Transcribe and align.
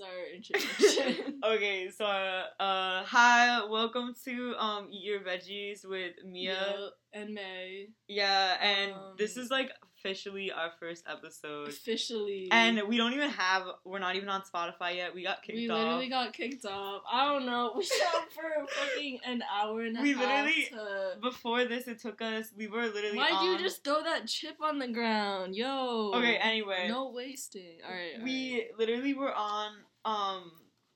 That's 0.00 0.10
our 0.12 0.34
introduction. 0.34 1.40
okay, 1.44 1.90
so 1.90 2.04
uh, 2.06 3.02
hi, 3.04 3.64
welcome 3.68 4.14
to 4.24 4.54
um 4.58 4.88
Eat 4.90 5.04
Your 5.04 5.20
Veggies 5.20 5.84
with 5.86 6.12
Mia. 6.24 6.54
Yep, 6.54 6.90
and 7.12 7.34
May. 7.34 7.88
Yeah, 8.08 8.56
and 8.62 8.94
this 9.18 9.36
Um, 9.36 9.42
is 9.44 9.50
like 9.50 9.70
officially 9.98 10.50
our 10.52 10.70
first 10.80 11.04
episode. 11.06 11.68
Officially. 11.68 12.48
And 12.50 12.80
we 12.88 12.96
don't 12.96 13.12
even 13.12 13.28
have 13.30 13.64
we're 13.84 13.98
not 13.98 14.16
even 14.16 14.28
on 14.30 14.42
Spotify 14.42 14.96
yet. 14.96 15.14
We 15.14 15.22
got 15.22 15.42
kicked 15.42 15.56
we 15.58 15.68
off. 15.68 15.76
We 15.78 15.84
literally 15.84 16.08
got 16.08 16.32
kicked 16.32 16.64
off. 16.64 17.02
I 17.10 17.26
don't 17.26 17.44
know. 17.46 17.72
We 17.76 17.84
sat 17.84 18.32
for 18.32 18.66
fucking 18.66 19.20
an 19.26 19.42
hour 19.52 19.82
and 19.82 19.98
a 19.98 20.02
We 20.02 20.12
half. 20.14 20.46
literally- 20.46 20.68
to- 20.70 21.20
Before 21.20 21.64
this 21.66 21.86
it 21.88 22.00
took 22.00 22.22
us 22.22 22.46
we 22.56 22.68
were 22.68 22.86
literally 22.86 23.18
Why'd 23.18 23.32
on 23.32 23.44
you 23.46 23.58
just 23.58 23.84
throw 23.84 24.02
that 24.02 24.26
chip 24.26 24.56
on 24.62 24.78
the 24.78 24.88
ground? 24.88 25.54
Yo. 25.56 26.12
Okay, 26.14 26.36
anyway. 26.36 26.86
No 26.88 27.10
wasting. 27.10 27.78
Alright. 27.84 28.22
we 28.22 28.68
literally 28.78 29.12
were 29.14 29.34
on 29.34 29.72
um 30.04 30.52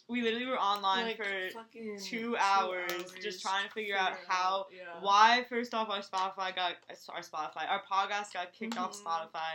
we 0.06 0.20
literally 0.20 0.44
were 0.46 0.58
online 0.60 1.06
Like, 1.06 1.16
for 1.16 1.24
fucking 1.54 1.98
two 2.04 2.36
hours, 2.38 2.92
just 3.22 3.40
trying 3.40 3.66
to 3.66 3.72
figure 3.72 3.96
out 3.96 4.12
how 4.28 4.66
yeah. 4.70 5.00
why 5.00 5.46
first 5.48 5.72
off 5.72 5.88
our 5.88 6.00
Spotify 6.00 6.54
got 6.54 6.74
our 7.08 7.22
Spotify 7.22 7.68
our 7.70 7.82
podcast 7.90 8.32
got 8.34 8.52
kicked 8.52 8.76
off 8.76 8.92
Mhm. 8.94 9.02
Spotify, 9.04 9.52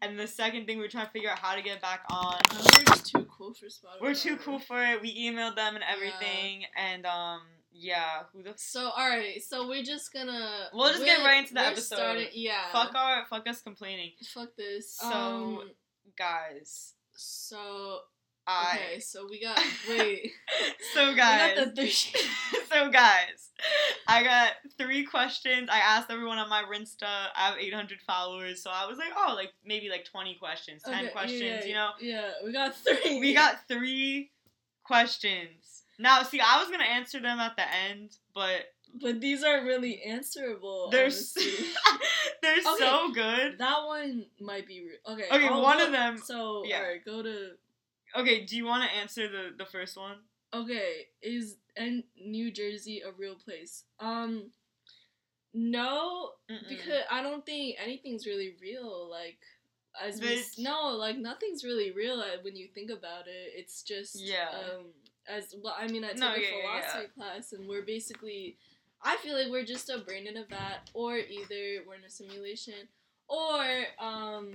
and 0.00 0.18
the 0.18 0.26
second 0.26 0.64
thing 0.66 0.78
we 0.78 0.84
are 0.86 0.88
trying 0.88 1.04
to 1.06 1.12
figure 1.12 1.28
out 1.30 1.38
how 1.38 1.54
to 1.54 1.60
get 1.62 1.82
back 1.82 2.04
on. 2.10 2.38
We're 2.50 2.84
just 2.86 3.06
too 3.12 3.26
cool 3.30 3.52
for 3.52 3.66
Spotify. 3.66 4.00
We're 4.00 4.14
too 4.14 4.36
cool 4.38 4.58
for 4.58 4.82
it. 4.82 5.02
We 5.02 5.14
emailed 5.28 5.54
them 5.56 5.74
and 5.74 5.84
everything, 5.86 6.64
and 6.76 7.04
um 7.04 7.42
yeah, 7.72 8.24
who 8.32 8.42
the 8.42 8.50
f- 8.50 8.58
So 8.58 8.88
alright, 8.90 9.42
so 9.44 9.68
we're 9.68 9.82
just 9.84 10.12
gonna 10.14 10.70
We'll 10.72 10.92
just 10.92 11.04
get 11.04 11.18
right 11.24 11.38
into 11.40 11.52
the 11.54 11.60
episode. 11.60 11.94
starting- 11.96 12.28
yeah. 12.32 12.72
fuck 12.72 12.94
our 12.94 13.26
fuck 13.26 13.46
us 13.46 13.60
complaining, 13.60 14.12
Fuck 14.32 14.56
this. 14.56 14.94
So, 14.94 15.06
um, 15.12 15.70
guys. 16.16 16.94
so 17.14 18.00
I 18.50 18.74
okay, 18.76 19.00
so 19.00 19.26
we 19.30 19.40
got 19.40 19.58
wait. 19.88 20.32
so 20.94 21.14
guys. 21.14 21.56
got 21.56 21.74
three. 21.76 21.90
so 22.70 22.90
guys, 22.90 23.50
I 24.08 24.22
got 24.24 24.52
three 24.76 25.04
questions. 25.04 25.68
I 25.70 25.78
asked 25.78 26.10
everyone 26.10 26.38
on 26.38 26.48
my 26.48 26.62
Rinsta. 26.64 27.04
I 27.36 27.48
have 27.48 27.58
800 27.58 28.00
followers, 28.00 28.62
so 28.62 28.70
I 28.72 28.86
was 28.86 28.98
like, 28.98 29.12
oh, 29.16 29.34
like 29.36 29.52
maybe 29.64 29.88
like 29.88 30.04
20 30.04 30.34
questions, 30.36 30.82
10 30.82 30.94
Okay, 30.94 31.08
questions, 31.12 31.42
yeah, 31.42 31.64
you 31.64 31.74
know. 31.74 31.90
Yeah, 32.00 32.30
we 32.44 32.52
got 32.52 32.74
three. 32.76 33.20
We 33.20 33.34
got 33.34 33.66
three 33.68 34.30
questions. 34.84 35.82
Now, 35.98 36.22
see, 36.22 36.40
I 36.40 36.58
was 36.60 36.70
gonna 36.70 36.84
answer 36.84 37.20
them 37.20 37.38
at 37.38 37.56
the 37.56 37.64
end, 37.90 38.16
but 38.34 38.72
but 39.00 39.20
these 39.20 39.44
aren't 39.44 39.66
really 39.66 40.02
answerable. 40.02 40.88
they're 40.90 41.06
s- 41.06 41.34
they're 42.42 42.54
Okay. 42.56 42.78
so 42.78 43.12
good. 43.12 43.58
that 43.58 43.86
one 43.86 44.26
might 44.40 44.66
be 44.66 44.80
re- 44.80 45.12
okay. 45.14 45.26
Okay, 45.30 45.46
I'll 45.48 45.62
one 45.62 45.78
go- 45.78 45.86
of 45.86 45.92
them- 45.92 46.18
So 46.18 46.64
yeah. 46.64 46.94
go 47.04 47.22
to 47.22 47.50
Okay, 48.16 48.44
do 48.44 48.56
you 48.56 48.64
want 48.64 48.88
to 48.88 48.96
answer 48.96 49.28
the 49.28 49.54
the 49.56 49.64
first 49.66 49.96
one? 49.96 50.16
okay. 50.52 51.06
Is 51.22 51.56
and 51.76 52.02
New 52.20 52.50
Jersey 52.50 53.00
a 53.02 53.12
real 53.12 53.36
place? 53.36 53.84
Um, 54.00 54.50
no, 55.52 56.32
Mm-mm. 56.50 56.68
because 56.68 57.02
I 57.10 57.22
don't 57.22 57.44
think 57.44 57.76
anything's 57.82 58.26
really 58.26 58.54
real. 58.60 59.08
Like 59.10 59.38
as 60.00 60.20
we 60.20 60.42
no, 60.58 60.88
like 60.96 61.16
nothing's 61.18 61.64
really 61.64 61.90
real 61.90 62.20
uh, 62.20 62.38
when 62.42 62.56
you 62.56 62.68
think 62.68 62.90
about 62.90 63.26
it. 63.26 63.52
It's 63.54 63.82
just 63.82 64.20
Yeah. 64.20 64.48
Um, 64.50 64.86
as 65.28 65.54
well, 65.62 65.74
I 65.78 65.86
mean, 65.86 66.04
I 66.04 66.08
took 66.10 66.18
No, 66.18 66.34
a 66.34 66.40
yeah, 66.40 66.46
yeah, 66.48 66.56
yeah. 66.56 66.80
philosophy 66.80 67.12
class, 67.14 67.52
and 67.52 67.68
we're 67.68 67.82
basically. 67.82 68.56
I 69.02 69.16
feel 69.18 69.34
like 69.34 69.50
we're 69.50 69.64
just 69.64 69.88
a 69.88 69.98
brain 69.98 70.26
in 70.26 70.36
a 70.36 70.44
vat, 70.44 70.90
or 70.92 71.16
either 71.16 71.82
we're 71.86 71.94
in 71.94 72.04
a 72.06 72.10
simulation, 72.10 72.88
or 73.28 73.84
um. 73.98 74.52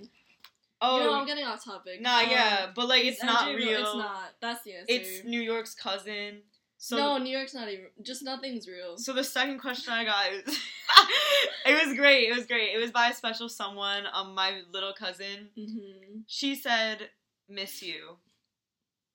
Oh, 0.88 0.98
you 0.98 1.04
know, 1.04 1.14
I'm 1.14 1.26
getting 1.26 1.46
off 1.46 1.64
topic. 1.64 2.02
nah, 2.02 2.20
Um, 2.20 2.30
yeah, 2.30 2.68
but 2.76 2.88
like 2.88 3.04
it's 3.06 3.18
is 3.18 3.24
not 3.24 3.48
NJ 3.48 3.56
real. 3.56 3.80
It's 3.82 3.96
not. 3.96 4.36
That's 4.42 4.64
the 4.64 4.74
answer. 4.74 4.86
It's 4.90 5.24
New 5.26 5.42
York's 5.42 5.74
cousin. 5.74 6.42
So 6.78 6.98
no, 6.98 7.18
New 7.18 7.36
York's 7.36 7.54
not 7.54 7.70
even. 7.70 7.86
Just 8.04 8.22
nothing's 8.24 8.68
real. 8.68 8.98
So 8.98 9.14
the 9.14 9.24
second 9.24 9.60
question 9.60 9.94
I 9.94 10.04
got 10.06 10.32
is 10.32 10.44
it 11.66 11.88
was 11.88 11.98
great. 11.98 12.30
It 12.30 12.36
was 12.36 12.46
great. 12.46 12.74
It 12.76 12.80
was 12.80 12.92
by 12.92 13.10
a 13.10 13.14
special 13.14 13.50
someone, 13.50 14.04
um 14.14 14.36
my 14.36 14.62
little 14.72 14.94
cousin. 14.94 15.50
hmm 15.56 16.20
She 16.28 16.56
said, 16.56 17.10
"Miss 17.50 17.82
you." 17.82 18.18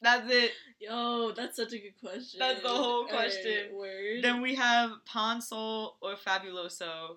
That's 0.03 0.31
it. 0.33 0.53
Yo, 0.81 1.33
that's 1.33 1.57
such 1.57 1.75
a 1.75 1.79
good 1.79 2.01
question. 2.01 2.39
That's 2.39 2.63
the 2.63 2.69
whole 2.71 3.05
question. 3.07 3.75
word. 3.75 4.23
Then 4.23 4.41
we 4.41 4.55
have 4.55 4.93
Pine-Sol 5.05 5.99
or 6.01 6.15
Fabuloso. 6.17 7.17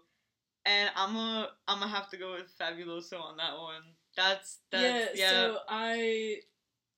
And 0.66 0.90
I'm 0.96 1.16
a 1.16 1.50
I'm 1.68 1.80
gonna 1.80 1.92
have 1.92 2.10
to 2.10 2.18
go 2.18 2.34
with 2.34 2.52
Fabuloso 2.60 3.22
on 3.22 3.38
that 3.38 3.58
one. 3.58 3.84
That's 4.16 4.60
that's 4.72 5.18
yeah, 5.18 5.26
yeah. 5.26 5.30
So 5.32 5.58
I. 5.70 6.38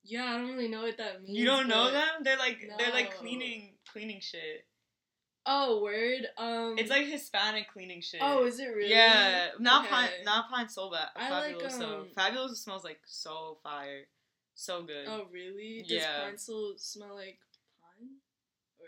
Yeah, 0.07 0.25
I 0.25 0.37
don't 0.37 0.49
really 0.49 0.67
know 0.67 0.83
what 0.83 0.97
that 0.97 1.23
means. 1.23 1.35
you 1.37 1.45
don't 1.45 1.67
know 1.67 1.91
them? 1.91 2.05
They're 2.21 2.37
like 2.37 2.59
they're 2.77 2.91
like 2.93 3.15
cleaning 3.17 3.73
cleaning 3.91 4.19
shit. 4.21 4.65
Oh, 5.47 5.81
word. 5.83 6.27
Um. 6.37 6.75
It's 6.77 6.89
like 6.89 7.05
Hispanic 7.05 7.71
cleaning 7.71 8.01
shit. 8.01 8.19
Oh, 8.23 8.45
is 8.45 8.59
it 8.59 8.65
really? 8.67 8.89
Yeah, 8.91 9.49
not 9.59 9.87
pine, 9.87 10.09
Okay. 10.13 10.23
not 10.23 10.49
Pine-Sol 10.49 10.89
but 10.91 11.09
I 11.15 11.29
like, 11.29 11.57
fabuloso. 11.57 11.81
um, 12.01 12.07
fabuloso 12.17 12.55
smells 12.55 12.83
like 12.83 12.99
so 13.05 13.57
fire, 13.63 14.05
so 14.55 14.83
good. 14.83 15.05
Oh, 15.07 15.25
really? 15.31 15.81
Does 15.81 15.91
Yeah. 15.91 16.23
pine 16.23 16.37
still 16.37 16.73
smell 16.77 17.15
like 17.15 17.37
pine? 17.39 17.44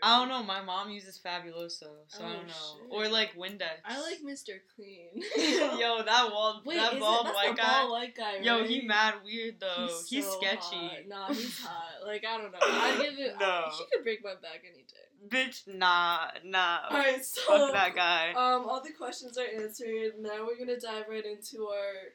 I 0.02 0.18
don't 0.18 0.28
know. 0.28 0.42
My 0.42 0.62
mom 0.62 0.90
uses 0.90 1.18
fabuloso, 1.24 1.84
so 2.08 2.24
I 2.24 2.28
Oh, 2.28 2.32
don't 2.34 2.46
know. 2.46 2.52
shit. 2.52 2.86
Or 2.90 3.08
like 3.08 3.34
Windex. 3.36 3.78
I 3.84 4.00
like 4.00 4.18
Mr. 4.24 4.58
Clean. 4.74 5.08
Yo, 5.78 6.02
that 6.02 6.28
bald, 6.30 6.64
Wait, 6.66 6.76
that 6.76 6.98
bald 6.98 7.26
it, 7.28 7.34
white 7.34 7.56
guy. 7.56 7.80
bald 7.80 7.90
white 7.90 8.14
guy, 8.16 8.38
Yo, 8.42 8.60
right? 8.60 8.68
he 8.70 8.82
mad 8.82 9.14
weird 9.24 9.56
though. 9.60 9.88
He's, 10.08 10.24
so 10.24 10.38
sketchy. 10.40 10.76
hot. 10.76 10.96
Nah, 11.08 11.28
he's 11.28 11.58
hot. 11.64 12.06
Like 12.06 12.24
I 12.24 12.38
don't 12.38 12.52
know. 12.52 12.58
I 12.60 12.96
give 13.02 13.18
it. 13.18 13.34
No. 13.40 13.64
He 13.78 13.84
could 13.92 14.04
break 14.04 14.22
my 14.24 14.34
back 14.34 14.62
any 14.64 14.82
day. 14.84 14.94
Bitch, 15.28 15.66
nah, 15.66 16.28
nah. 16.44 16.78
All 16.90 16.96
right, 16.98 17.24
so 17.24 17.40
Fuck 17.48 17.72
that 17.72 17.94
guy. 17.96 18.30
um, 18.30 18.68
all 18.68 18.80
the 18.84 18.92
questions 18.92 19.36
are 19.36 19.46
answered. 19.62 20.12
Now 20.20 20.46
we're 20.46 20.56
gonna 20.56 20.78
dive 20.78 21.06
right 21.08 21.24
into 21.26 21.66
our 21.66 22.12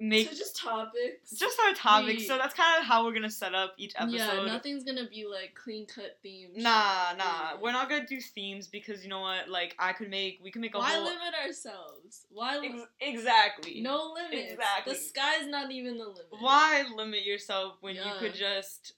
Make 0.00 0.28
so 0.28 0.34
just 0.36 0.56
topics. 0.60 1.30
just 1.38 1.56
our 1.60 1.72
topics. 1.72 2.22
We- 2.22 2.26
So 2.26 2.36
that's 2.36 2.52
kind 2.52 2.80
of 2.80 2.84
how 2.86 3.04
we're 3.04 3.12
gonna 3.14 3.30
set 3.30 3.54
up 3.54 3.74
each 3.78 3.92
episode. 3.96 4.16
Yeah, 4.16 4.44
nothing's 4.46 4.82
gonna 4.82 5.08
be 5.08 5.24
like 5.24 5.54
clean 5.54 5.86
cut 5.86 6.18
themes. 6.20 6.56
Nah, 6.62 7.12
nah. 7.16 7.56
We're 7.60 7.70
not 7.72 7.88
gonna 7.88 8.04
do 8.06 8.20
themes 8.20 8.66
because 8.66 9.04
you 9.04 9.08
know 9.08 9.20
what? 9.20 9.48
Like 9.48 9.76
I 9.78 9.92
could 9.92 10.10
make, 10.10 10.40
we 10.42 10.50
could 10.50 10.60
make 10.62 10.74
a 10.74 10.78
Why 10.78 10.94
whole. 10.94 11.04
limit 11.04 11.34
ourselves? 11.46 12.26
Why 12.30 12.58
li- 12.58 12.68
Ex- 13.00 13.18
exactly. 13.18 13.80
no 13.82 14.12
limits? 14.14 14.52
Exactly. 14.54 14.92
The 14.94 14.98
sky's 14.98 15.46
not 15.46 15.70
even 15.70 15.96
the 15.96 16.08
limit. 16.08 16.26
Why 16.40 16.84
limit 16.94 17.24
yourself 17.24 17.76
when 17.80 17.94
you 17.94 18.02
could 18.18 18.34
just 18.34 18.94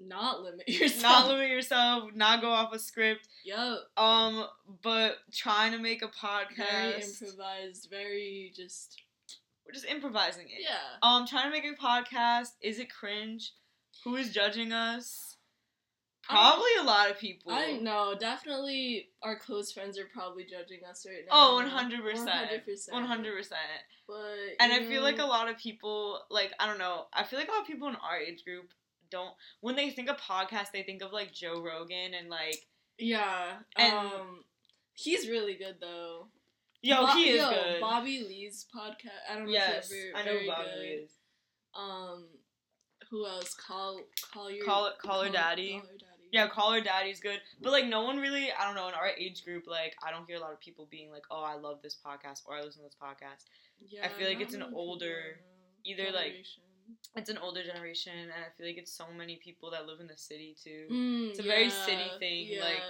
not 0.00 0.42
limit 0.42 0.66
yourself? 0.68 1.02
not 1.02 1.28
limit 1.28 1.50
yourself, 1.50 2.14
not 2.14 2.40
go 2.40 2.48
off 2.48 2.72
a 2.72 2.78
script? 2.78 3.28
Yo, 3.44 3.80
Um, 3.98 4.46
but 4.82 5.18
trying 5.32 5.72
to 5.72 5.78
make 5.78 6.00
a 6.02 6.08
podcast. 6.08 6.56
very 6.56 7.02
improvised. 7.02 7.88
Very 7.90 8.52
just 8.56 9.02
We're 9.68 9.74
just 9.74 9.84
improvising 9.86 10.46
it. 10.46 10.62
yeah. 10.62 10.78
Um, 11.02 11.26
trying 11.26 11.44
to 11.44 11.50
make 11.50 11.64
a 11.64 11.74
podcast. 11.80 12.52
Is 12.62 12.78
it 12.78 12.90
cringe? 12.90 13.52
Who 14.04 14.16
is 14.16 14.32
judging 14.32 14.72
us? 14.72 15.36
Probably 16.22 16.70
a 16.80 16.84
lot 16.84 17.10
of 17.10 17.18
people. 17.18 17.52
I 17.52 17.72
know, 17.78 18.14
definitely 18.18 19.08
our 19.22 19.38
close 19.38 19.72
friends 19.72 19.98
are 19.98 20.04
probably 20.12 20.44
judging 20.44 20.80
us 20.88 21.06
right 21.06 21.24
now. 21.26 21.32
Oh, 21.32 21.62
100%. 21.64 22.02
100%. 22.26 22.92
One 22.92 23.04
hundred 23.04 23.34
percent. 23.36 23.60
But 24.06 24.36
And 24.60 24.72
I 24.72 24.84
feel 24.86 25.02
like 25.02 25.18
a 25.18 25.24
lot 25.24 25.48
of 25.48 25.56
people, 25.58 26.20
like 26.30 26.52
I 26.58 26.66
don't 26.66 26.78
know, 26.78 27.06
I 27.14 27.24
feel 27.24 27.38
like 27.38 27.48
a 27.48 27.52
lot 27.52 27.62
of 27.62 27.66
people 27.66 27.88
in 27.88 27.96
our 27.96 28.18
age 28.18 28.44
group 28.44 28.70
don't. 29.10 29.32
When 29.60 29.74
they 29.76 29.88
think 29.90 30.08
of 30.10 30.16
podcast, 30.18 30.70
they 30.72 30.82
think 30.82 31.02
of 31.02 31.12
like 31.12 31.32
Joe 31.32 31.62
Rogan 31.62 32.12
and 32.14 32.28
like, 32.28 32.66
Yeah. 32.98 33.56
and- 33.76 33.92
um 33.94 34.44
he's 34.94 35.28
really 35.28 35.54
good 35.54 35.76
though. 35.80 36.28
Yo, 36.82 37.06
Bo- 37.06 37.12
he 37.12 37.30
is 37.30 37.36
yo, 37.42 37.50
good. 37.50 37.80
Bobby 37.80 38.20
Lee's 38.28 38.66
podcast. 38.74 39.30
I 39.30 39.34
don't 39.36 39.46
know 39.46 39.52
yes, 39.52 39.90
if 39.90 39.96
you've 39.96 40.14
ever 40.14 40.18
I 40.18 40.24
know 40.24 40.32
very 40.32 40.46
Bobby 40.46 40.64
good. 40.74 40.80
Lee 40.80 40.86
is. 40.88 41.10
Um 41.74 42.26
who 43.10 43.26
else? 43.26 43.54
Call 43.54 44.00
call 44.32 44.50
your 44.50 44.64
Call 44.64 44.86
it- 44.86 44.98
call 44.98 45.22
her 45.22 45.30
daddy. 45.30 45.72
Call 45.72 45.80
her 45.80 45.86
daddy. 45.98 46.04
Yeah, 46.30 46.46
Call 46.48 46.72
Her 46.74 46.82
Daddy's 46.82 47.20
good, 47.20 47.40
but 47.62 47.72
like 47.72 47.86
no 47.86 48.02
one 48.02 48.18
really, 48.18 48.52
I 48.52 48.66
don't 48.66 48.74
know, 48.74 48.86
in 48.88 48.92
our 48.94 49.08
age 49.18 49.44
group, 49.44 49.66
like 49.66 49.94
I 50.06 50.10
don't 50.10 50.26
hear 50.26 50.36
a 50.36 50.40
lot 50.40 50.52
of 50.52 50.60
people 50.60 50.86
being 50.90 51.10
like, 51.10 51.24
oh, 51.30 51.42
I 51.42 51.54
love 51.54 51.80
this 51.82 51.96
podcast 52.04 52.42
or 52.44 52.54
I 52.54 52.60
listen 52.60 52.82
to 52.82 52.86
this 52.88 52.96
podcast. 53.02 53.44
Yeah, 53.80 54.04
I 54.04 54.08
feel 54.08 54.28
like 54.28 54.38
it's 54.42 54.52
an 54.52 54.62
older- 54.74 55.40
either, 55.84 56.10
like, 56.12 56.26
Generation. 56.26 56.62
It's 57.16 57.30
an 57.30 57.38
older 57.38 57.62
generation, 57.64 58.12
and 58.16 58.30
I 58.30 58.48
feel 58.56 58.66
like 58.66 58.76
it's 58.78 58.92
so 58.92 59.06
many 59.16 59.36
people 59.36 59.70
that 59.72 59.86
live 59.86 60.00
in 60.00 60.06
the 60.06 60.16
city 60.16 60.56
too. 60.62 60.86
Mm, 60.90 61.30
It's 61.30 61.38
a 61.38 61.42
very 61.42 61.68
city 61.70 62.10
thing, 62.18 62.60
like. 62.60 62.80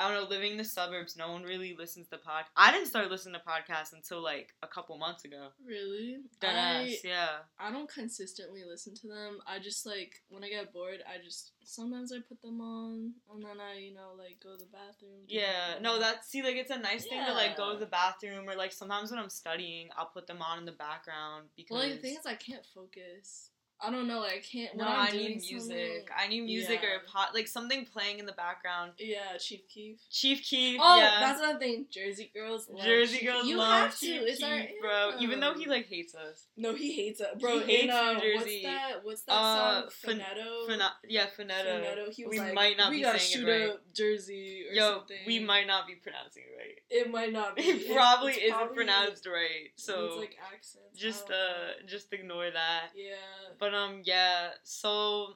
I 0.00 0.08
don't 0.12 0.22
know, 0.22 0.28
living 0.30 0.52
in 0.52 0.58
the 0.58 0.64
suburbs, 0.64 1.16
no 1.16 1.32
one 1.32 1.42
really 1.42 1.74
listens 1.76 2.06
to 2.08 2.18
pod. 2.18 2.44
I 2.56 2.70
didn't 2.70 2.86
start 2.86 3.10
listening 3.10 3.34
to 3.34 3.40
podcasts 3.40 3.92
until 3.92 4.22
like 4.22 4.54
a 4.62 4.68
couple 4.68 4.96
months 4.96 5.24
ago. 5.24 5.48
really, 5.66 6.18
Dead 6.40 6.54
I 6.54 6.84
ass, 6.84 6.98
yeah. 7.02 7.28
I 7.58 7.72
don't 7.72 7.88
consistently 7.92 8.62
listen 8.64 8.94
to 8.94 9.08
them. 9.08 9.38
I 9.44 9.58
just 9.58 9.86
like 9.86 10.22
when 10.28 10.44
I 10.44 10.50
get 10.50 10.72
bored, 10.72 11.00
I 11.04 11.22
just 11.24 11.50
sometimes 11.68 12.12
I 12.12 12.18
put 12.26 12.40
them 12.40 12.60
on 12.60 13.12
and 13.32 13.42
then 13.44 13.60
I 13.60 13.78
you 13.78 13.94
know 13.94 14.12
like 14.16 14.40
go 14.42 14.52
to 14.52 14.56
the 14.56 14.70
bathroom. 14.70 15.24
Yeah, 15.28 15.74
my- 15.74 15.80
no, 15.80 15.98
that's 15.98 16.28
see, 16.28 16.42
like 16.42 16.56
it's 16.56 16.70
a 16.70 16.78
nice 16.78 17.04
thing 17.04 17.24
to 17.24 17.32
like 17.32 17.56
go 17.56 17.74
to 17.74 17.78
the 17.78 17.86
bathroom 17.86 18.48
or 18.48 18.54
like 18.56 18.72
sometimes 18.72 19.10
when 19.10 19.20
I'm 19.20 19.30
studying, 19.30 19.88
I'll 19.96 20.06
put 20.06 20.26
them 20.26 20.40
on 20.42 20.58
in 20.58 20.64
the 20.64 20.72
background 20.72 21.48
because 21.56 21.74
Well, 21.74 21.84
like, 21.86 21.96
the 21.96 21.98
thing 22.00 22.16
is, 22.18 22.26
I 22.26 22.34
can't 22.34 22.64
focus. 22.74 23.50
I 23.80 23.90
don't 23.92 24.08
know. 24.08 24.22
I 24.24 24.38
can't. 24.40 24.76
No, 24.76 24.84
I 24.88 25.10
need 25.12 25.36
music. 25.36 25.60
something- 25.60 26.04
I 26.16 26.26
need 26.26 26.40
music 26.40 26.82
or 26.82 26.88
Yeah. 26.88 26.96
a 26.96 27.08
pot, 27.08 27.32
like 27.32 27.46
something 27.46 27.84
playing 27.86 28.18
in 28.18 28.26
the 28.26 28.32
background. 28.32 28.94
Yeah, 28.98 29.36
Chief 29.38 29.68
Keef. 29.68 30.00
Chief 30.10 30.42
Keef. 30.42 30.80
Oh, 30.82 30.96
yeah. 30.98 31.20
that's 31.20 31.40
another 31.40 31.60
thing. 31.60 31.86
Jersey 31.88 32.30
girls. 32.34 32.68
Love 32.68 32.84
Jersey 32.84 33.18
Chief- 33.18 33.28
girls 33.28 33.46
you 33.46 33.56
love 33.56 33.82
have 33.90 33.98
to. 34.00 34.06
Chief 34.06 34.22
It's 34.22 34.42
our 34.42 34.58
Keef, 34.60 34.80
bro. 34.80 35.12
Even 35.20 35.38
though 35.38 35.54
he 35.54 35.66
like 35.66 35.86
hates 35.86 36.14
us. 36.16 36.46
No, 36.56 36.74
he 36.74 36.92
hates 36.92 37.20
it, 37.20 37.38
bro. 37.38 37.60
He 37.60 37.66
hates 37.72 37.84
in, 37.84 37.90
uh, 37.90 38.12
New 38.14 38.20
Jersey. 38.20 38.62
What's 38.64 38.64
that? 38.64 39.04
What's 39.04 39.22
that 39.22 39.32
Uh, 39.32 39.80
song? 39.82 39.90
Fin- 39.90 40.18
Faneto. 40.20 40.66
Fina- 40.66 40.96
yeah, 41.08 41.26
Faneto. 41.26 41.80
Faneto. 41.84 42.12
He 42.12 42.24
was 42.24 42.30
We 42.32 42.40
like, 42.40 42.54
might 42.54 42.76
not 42.76 42.90
we 42.90 42.96
be 42.96 43.02
gotta 43.02 43.18
saying 43.20 43.44
shoot 43.44 43.48
it 43.48 43.60
right. 43.60 43.70
up 43.70 43.92
Jersey 43.94 44.66
or 44.68 44.72
Yo, 44.72 44.94
something. 44.96 45.18
we 45.26 45.38
might 45.38 45.68
not 45.68 45.86
be 45.86 45.94
pronouncing 45.94 46.42
it 46.42 46.56
right. 46.58 46.82
It 46.90 47.10
might 47.10 47.32
not 47.32 47.54
be. 47.54 47.62
It 47.88 47.94
probably 47.94 48.32
it's 48.32 48.42
isn't 48.42 48.56
probably- 48.56 48.74
pronounced 48.74 49.26
right. 49.26 49.70
it's 49.72 49.84
So 49.84 50.16
like 50.18 50.36
accents. 50.52 50.98
Just 50.98 51.30
uh 51.30 51.74
just 51.86 52.12
ignore 52.12 52.50
that. 52.50 52.90
Yeah. 52.96 53.14
But 53.58 53.67
um 53.74 54.02
yeah, 54.04 54.50
so 54.62 55.34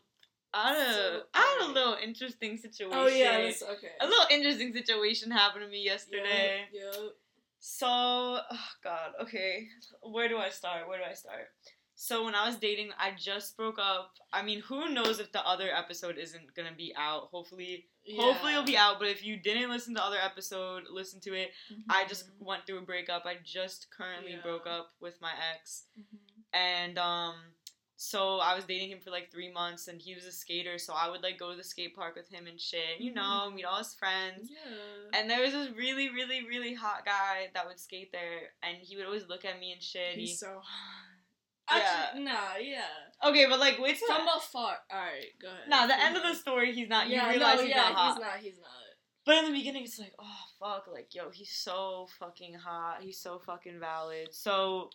I 0.54 0.74
had 0.74 0.76
a 0.88 0.92
So, 0.94 1.22
I 1.34 1.56
had 1.60 1.70
a 1.70 1.72
little 1.72 1.96
interesting 2.02 2.56
situation. 2.58 2.92
Oh 2.94 3.06
yeah. 3.06 3.42
That's 3.42 3.62
okay. 3.62 3.88
a 4.00 4.06
little 4.06 4.26
interesting 4.30 4.72
situation 4.72 5.30
happened 5.30 5.64
to 5.64 5.70
me 5.70 5.82
yesterday. 5.82 6.62
Yeah. 6.72 6.90
yeah. 6.92 7.08
So, 7.64 7.86
oh 7.88 8.68
God, 8.82 9.12
okay. 9.22 9.68
Where 10.02 10.28
do 10.28 10.36
I 10.36 10.50
start? 10.50 10.88
Where 10.88 10.98
do 10.98 11.04
I 11.08 11.14
start? 11.14 11.48
So 11.94 12.24
when 12.24 12.34
I 12.34 12.46
was 12.46 12.56
dating, 12.56 12.90
I 12.98 13.12
just 13.16 13.56
broke 13.56 13.78
up. 13.78 14.14
I 14.32 14.42
mean, 14.42 14.60
who 14.62 14.88
knows 14.92 15.20
if 15.20 15.30
the 15.30 15.46
other 15.46 15.68
episode 15.72 16.18
isn't 16.18 16.52
gonna 16.56 16.74
be 16.76 16.92
out? 16.98 17.28
Hopefully, 17.30 17.86
hopefully 18.18 18.52
it'll 18.52 18.64
be 18.64 18.76
out. 18.76 18.98
But 18.98 19.08
if 19.08 19.24
you 19.24 19.36
didn't 19.36 19.70
listen 19.70 19.94
to 19.94 20.00
the 20.00 20.04
other 20.04 20.18
episode, 20.20 20.84
listen 20.90 21.20
to 21.20 21.34
it. 21.34 21.52
I 21.88 22.04
just 22.08 22.24
went 22.40 22.66
through 22.66 22.78
a 22.78 22.82
breakup. 22.82 23.24
I 23.24 23.36
just 23.44 23.86
currently 23.96 24.32
Yeah. 24.32 24.42
broke 24.42 24.66
up 24.66 24.90
with 25.00 25.20
my 25.20 25.30
ex, 25.54 25.84
Mhm. 25.96 26.18
and 26.52 26.98
um, 26.98 27.34
so 28.04 28.38
I 28.40 28.56
was 28.56 28.64
dating 28.64 28.90
him 28.90 28.98
for 28.98 29.10
like 29.10 29.30
three 29.30 29.52
months, 29.52 29.86
and 29.86 30.00
he 30.02 30.12
was 30.14 30.24
a 30.24 30.32
skater. 30.32 30.76
So 30.76 30.92
I 30.92 31.08
would 31.08 31.22
like 31.22 31.38
go 31.38 31.50
to 31.52 31.56
the 31.56 31.62
skate 31.62 31.94
park 31.94 32.16
with 32.16 32.28
him 32.28 32.48
and 32.48 32.60
shit. 32.60 32.98
You 32.98 33.14
know, 33.14 33.46
Mhm. 33.48 33.54
meet 33.54 33.64
all 33.64 33.78
his 33.78 33.94
friends. 33.94 34.50
Yeah. 34.50 35.18
And 35.20 35.30
there 35.30 35.40
was 35.40 35.52
this 35.52 35.70
really, 35.70 36.08
really, 36.08 36.44
really 36.44 36.74
hot 36.74 37.04
guy 37.04 37.50
that 37.54 37.64
would 37.66 37.78
skate 37.78 38.10
there, 38.10 38.54
and 38.62 38.78
he 38.78 38.96
would 38.96 39.06
always 39.06 39.28
look 39.28 39.44
at 39.44 39.60
me 39.60 39.70
and 39.72 39.80
shit. 39.80 40.16
He's 40.16 40.30
He, 40.30 40.34
so 40.36 40.60
hot. 40.64 41.78
Yeah. 42.14 42.18
Nah, 42.18 42.56
yeah. 42.60 42.82
okay, 43.24 43.46
but 43.48 43.60
like, 43.60 43.78
wait, 43.78 43.96
From 43.98 44.26
far. 44.40 44.78
Alright, 44.92 45.38
go 45.40 45.48
ahead. 45.48 45.68
Nah, 45.68 45.86
the 45.86 45.98
end 45.98 46.16
of 46.16 46.22
the 46.24 46.34
story, 46.34 46.74
he's 46.74 46.88
not. 46.88 47.08
yeah, 47.08 47.26
you 47.26 47.30
realize 47.38 47.56
no, 47.58 47.62
he's 47.62 47.70
yeah, 47.70 47.82
not 47.82 47.94
hot. 47.94 48.14
he's 48.14 48.20
not. 48.24 48.38
He's 48.40 48.58
not. 48.58 48.68
But 49.24 49.36
in 49.38 49.44
the 49.44 49.52
beginning, 49.58 49.84
it's 49.84 49.98
like, 50.00 50.12
oh 50.18 50.40
fuck, 50.58 50.88
like 50.92 51.14
yo, 51.14 51.30
he's 51.30 51.52
so 51.52 52.08
fucking 52.18 52.54
hot. 52.54 52.98
He's 53.00 53.18
so 53.20 53.38
fucking 53.38 53.78
valid. 53.78 54.34
So 54.34 54.90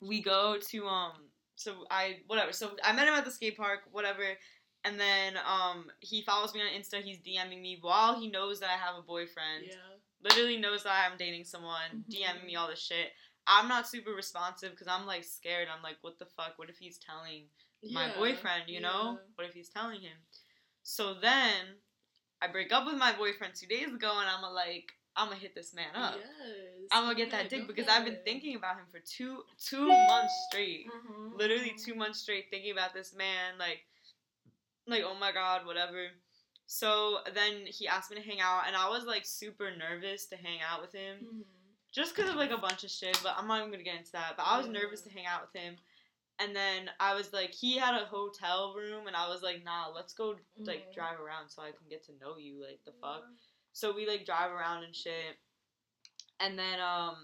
we 0.00 0.22
go 0.22 0.56
to 0.70 0.86
um, 0.86 1.14
so 1.56 1.84
I 1.90 2.18
whatever. 2.26 2.52
So 2.52 2.70
I 2.82 2.92
met 2.92 3.08
him 3.08 3.14
at 3.14 3.24
the 3.24 3.30
skate 3.30 3.56
park, 3.56 3.80
whatever. 3.92 4.22
And 4.86 5.00
then 5.00 5.34
um, 5.46 5.90
he 6.00 6.22
follows 6.22 6.52
me 6.54 6.60
on 6.60 6.66
Insta. 6.78 7.02
He's 7.02 7.18
DMing 7.18 7.62
me 7.62 7.78
while 7.80 8.20
he 8.20 8.28
knows 8.30 8.60
that 8.60 8.68
I 8.68 8.76
have 8.76 8.96
a 8.98 9.02
boyfriend. 9.02 9.64
Yeah. 9.66 9.74
literally 10.22 10.56
knows 10.56 10.82
that 10.84 11.10
I'm 11.10 11.18
dating 11.18 11.44
someone, 11.44 12.04
Mhm. 12.08 12.14
DMing 12.14 12.46
me 12.46 12.56
all 12.56 12.66
this 12.68 12.80
shit. 12.80 13.12
I'm 13.46 13.68
not 13.68 13.86
super 13.86 14.12
responsive 14.12 14.70
because 14.70 14.88
I'm 14.88 15.04
like 15.06 15.22
scared. 15.24 15.68
I'm 15.68 15.82
like, 15.82 15.98
what 16.00 16.18
the 16.18 16.24
fuck? 16.24 16.58
What 16.58 16.70
if 16.70 16.78
he's 16.78 16.96
telling 16.98 17.48
my 17.82 18.06
Yeah, 18.06 18.14
boyfriend, 18.16 18.68
you 18.68 18.80
know? 18.80 19.18
yeah. 19.20 19.26
What 19.34 19.46
if 19.46 19.52
he's 19.52 19.68
telling 19.68 20.00
him? 20.00 20.16
So 20.82 21.12
then 21.14 21.76
I 22.40 22.46
break 22.48 22.72
up 22.72 22.86
with 22.86 22.96
my 22.96 23.12
boyfriend 23.12 23.54
two 23.54 23.66
days 23.66 23.88
ago 23.92 24.18
and 24.18 24.28
I'm 24.28 24.42
like, 24.54 24.92
I'm 25.16 25.28
gonna 25.28 25.40
hit 25.40 25.54
this 25.54 25.72
man 25.74 25.94
up. 25.94 26.16
Yes. 26.18 26.28
I'm 26.90 27.04
gonna 27.04 27.14
get 27.14 27.28
Yeah, 27.30 27.42
that 27.42 27.50
dick 27.50 27.66
because 27.66 27.88
I've 27.88 28.04
been 28.04 28.18
thinking 28.24 28.56
about 28.56 28.76
him 28.76 28.86
for 28.90 28.98
two 29.00 29.44
two 29.58 29.86
months 29.86 30.34
straight. 30.48 30.86
Mhm, 30.86 31.32
Literally 31.36 31.70
mhm. 31.70 31.84
two 31.84 31.94
months 31.94 32.20
straight 32.20 32.50
thinking 32.50 32.72
about 32.72 32.92
this 32.94 33.14
man, 33.14 33.56
like 33.58 33.84
like 34.86 35.02
oh 35.04 35.14
my 35.14 35.32
god, 35.32 35.66
whatever. 35.66 36.08
So 36.66 37.18
then 37.34 37.66
he 37.66 37.86
asked 37.88 38.10
me 38.10 38.16
to 38.16 38.22
hang 38.22 38.40
out 38.40 38.64
and 38.66 38.74
I 38.76 38.88
was 38.88 39.04
like 39.04 39.24
super 39.24 39.70
nervous 39.76 40.26
to 40.26 40.36
hang 40.36 40.60
out 40.62 40.80
with 40.82 40.92
him 40.92 41.16
Mhm. 41.24 41.44
just 41.92 42.14
because 42.14 42.30
of 42.30 42.36
like 42.36 42.50
a 42.50 42.58
bunch 42.58 42.84
of 42.84 42.90
shit, 42.90 43.18
but 43.22 43.34
I'm 43.36 43.46
not 43.46 43.60
even 43.60 43.70
gonna 43.70 43.82
get 43.84 43.96
into 43.96 44.12
that. 44.12 44.36
But 44.36 44.44
I 44.44 44.58
was 44.58 44.66
Yeah. 44.66 44.72
nervous 44.72 45.02
to 45.02 45.10
hang 45.10 45.26
out 45.26 45.42
with 45.42 45.52
him, 45.62 45.78
and 46.38 46.54
then 46.56 46.90
I 46.98 47.14
was 47.14 47.32
like, 47.32 47.52
he 47.52 47.76
had 47.76 47.94
a 47.94 48.04
hotel 48.06 48.74
room, 48.74 49.06
and 49.06 49.14
I 49.16 49.28
was 49.28 49.42
like, 49.42 49.62
nah, 49.62 49.88
let's 49.88 50.12
go 50.12 50.38
like 50.58 50.88
Mhm. 50.90 50.94
drive 50.94 51.20
around 51.20 51.50
so 51.50 51.62
I 51.62 51.72
can 51.72 51.88
get 51.88 52.02
to 52.06 52.12
know 52.14 52.36
you, 52.36 52.60
like 52.60 52.82
the 52.84 52.92
fuck. 52.92 53.24
So 53.74 53.92
we 53.94 54.06
like 54.06 54.24
drive 54.24 54.50
around 54.52 54.84
and 54.84 54.94
shit, 54.94 55.36
and 56.40 56.56
then 56.58 56.80
um, 56.80 57.16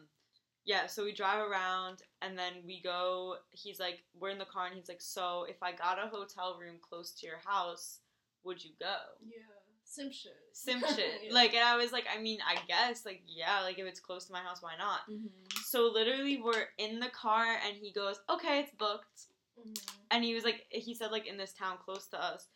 yeah, 0.64 0.86
so 0.86 1.04
we 1.04 1.12
drive 1.12 1.48
around, 1.48 2.02
and 2.22 2.36
then 2.36 2.54
we 2.66 2.82
go. 2.82 3.36
He's 3.52 3.78
like, 3.80 4.02
we're 4.18 4.30
in 4.30 4.38
the 4.38 4.44
car, 4.44 4.66
and 4.66 4.74
he's 4.74 4.88
like, 4.88 5.00
so 5.00 5.46
if 5.48 5.62
I 5.62 5.70
got 5.72 5.98
a 6.04 6.08
hotel 6.08 6.58
room 6.60 6.76
close 6.82 7.12
to 7.20 7.26
your 7.26 7.38
house, 7.46 8.00
would 8.44 8.62
you 8.62 8.72
go? 8.80 8.96
Yeah. 9.24 9.42
Sim 9.84 10.10
shit. 10.12 10.36
Sim 10.52 10.80
shit. 10.96 11.22
Yeah. 11.24 11.32
Like, 11.32 11.54
and 11.54 11.64
I 11.64 11.76
was 11.76 11.92
like, 11.92 12.06
I 12.12 12.20
mean, 12.20 12.38
I 12.46 12.56
guess, 12.66 13.06
like, 13.06 13.22
yeah, 13.26 13.60
like 13.62 13.78
if 13.78 13.86
it's 13.86 14.00
close 14.00 14.24
to 14.26 14.32
my 14.32 14.40
house, 14.40 14.60
why 14.60 14.72
not? 14.76 15.00
Mhm. 15.10 15.30
So 15.64 15.86
literally, 15.92 16.40
we're 16.42 16.66
in 16.78 16.98
the 17.00 17.10
car, 17.10 17.44
and 17.64 17.76
he 17.80 17.92
goes, 17.92 18.18
"Okay, 18.28 18.58
it's 18.60 18.72
booked." 18.76 19.26
Mhm. 19.58 19.78
And 20.10 20.24
he 20.24 20.34
was 20.34 20.42
like, 20.42 20.66
he 20.70 20.94
said 20.94 21.12
like 21.12 21.26
in 21.28 21.36
this 21.36 21.52
town 21.52 21.78
close 21.84 22.08
to 22.08 22.20
us. 22.20 22.48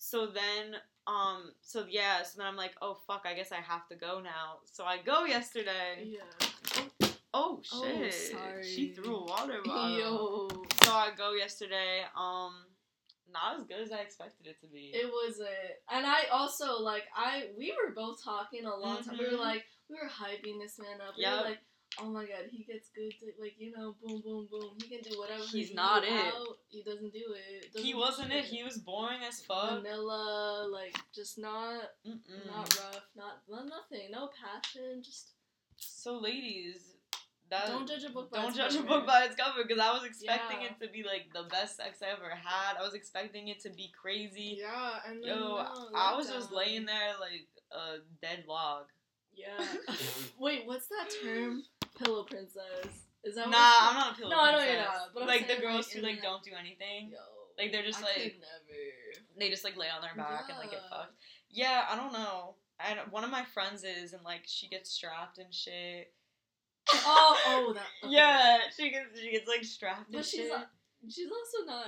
So 0.00 0.26
then, 0.26 0.76
um, 1.08 1.50
so 1.60 1.84
yeah, 1.90 2.22
so 2.22 2.38
then 2.38 2.46
I'm 2.46 2.56
like, 2.56 2.72
oh 2.80 2.96
fuck, 3.06 3.22
I 3.26 3.34
guess 3.34 3.50
I 3.50 3.56
have 3.56 3.86
to 3.88 3.96
go 3.96 4.20
now. 4.20 4.58
So 4.64 4.84
I 4.84 4.98
go 5.04 5.24
yesterday. 5.24 6.06
Yeah. 6.06 6.20
Oh 7.34 7.60
Oh, 7.72 7.82
shit, 7.84 8.12
sorry. 8.14 8.62
she 8.62 8.88
threw 8.92 9.16
a 9.16 9.24
water 9.24 9.60
bottle. 9.64 9.98
Yo. 9.98 10.48
So 10.84 10.92
I 10.92 11.10
go 11.16 11.34
yesterday. 11.34 12.02
Um, 12.16 12.52
not 13.30 13.58
as 13.58 13.64
good 13.64 13.80
as 13.80 13.92
I 13.92 13.98
expected 13.98 14.46
it 14.46 14.60
to 14.60 14.66
be. 14.68 14.92
It 14.94 15.06
was 15.06 15.38
it, 15.40 15.82
and 15.90 16.06
I 16.06 16.20
also 16.32 16.80
like 16.80 17.04
I 17.14 17.48
we 17.58 17.72
were 17.76 17.92
both 17.94 18.22
talking 18.24 18.64
a 18.64 18.74
long 18.74 19.02
time. 19.02 19.18
We 19.18 19.24
were 19.26 19.32
Mhm. 19.32 19.38
like 19.40 19.64
we 19.90 19.96
were 19.96 20.08
hyping 20.08 20.58
this 20.60 20.78
man 20.78 21.00
up. 21.06 21.16
We 21.16 21.22
Yep. 21.24 21.36
were 21.38 21.44
like, 21.44 21.58
oh 22.00 22.10
my 22.10 22.24
god, 22.24 22.46
he 22.50 22.64
gets 22.64 22.88
good. 22.94 23.10
To, 23.20 23.26
like 23.42 23.54
you 23.58 23.72
know, 23.76 23.94
boom, 24.02 24.20
boom, 24.24 24.48
boom. 24.50 24.70
He 24.82 24.88
can 24.96 25.10
do 25.10 25.18
whatever. 25.18 25.42
He's 25.42 25.68
he 25.70 25.74
not 25.74 26.02
do 26.02 26.08
it. 26.08 26.34
Out, 26.34 26.56
he 26.68 26.82
doesn't 26.82 27.12
do 27.12 27.34
it. 27.34 27.72
Doesn't 27.72 27.86
he 27.86 27.94
wasn't 27.94 28.32
it. 28.32 28.44
shit. 28.44 28.54
He 28.54 28.62
was 28.64 28.78
boring 28.78 29.20
as 29.26 29.40
fuck. 29.40 29.82
vanilla, 29.82 30.68
like 30.72 30.96
just 31.14 31.38
not 31.38 31.82
Mm-mm. 32.06 32.46
not 32.46 32.74
rough, 32.78 33.06
not 33.16 33.42
not 33.48 33.66
nothing, 33.66 34.10
no 34.10 34.28
passion. 34.28 35.02
Just 35.02 35.30
So 35.76 36.18
ladies, 36.18 36.94
that 37.50 37.66
don't 37.66 37.88
judge 37.88 38.04
a 38.04 38.10
book. 38.10 38.30
By 38.30 38.38
Don't 38.42 38.48
its 38.50 38.56
judge 38.58 38.74
a 38.74 38.76
cover. 38.78 38.88
book 38.88 39.06
by 39.06 39.24
its 39.24 39.34
cover 39.36 39.62
because 39.66 39.78
I 39.82 39.92
was 39.92 40.04
expecting 40.04 40.60
Yeah. 40.62 40.68
it 40.68 40.84
to 40.84 40.92
be 40.92 41.02
like 41.02 41.32
the 41.32 41.48
best 41.48 41.76
sex 41.78 42.00
I 42.02 42.12
ever 42.12 42.30
had. 42.30 42.76
I 42.78 42.82
was 42.84 42.94
expecting 42.94 43.48
it 43.48 43.60
to 43.60 43.70
be 43.70 43.90
crazy. 44.00 44.58
Yeah, 44.60 45.00
and 45.08 45.22
then 45.22 45.28
Yo, 45.30 45.38
no, 45.40 45.88
I 45.94 46.14
was 46.16 46.28
just 46.28 46.52
laying 46.52 46.84
there 46.86 47.14
like 47.20 47.48
a 47.72 47.98
dead 48.20 48.44
log. 48.46 48.84
Yeah. 49.34 49.64
Wait, 50.38 50.66
what's 50.66 50.88
that 50.88 51.08
term? 51.22 51.62
Pillow 51.98 52.24
princess. 52.24 53.06
Is 53.24 53.34
that 53.34 53.50
Nah, 53.50 53.56
I'm 53.58 53.94
not 53.94 54.12
a 54.12 54.16
pillow 54.16 54.30
princess. 54.30 54.30
No, 54.30 54.40
I 54.40 54.50
know 54.52 54.58
princess. 54.58 54.74
you're 54.74 54.84
not, 54.84 55.14
but 55.14 55.22
I'm 55.22 55.28
like 55.28 55.48
the 55.48 55.60
girls 55.60 55.90
who 55.90 56.00
like 56.02 56.22
don't 56.22 56.42
do 56.42 56.52
anything. 56.58 57.10
Yo, 57.10 57.18
Like, 57.58 57.72
they're 57.72 57.82
just, 57.82 57.98
I 58.00 58.02
like-. 58.02 58.36
They 59.38 59.50
just 59.50 59.64
like 59.64 59.76
lay 59.76 59.86
on 59.88 60.00
their 60.02 60.14
back 60.16 60.44
and 60.48 60.58
like 60.58 60.70
get 60.70 60.82
fucked. 60.90 61.14
Yeah, 61.50 61.84
I 61.90 61.96
don't 61.96 62.12
know. 62.12 62.54
And 62.80 62.98
one 63.10 63.24
of 63.24 63.30
my 63.30 63.44
friends 63.44 63.82
is, 63.84 64.12
and 64.12 64.22
like 64.22 64.42
she 64.46 64.68
gets 64.68 64.90
strapped 64.90 65.38
and 65.38 65.52
shit. 65.52 66.12
Oh, 66.92 67.36
oh, 67.46 67.72
that. 67.74 67.82
okay. 68.04 68.14
Yeah, 68.14 68.58
she 68.76 68.90
gets 68.90 69.18
she 69.20 69.30
gets 69.32 69.48
like 69.48 69.64
strapped 69.64 70.10
but 70.10 70.18
and 70.18 70.26
she's 70.26 70.40
shit. 70.40 70.50
not, 70.50 70.70
she's 71.08 71.28
also 71.30 71.66
not 71.66 71.86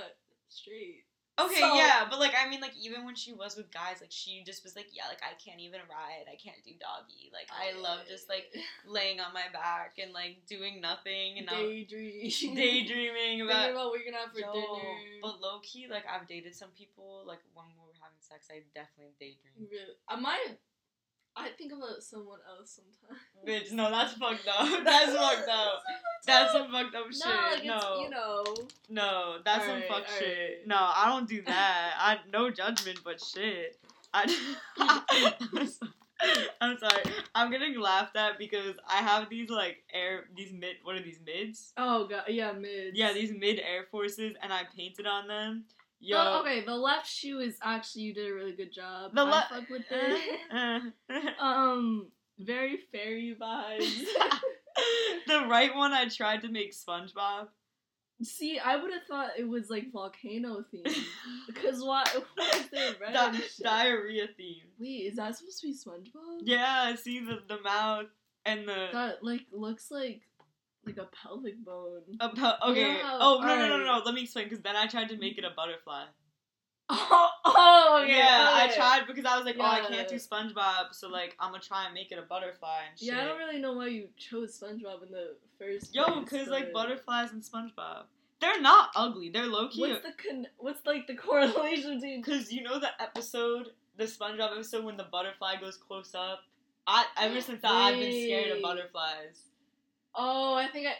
straight. 0.49 1.05
Okay, 1.45 1.59
So- 1.59 1.75
yeah, 1.75 2.05
but 2.09 2.19
like 2.19 2.33
I 2.37 2.49
mean, 2.49 2.61
like 2.61 2.73
even 2.79 3.05
when 3.05 3.15
she 3.15 3.33
was 3.33 3.55
with 3.55 3.71
guys, 3.71 3.97
like 4.01 4.11
she 4.11 4.43
just 4.45 4.63
was 4.63 4.75
like, 4.75 4.87
yeah, 4.93 5.07
like 5.07 5.21
I 5.23 5.33
can't 5.43 5.59
even 5.59 5.81
ride, 5.89 6.25
I 6.31 6.35
can't 6.35 6.57
do 6.63 6.71
doggy. 6.79 7.31
Like 7.33 7.47
I 7.49 7.77
love 7.79 7.99
just 8.07 8.29
like 8.29 8.53
laying 8.87 9.19
on 9.19 9.33
my 9.33 9.45
back 9.53 9.95
and 10.01 10.13
like 10.13 10.45
doing 10.47 10.81
nothing 10.81 11.37
and 11.39 11.47
daydreaming, 11.47 12.55
daydreaming 12.55 13.41
about. 13.41 13.71
about 13.71 13.89
what 13.89 13.99
you're 13.99 14.11
gonna 14.11 14.23
have 14.23 14.33
for 14.33 14.39
Yo, 14.39 14.53
dinner. 14.53 14.95
but 15.21 15.41
low 15.41 15.59
key, 15.63 15.87
like 15.89 16.03
I've 16.07 16.27
dated 16.27 16.55
some 16.55 16.69
people. 16.77 17.23
Like 17.25 17.39
when 17.53 17.65
we 17.67 17.79
were 17.85 17.97
having 18.01 18.19
sex, 18.19 18.47
I 18.51 18.63
definitely 18.73 19.13
daydream. 19.19 19.67
Really, 19.69 19.95
I 20.07 20.15
might. 20.15 20.57
I 21.41 21.49
think 21.57 21.71
about 21.73 22.01
someone 22.01 22.39
else 22.47 22.79
sometimes. 22.79 23.21
Bitch, 23.47 23.71
no, 23.71 23.89
that's 23.89 24.13
fucked 24.13 24.47
up. 24.47 24.83
That's 24.83 25.15
fucked 25.15 25.49
up. 25.49 25.83
That's 26.27 26.51
some 26.53 26.71
fucked 26.71 26.95
up 26.95 27.11
shit. 27.11 27.25
No, 27.25 27.31
like 27.31 27.65
no, 27.65 27.75
it's 27.75 28.01
you 28.01 28.09
know. 28.09 28.45
no, 28.89 29.37
that's 29.43 29.65
some 29.65 29.81
fuck 29.87 30.07
shit. 30.07 30.23
alright. 30.23 30.67
No, 30.67 30.75
I 30.75 31.05
don't 31.07 31.27
do 31.27 31.41
that. 31.41 31.93
I 31.97 32.17
no 32.31 32.51
judgment, 32.51 32.99
but 33.03 33.19
shit. 33.19 33.79
I. 34.13 34.27
I'm 36.61 36.77
sorry. 36.77 37.01
I'm 37.33 37.49
getting 37.49 37.79
laughed 37.79 38.15
at 38.15 38.37
because 38.37 38.75
I 38.87 38.97
have 38.97 39.29
these 39.29 39.49
like 39.49 39.83
air 39.91 40.25
these 40.35 40.53
mid 40.53 40.75
what 40.83 40.95
are 40.95 41.01
these 41.01 41.19
mids? 41.25 41.73
Oh 41.77 42.07
god, 42.07 42.25
yeah, 42.27 42.51
mid. 42.51 42.95
Yeah, 42.95 43.13
these 43.13 43.31
mid 43.31 43.59
Air 43.59 43.87
Forces, 43.89 44.35
and 44.41 44.53
I 44.53 44.61
painted 44.75 45.07
on 45.07 45.27
them. 45.27 45.65
Yo. 46.01 46.39
Okay, 46.39 46.65
the 46.65 46.75
left 46.75 47.07
shoe 47.07 47.39
is 47.39 47.57
actually 47.61 48.01
you 48.03 48.13
did 48.13 48.29
a 48.29 48.33
really 48.33 48.53
good 48.53 48.73
job. 48.73 49.13
The 49.13 49.23
left 49.23 49.51
fuck 49.51 49.69
with 49.69 49.83
it. 49.91 50.93
um, 51.39 52.07
very 52.39 52.79
fairy 52.91 53.35
vibes. 53.39 54.03
the 55.27 55.45
right 55.47 55.75
one 55.75 55.91
I 55.93 56.07
tried 56.07 56.41
to 56.41 56.49
make 56.49 56.73
SpongeBob. 56.73 57.49
See, 58.23 58.59
I 58.59 58.77
would 58.77 58.91
have 58.91 59.03
thought 59.07 59.31
it 59.37 59.47
was 59.47 59.69
like 59.69 59.91
volcano 59.91 60.63
themed. 60.73 60.95
Because 61.47 61.83
why? 61.83 62.03
Is 62.55 62.69
there 62.69 62.93
red? 62.99 63.13
Di- 63.13 63.41
diarrhea 63.61 64.27
theme. 64.37 64.63
Wait, 64.79 65.07
is 65.07 65.15
that 65.15 65.35
supposed 65.35 65.61
to 65.61 65.67
be 65.67 65.73
SpongeBob? 65.73 66.39
Yeah, 66.41 66.95
see 66.95 67.19
the 67.19 67.41
the 67.47 67.59
mouth 67.61 68.07
and 68.45 68.67
the. 68.67 68.89
That 68.91 69.23
like 69.23 69.45
looks 69.51 69.91
like 69.91 70.21
like 70.85 70.97
a 70.97 71.07
pelvic 71.23 71.63
bone. 71.63 72.01
About, 72.19 72.61
okay. 72.69 72.97
how- 72.99 73.17
oh 73.21 73.39
no 73.41 73.47
no 73.47 73.67
no 73.67 73.73
alright. 73.73 73.85
no! 73.85 74.01
Let 74.05 74.15
me 74.15 74.23
explain 74.23 74.45
because 74.45 74.61
then 74.63 74.75
I 74.75 74.87
tried 74.87 75.09
to 75.09 75.17
make 75.17 75.37
it 75.37 75.43
a 75.43 75.51
butterfly. 75.55 76.05
Oh, 76.93 77.29
oh 77.45 77.99
okay, 78.03 78.17
yeah, 78.17 78.49
I 78.51 78.67
tried 78.75 79.07
because 79.07 79.25
I 79.25 79.37
was 79.37 79.45
like, 79.45 79.55
oh, 79.59 79.63
I 79.63 79.81
can't 79.81 80.07
do 80.07 80.15
SpongeBob, 80.15 80.93
so 80.93 81.07
like 81.07 81.35
I'm 81.39 81.51
gonna 81.51 81.63
try 81.63 81.85
and 81.85 81.93
make 81.93 82.11
it 82.11 82.19
a 82.19 82.23
butterfly 82.23 82.79
and 82.89 82.99
shit. 82.99 83.09
Yeah, 83.09 83.21
I 83.21 83.25
don't 83.25 83.37
really 83.37 83.59
know 83.59 83.73
why 83.73 83.87
you 83.87 84.09
chose 84.17 84.59
SpongeBob 84.59 85.03
in 85.05 85.11
the 85.11 85.35
first. 85.57 85.95
Yo, 85.95 86.03
place, 86.03 86.29
cause 86.29 86.47
like 86.47 86.73
butterflies 86.73 87.31
and 87.31 87.41
SpongeBob, 87.41 88.03
they're 88.41 88.61
not 88.61 88.89
ugly. 88.95 89.29
They're 89.29 89.45
low 89.45 89.69
key. 89.69 89.81
What's 89.81 90.03
the 90.03 90.13
con- 90.21 90.47
What's 90.57 90.85
like 90.85 91.07
the 91.07 91.15
correlation 91.27 91.95
between? 91.95 92.23
Cause 92.23 92.51
you 92.51 92.63
know 92.63 92.79
the 92.79 92.89
episode, 93.01 93.69
the 93.97 94.05
SpongeBob 94.05 94.53
episode 94.53 94.83
when 94.83 94.97
the 94.97 95.05
butterfly 95.05 95.55
goes 95.61 95.77
close 95.77 96.13
up. 96.13 96.41
I 96.87 97.05
ever 97.21 97.39
since 97.41 97.61
that 97.61 97.71
I've 97.71 97.99
been 97.99 98.11
scared 98.11 98.57
of 98.57 98.61
butterflies. 98.61 99.50
Oh, 100.15 100.55
I 100.55 100.67
think 100.67 100.87
I. 100.87 100.93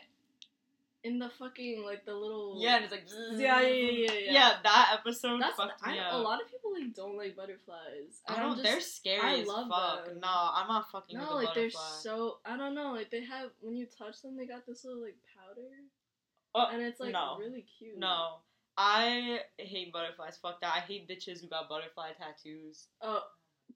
In 1.03 1.17
the 1.17 1.29
fucking 1.39 1.83
like 1.83 2.05
the 2.05 2.13
little. 2.13 2.57
Yeah, 2.59 2.75
and 2.75 2.83
it's 2.85 2.93
like 2.93 3.05
Yeah, 3.31 3.59
yeah, 3.61 3.67
yeah, 3.67 3.91
yeah. 3.91 4.11
yeah. 4.25 4.31
Yeah, 4.33 4.53
that 4.63 4.97
episode 4.99 5.41
That's 5.41 5.55
fucked 5.57 5.83
me 5.87 5.97
a 5.97 6.01
up. 6.03 6.23
lot 6.23 6.39
of 6.39 6.47
people 6.51 6.73
like 6.79 6.93
don't 6.93 7.17
like 7.17 7.35
butterflies. 7.35 8.21
I 8.27 8.35
don't. 8.39 8.51
just- 8.51 8.63
they're 8.63 8.79
scary 8.81 9.19
I 9.19 9.39
as 9.39 9.47
love 9.47 9.67
fuck. 9.67 10.05
them. 10.05 10.19
No, 10.19 10.27
I'm 10.29 10.67
not 10.67 10.91
fucking 10.91 11.17
No, 11.17 11.31
a 11.31 11.33
like 11.33 11.55
they're 11.55 11.71
so 11.71 12.37
I 12.45 12.55
don't 12.55 12.75
know. 12.75 12.91
Like 12.91 13.09
they 13.09 13.23
have 13.25 13.49
when 13.61 13.75
you 13.75 13.87
touch 13.87 14.21
them, 14.21 14.37
they 14.37 14.45
got 14.45 14.67
this 14.67 14.85
little 14.85 15.01
like 15.01 15.15
powder, 15.35 15.69
Oh, 16.53 16.67
and 16.71 16.83
it's 16.83 16.99
like 16.99 17.13
no. 17.13 17.37
really 17.39 17.65
cute. 17.79 17.97
No, 17.97 18.35
I 18.77 19.39
hate 19.57 19.91
butterflies. 19.91 20.37
Fuck 20.39 20.61
that. 20.61 20.71
I 20.75 20.79
hate 20.81 21.09
bitches 21.09 21.41
who 21.41 21.47
got 21.47 21.67
butterfly 21.67 22.11
tattoos. 22.19 22.89
Oh, 23.01 23.23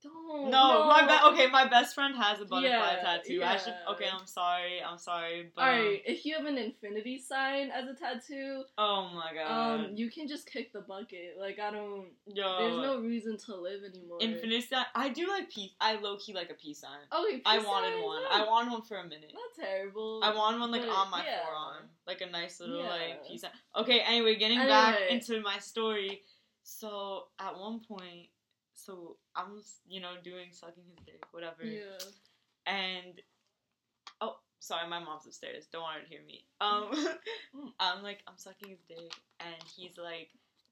don't. 0.01 0.49
No, 0.51 0.85
my 0.87 1.05
be- 1.05 1.33
okay, 1.33 1.49
my 1.51 1.67
best 1.67 1.95
friend 1.95 2.15
has 2.15 2.39
a 2.41 2.45
butterfly 2.45 2.69
Yeah, 2.69 3.01
tattoo. 3.01 3.41
I 3.43 3.57
should. 3.57 3.73
yeah. 3.73 3.93
Okay, 3.93 4.05
I'm 4.11 4.25
sorry. 4.27 4.81
I'm 4.85 4.97
sorry, 4.97 5.51
but 5.55 5.61
All 5.61 5.69
um, 5.69 5.97
if 6.05 6.25
you 6.25 6.35
have 6.35 6.45
an 6.45 6.57
infinity 6.57 7.19
sign 7.19 7.69
as 7.71 7.85
a 7.87 7.93
tattoo, 7.93 8.63
oh 8.77 9.09
my 9.13 9.31
god, 9.33 9.49
um, 9.79 9.91
you 9.95 10.09
can 10.09 10.27
just 10.27 10.49
kick 10.49 10.73
the 10.73 10.81
bucket. 10.81 11.35
Like 11.39 11.59
I 11.59 11.71
don't. 11.71 12.07
yo, 12.27 12.57
There's 12.59 12.77
no 12.77 12.99
reason 13.01 13.37
to 13.45 13.55
live 13.55 13.81
anymore. 13.83 14.17
Infinity 14.21 14.61
sign. 14.61 14.85
I 14.95 15.09
do 15.09 15.27
like 15.27 15.49
peace. 15.49 15.71
I 15.79 15.95
low 15.95 16.17
key 16.17 16.33
like 16.33 16.49
a 16.49 16.55
peace 16.55 16.79
sign. 16.81 16.99
Okay, 17.11 17.41
I 17.45 17.59
wanted 17.59 17.93
signs, 17.93 18.05
one. 18.05 18.21
yeah, 18.23 18.37
I 18.43 18.45
wanted 18.47 18.71
one 18.71 18.81
for 18.83 18.97
a 18.97 19.03
minute. 19.03 19.31
Not 19.33 19.65
terrible. 19.65 20.21
I 20.23 20.33
wanted 20.35 20.59
one 20.59 20.71
like 20.71 20.81
but, 20.81 20.89
on 20.89 21.11
my 21.11 21.23
yeah. 21.25 21.43
forearm, 21.45 21.89
like 22.07 22.21
a 22.21 22.27
nice 22.29 22.59
little 22.59 22.77
Yeah. 22.83 22.89
like 22.89 23.27
peace 23.27 23.41
sign. 23.41 23.51
Okay, 23.75 23.99
anyway, 23.99 24.35
getting 24.35 24.59
back 24.59 24.97
into 25.09 25.41
my 25.41 25.57
story. 25.59 26.21
So 26.67 27.25
at 27.39 27.57
one 27.59 27.79
point, 27.87 28.27
so 28.75 29.17
I 29.35 29.43
was 29.43 29.79
you 29.87 30.01
know 30.01 30.13
doing 30.23 30.47
sucking 30.51 30.83
his 30.89 31.05
dick, 31.05 31.23
whatever. 31.31 31.63
Yeah. 31.65 31.81
and 32.67 33.21
oh 34.21 34.35
sorry 34.59 34.87
my 34.89 34.99
mom's 34.99 35.25
upstairs 35.25 35.65
don't 35.71 35.81
want 35.81 35.97
her 35.97 36.03
to 36.03 36.09
hear 36.09 36.21
me 36.25 36.45
um 36.61 36.89
i'm 37.79 38.01
like 38.01 38.19
i'm 38.27 38.37
sucking 38.37 38.69
his 38.69 38.79
dick 38.87 39.11
and 39.41 39.55
he's 39.75 39.97
like 39.97 40.29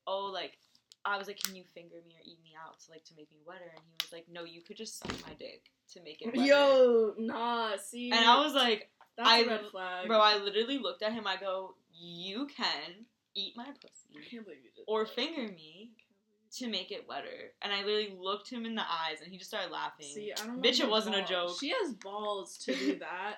oh 0.08 0.26
like 0.34 0.58
i 1.06 1.18
was 1.18 1.28
like 1.28 1.42
can 1.44 1.56
you 1.56 1.64
finger 1.76 1.98
me 2.08 2.14
or 2.16 2.22
eat 2.26 2.40
me 2.44 2.52
out 2.66 2.80
to 2.80 2.90
like 2.90 3.04
to 3.04 3.14
make 3.18 3.30
me 3.30 3.38
wetter 3.46 3.70
and 3.70 3.82
he 3.86 3.94
was 4.02 4.12
like 4.14 4.26
no 4.32 4.44
you 4.44 4.62
could 4.62 4.78
just 4.78 4.98
suck 4.98 5.12
my 5.28 5.34
dick 5.38 5.70
to 5.92 6.02
make 6.02 6.22
it 6.22 6.28
wetter. 6.36 6.48
Yo, 6.48 7.14
nah. 7.20 7.76
See. 7.78 8.12
and 8.12 8.26
i 8.26 8.42
was 8.44 8.54
like 8.54 8.90
that's 9.18 9.30
I- 9.30 9.40
a 9.42 9.48
red 9.48 9.66
flag. 9.70 10.08
bro 10.08 10.18
i 10.20 10.38
literally 10.38 10.78
looked 10.80 11.04
at 11.04 11.12
him 11.14 11.28
i 11.28 11.36
go 11.38 11.76
you 11.94 12.48
can 12.48 13.06
eat 13.36 13.54
my 13.58 13.64
I 13.64 13.72
pussy 13.72 14.30
can't 14.32 14.46
believe 14.46 14.62
you 14.64 14.72
did. 14.76 14.86
or 14.88 15.06
finger 15.06 15.52
me 15.54 15.92
to 16.58 16.68
make 16.68 16.92
it 16.92 17.06
wetter 17.08 17.52
and 17.62 17.74
i 17.74 17.78
literally 17.80 18.14
looked 18.20 18.50
him 18.50 18.66
in 18.66 18.76
the 18.76 18.82
eyes 18.82 19.22
and 19.24 19.32
he 19.32 19.38
just 19.38 19.50
started 19.50 19.72
laughing 19.72 20.06
See, 20.08 20.32
I 20.32 20.46
don't 20.46 20.62
know. 20.62 20.70
Bitch, 20.70 20.80
it 20.80 20.90
wasn't 20.90 21.16
a 21.16 21.24
joke. 21.24 21.58
She 21.60 21.70
has 21.70 21.94
balls 21.94 22.58
to 22.66 22.76
do 22.76 22.96
that. 23.00 23.38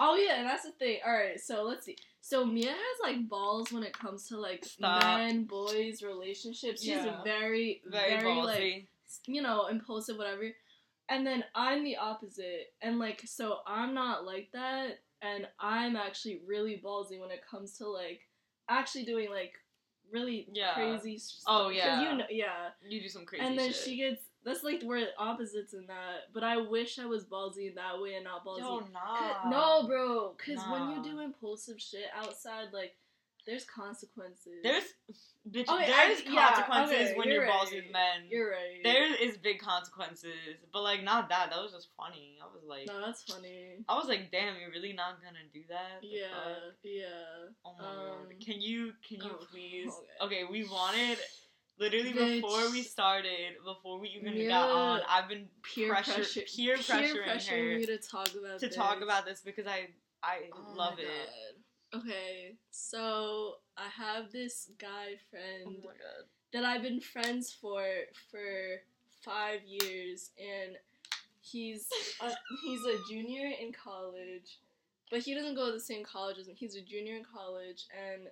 oh 0.00 0.16
yeah, 0.16 0.36
and 0.38 0.46
that's 0.48 0.64
the 0.64 0.72
thing. 0.72 0.98
All 1.06 1.12
right, 1.12 1.38
so 1.40 1.62
let's 1.62 1.84
see. 1.86 1.96
So 2.22 2.44
Mia 2.44 2.70
has 2.70 2.76
like 3.02 3.28
balls 3.28 3.72
when 3.72 3.82
it 3.82 3.92
comes 3.92 4.28
to 4.28 4.36
like 4.38 4.64
Stop. 4.64 5.18
men, 5.18 5.44
boys, 5.44 6.02
relationships. 6.02 6.80
She's 6.82 6.90
Yeah. 6.90 7.22
very, 7.24 7.82
very, 7.86 8.16
very, 8.16 8.24
ballsy 8.24 8.44
like 8.44 8.88
you 9.26 9.42
know 9.42 9.66
impulsive, 9.66 10.16
whatever. 10.18 10.50
And 11.08 11.26
then 11.26 11.42
I'm 11.54 11.82
the 11.84 11.96
opposite, 11.96 12.72
and 12.82 12.98
like 12.98 13.22
so 13.26 13.58
I'm 13.66 13.94
not 13.94 14.24
like 14.24 14.48
that, 14.52 15.00
and 15.22 15.46
I'm 15.58 15.96
actually 15.96 16.40
really 16.46 16.80
ballsy 16.84 17.20
when 17.20 17.30
it 17.30 17.40
comes 17.48 17.76
to 17.78 17.88
like 17.88 18.20
actually 18.68 19.04
doing 19.04 19.30
like 19.30 19.54
really 20.12 20.48
Yeah. 20.52 20.74
crazy. 20.74 21.16
s- 21.16 21.42
Oh, 21.46 21.64
'cause 21.68 21.74
yeah. 21.76 22.02
you 22.10 22.18
know, 22.18 22.26
yeah 22.30 22.70
you 22.86 23.00
do 23.00 23.08
some 23.08 23.24
crazy 23.26 23.44
and 23.44 23.58
then 23.58 23.72
shit. 23.72 23.82
she 23.84 23.96
gets 23.96 24.22
that's 24.42 24.64
like 24.64 24.82
we're 24.82 25.06
opposites 25.18 25.74
in 25.74 25.86
that. 25.86 26.32
But 26.32 26.42
I 26.44 26.56
wish 26.56 26.98
I 26.98 27.04
was 27.06 27.24
ballsy 27.26 27.68
in 27.68 27.74
that 27.74 28.00
way 28.00 28.14
and 28.14 28.24
not 28.24 28.42
ballsy. 28.44 28.60
Yo, 28.60 28.80
'Cause- 28.80 28.90
nah. 28.90 29.50
no, 29.50 29.86
bro. 29.86 30.34
Because 30.36 30.62
when 30.70 30.90
you 30.92 31.02
do 31.02 31.20
impulsive 31.20 31.80
shit 31.80 32.06
outside, 32.14 32.72
like 32.72 32.96
there's 33.50 33.64
consequences. 33.64 34.62
There's, 34.62 34.84
bitch, 35.50 35.68
Okay, 35.68 35.86
there's 35.86 36.20
I- 36.20 36.22
yeah, 36.30 36.46
consequences 36.54 36.94
okay, 37.10 37.14
when 37.18 37.26
you're 37.26 37.42
you're 37.44 37.50
right. 37.50 37.68
with 37.72 37.92
men. 37.92 38.18
You're 38.30 38.50
right. 38.50 38.78
There 38.84 39.14
is 39.22 39.36
big 39.38 39.58
consequences, 39.58 40.32
but 40.72 40.82
like 40.82 41.02
not 41.02 41.28
that. 41.30 41.50
That 41.50 41.60
was 41.60 41.72
just 41.72 41.88
funny. 41.96 42.38
I 42.40 42.46
was 42.46 42.62
like, 42.64 42.86
No, 42.86 43.04
that's 43.04 43.24
funny. 43.24 43.84
I 43.88 43.96
was 43.96 44.06
like, 44.06 44.30
damn, 44.30 44.54
you're 44.60 44.70
really 44.70 44.92
not 44.92 45.20
gonna 45.20 45.42
do 45.52 45.62
that? 45.68 46.00
The 46.00 46.06
Yeah, 46.06 46.28
fuck? 46.30 46.74
yeah. 46.84 47.50
Oh 47.64 47.74
my 47.76 47.84
Um, 47.84 48.28
god. 48.28 48.40
Can 48.46 48.60
you, 48.60 48.92
can 49.06 49.16
you 49.20 49.32
oh, 49.34 49.44
please? 49.50 49.92
okay. 50.22 50.42
Okay, 50.42 50.44
we 50.50 50.64
wanted. 50.68 51.18
Literally 51.78 52.12
Bitch. 52.12 52.42
before 52.42 52.70
we 52.70 52.82
started, 52.82 53.54
before 53.64 53.98
we 53.98 54.08
even 54.10 54.34
Yeah. 54.36 54.48
got 54.48 54.70
on, 54.70 55.00
I've 55.08 55.28
been 55.28 55.48
Peer 55.62 55.88
pressure, 55.88 56.12
Peer 56.54 56.74
pressure, 56.76 57.14
peer 57.14 57.14
pressuring 57.24 57.26
pressuring 57.26 57.72
her 57.72 57.78
me 57.78 57.86
to 57.86 57.98
talk 57.98 58.28
about 58.38 58.60
to 58.60 58.66
this. 58.66 58.76
talk 58.76 59.00
about 59.00 59.24
this 59.24 59.40
because 59.40 59.66
I 59.66 59.88
I 60.22 60.40
Oh 60.52 60.74
love 60.76 60.96
my 60.98 61.02
it. 61.04 61.06
God. 61.26 61.64
Okay, 61.94 62.54
so 62.70 63.56
I 63.76 63.88
have 63.88 64.30
this 64.30 64.70
guy 64.78 65.14
Oh 65.14 65.30
friend 65.30 65.76
god. 65.82 66.24
that 66.52 66.64
I've 66.64 66.82
been 66.82 67.00
friends 67.00 67.52
for 67.52 67.82
for 68.30 68.82
five 69.24 69.60
years, 69.66 70.30
and 70.38 70.76
he's 71.40 71.88
a, 72.20 72.30
he's 72.64 72.84
a 72.84 72.96
junior 73.10 73.50
in 73.60 73.72
college, 73.72 74.58
but 75.10 75.20
he 75.20 75.34
doesn't 75.34 75.56
go 75.56 75.66
to 75.66 75.72
the 75.72 75.80
same 75.80 76.04
college 76.04 76.38
as 76.38 76.46
me. 76.46 76.54
He's 76.56 76.76
a 76.76 76.80
junior 76.82 77.16
in 77.16 77.24
college, 77.24 77.86
and 77.92 78.28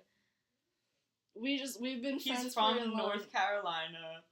we 1.35 1.57
just 1.57 1.81
we've 1.81 2.01
been 2.01 2.19
friends 2.19 2.43
He's 2.43 2.53
for 2.53 2.71
a 2.71 2.79
from 2.79 2.95
North 2.95 3.31
Carolina. 3.31 4.23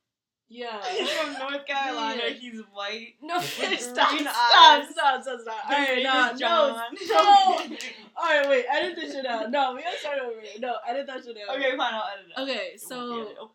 Yeah. 0.50 0.82
He's 0.90 1.10
from 1.18 1.34
North 1.40 1.66
Carolina. 1.66 2.22
Yeah. 2.28 2.34
He's 2.34 2.62
white. 2.72 3.16
No, 3.22 3.40
stop, 3.42 3.78
stop, 3.80 4.12
eyes. 4.12 4.90
stop, 4.90 5.22
stop, 5.22 5.40
stop. 5.42 5.66
Alright, 5.70 5.96
name 5.98 6.04
nah, 6.04 6.32
no, 6.34 6.82
no. 7.10 7.58
Alright, 8.18 8.50
wait, 8.50 8.66
edit 8.72 8.96
this 8.96 9.14
shit 9.14 9.26
out. 9.26 9.52
No, 9.52 9.74
we 9.76 9.82
gotta 9.84 9.98
start 9.98 10.20
over. 10.20 10.36
No, 10.60 10.76
edit 10.88 11.08
that 11.08 11.24
shit 11.24 11.38
out. 11.50 11.56
okay, 11.58 11.76
fine. 11.76 11.94
I'll 11.94 12.04
edit 12.14 12.32
it. 12.36 12.42
Okay, 12.42 12.78
so. 12.78 13.50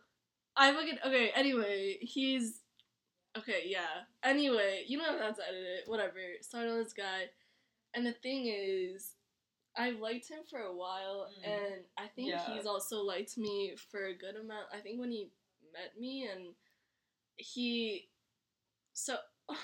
I 0.54 0.72
fucking 0.74 0.98
okay. 1.06 1.30
Anyway, 1.34 1.96
he's 2.02 2.60
okay. 3.38 3.62
Yeah. 3.64 3.86
Anyway, 4.22 4.84
you 4.86 4.98
don't 4.98 5.18
have 5.18 5.36
to 5.36 5.42
edit 5.48 5.62
it. 5.62 5.84
Whatever. 5.88 6.18
Started 6.42 6.72
on 6.72 6.78
this 6.84 6.92
guy, 6.92 7.30
and 7.94 8.04
the 8.04 8.12
thing 8.12 8.52
is, 8.54 9.12
I've 9.74 9.98
liked 9.98 10.28
him 10.28 10.40
for 10.50 10.58
a 10.60 10.76
while, 10.76 11.30
Mm. 11.40 11.48
and 11.50 11.84
I 11.96 12.06
think 12.08 12.28
Yeah. 12.28 12.44
he's 12.54 12.66
also 12.66 13.00
liked 13.02 13.38
me 13.38 13.74
for 13.90 14.04
a 14.04 14.14
good 14.14 14.36
amount. 14.36 14.66
I 14.74 14.80
think 14.80 15.00
when 15.00 15.10
he 15.10 15.30
met 15.72 15.98
me, 15.98 16.28
and 16.30 16.54
he, 17.36 18.08
so 18.92 19.14
I 19.50 19.54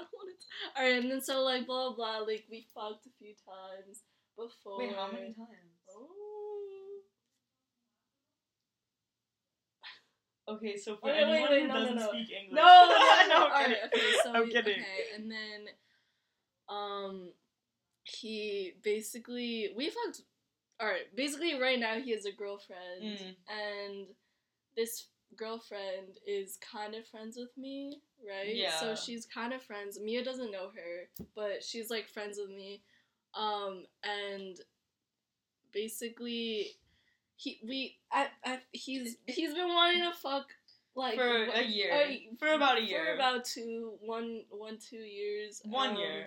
don't 0.00 0.08
want 0.14 0.30
to. 0.40 0.80
All 0.80 0.84
right, 0.88 1.02
and 1.02 1.10
then 1.10 1.20
so 1.20 1.42
like 1.42 1.66
blah 1.66 1.94
blah. 1.94 2.18
Like 2.18 2.44
we 2.50 2.66
fucked 2.74 3.06
a 3.06 3.10
few 3.18 3.34
times 3.34 4.02
before. 4.36 4.78
Wait, 4.78 4.94
how 4.94 5.10
many 5.12 5.32
times? 5.34 5.78
Oh. 5.94 6.56
Okay, 10.48 10.76
so 10.76 10.96
for 10.96 11.06
Wait, 11.06 11.14
wait, 11.14 11.22
anyone 11.22 11.50
wait, 11.50 11.60
who 11.62 11.68
no, 11.68 11.74
no, 11.74 11.80
doesn't 11.80 11.96
no. 11.96 12.08
speak 12.08 12.28
English, 12.32 12.56
No, 12.56 12.88
no, 12.88 13.28
no. 13.28 13.38
no, 13.38 13.46
I'm 13.54 13.64
kidding. 13.70 13.84
okay, 13.86 14.12
so 14.24 14.32
I'm 14.34 14.44
we- 14.44 14.50
kidding. 14.52 14.80
Okay, 14.80 15.04
and 15.14 15.30
then, 15.30 15.66
um, 16.68 17.32
he 18.02 18.72
basically 18.82 19.70
we 19.76 19.90
fucked. 19.90 20.22
All 20.80 20.88
right, 20.88 21.14
basically 21.14 21.60
right 21.60 21.78
now 21.78 22.00
he 22.00 22.10
has 22.12 22.24
a 22.24 22.32
girlfriend, 22.32 23.02
Mm. 23.02 23.36
and 23.48 24.06
this 24.76 25.06
girlfriend 25.36 26.18
is 26.26 26.58
kind 26.58 26.94
of 26.94 27.06
friends 27.06 27.36
with 27.36 27.56
me, 27.56 28.00
right? 28.26 28.54
Yeah. 28.54 28.78
So 28.78 28.94
she's 28.94 29.26
kind 29.26 29.52
of 29.52 29.62
friends. 29.62 29.98
Mia 30.00 30.24
doesn't 30.24 30.50
know 30.50 30.70
her, 30.74 31.26
but 31.34 31.62
she's 31.62 31.90
like 31.90 32.08
friends 32.08 32.38
with 32.40 32.50
me, 32.50 32.82
um, 33.34 33.84
and 34.04 34.56
basically. 35.72 36.76
He 37.36 37.58
we 37.66 37.96
I, 38.12 38.26
I 38.44 38.58
he's 38.70 39.16
he's 39.24 39.54
been 39.54 39.68
wanting 39.68 40.02
to 40.02 40.12
fuck 40.12 40.48
like 40.94 41.14
for 41.14 41.44
a 41.44 41.62
year, 41.62 41.90
a- 41.90 42.28
for 42.38 42.48
about 42.48 42.76
a 42.76 42.82
year, 42.82 43.02
for 43.06 43.14
about 43.14 43.46
two, 43.46 43.94
one, 44.02 44.42
one, 44.50 44.76
two 44.76 44.98
years. 44.98 45.62
one 45.64 45.92
um, 45.92 45.96
year. 45.96 46.26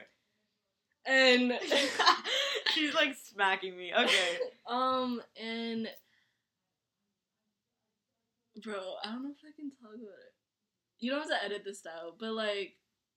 And 1.05 1.53
She's 2.73 2.93
like 2.93 3.15
smacking 3.15 3.77
me. 3.77 3.93
Okay. 3.93 4.37
um, 4.67 5.21
and 5.41 5.87
bro, 8.63 8.95
I 9.03 9.07
don't 9.11 9.23
know 9.23 9.31
if 9.31 9.37
I 9.47 9.51
can 9.55 9.69
talk 9.71 9.93
about 9.93 9.99
it. 9.99 10.33
You 10.99 11.11
don't 11.11 11.19
have 11.21 11.29
to 11.29 11.43
edit 11.45 11.63
this 11.65 11.83
out, 11.85 12.17
but 12.19 12.31
like. 12.33 12.75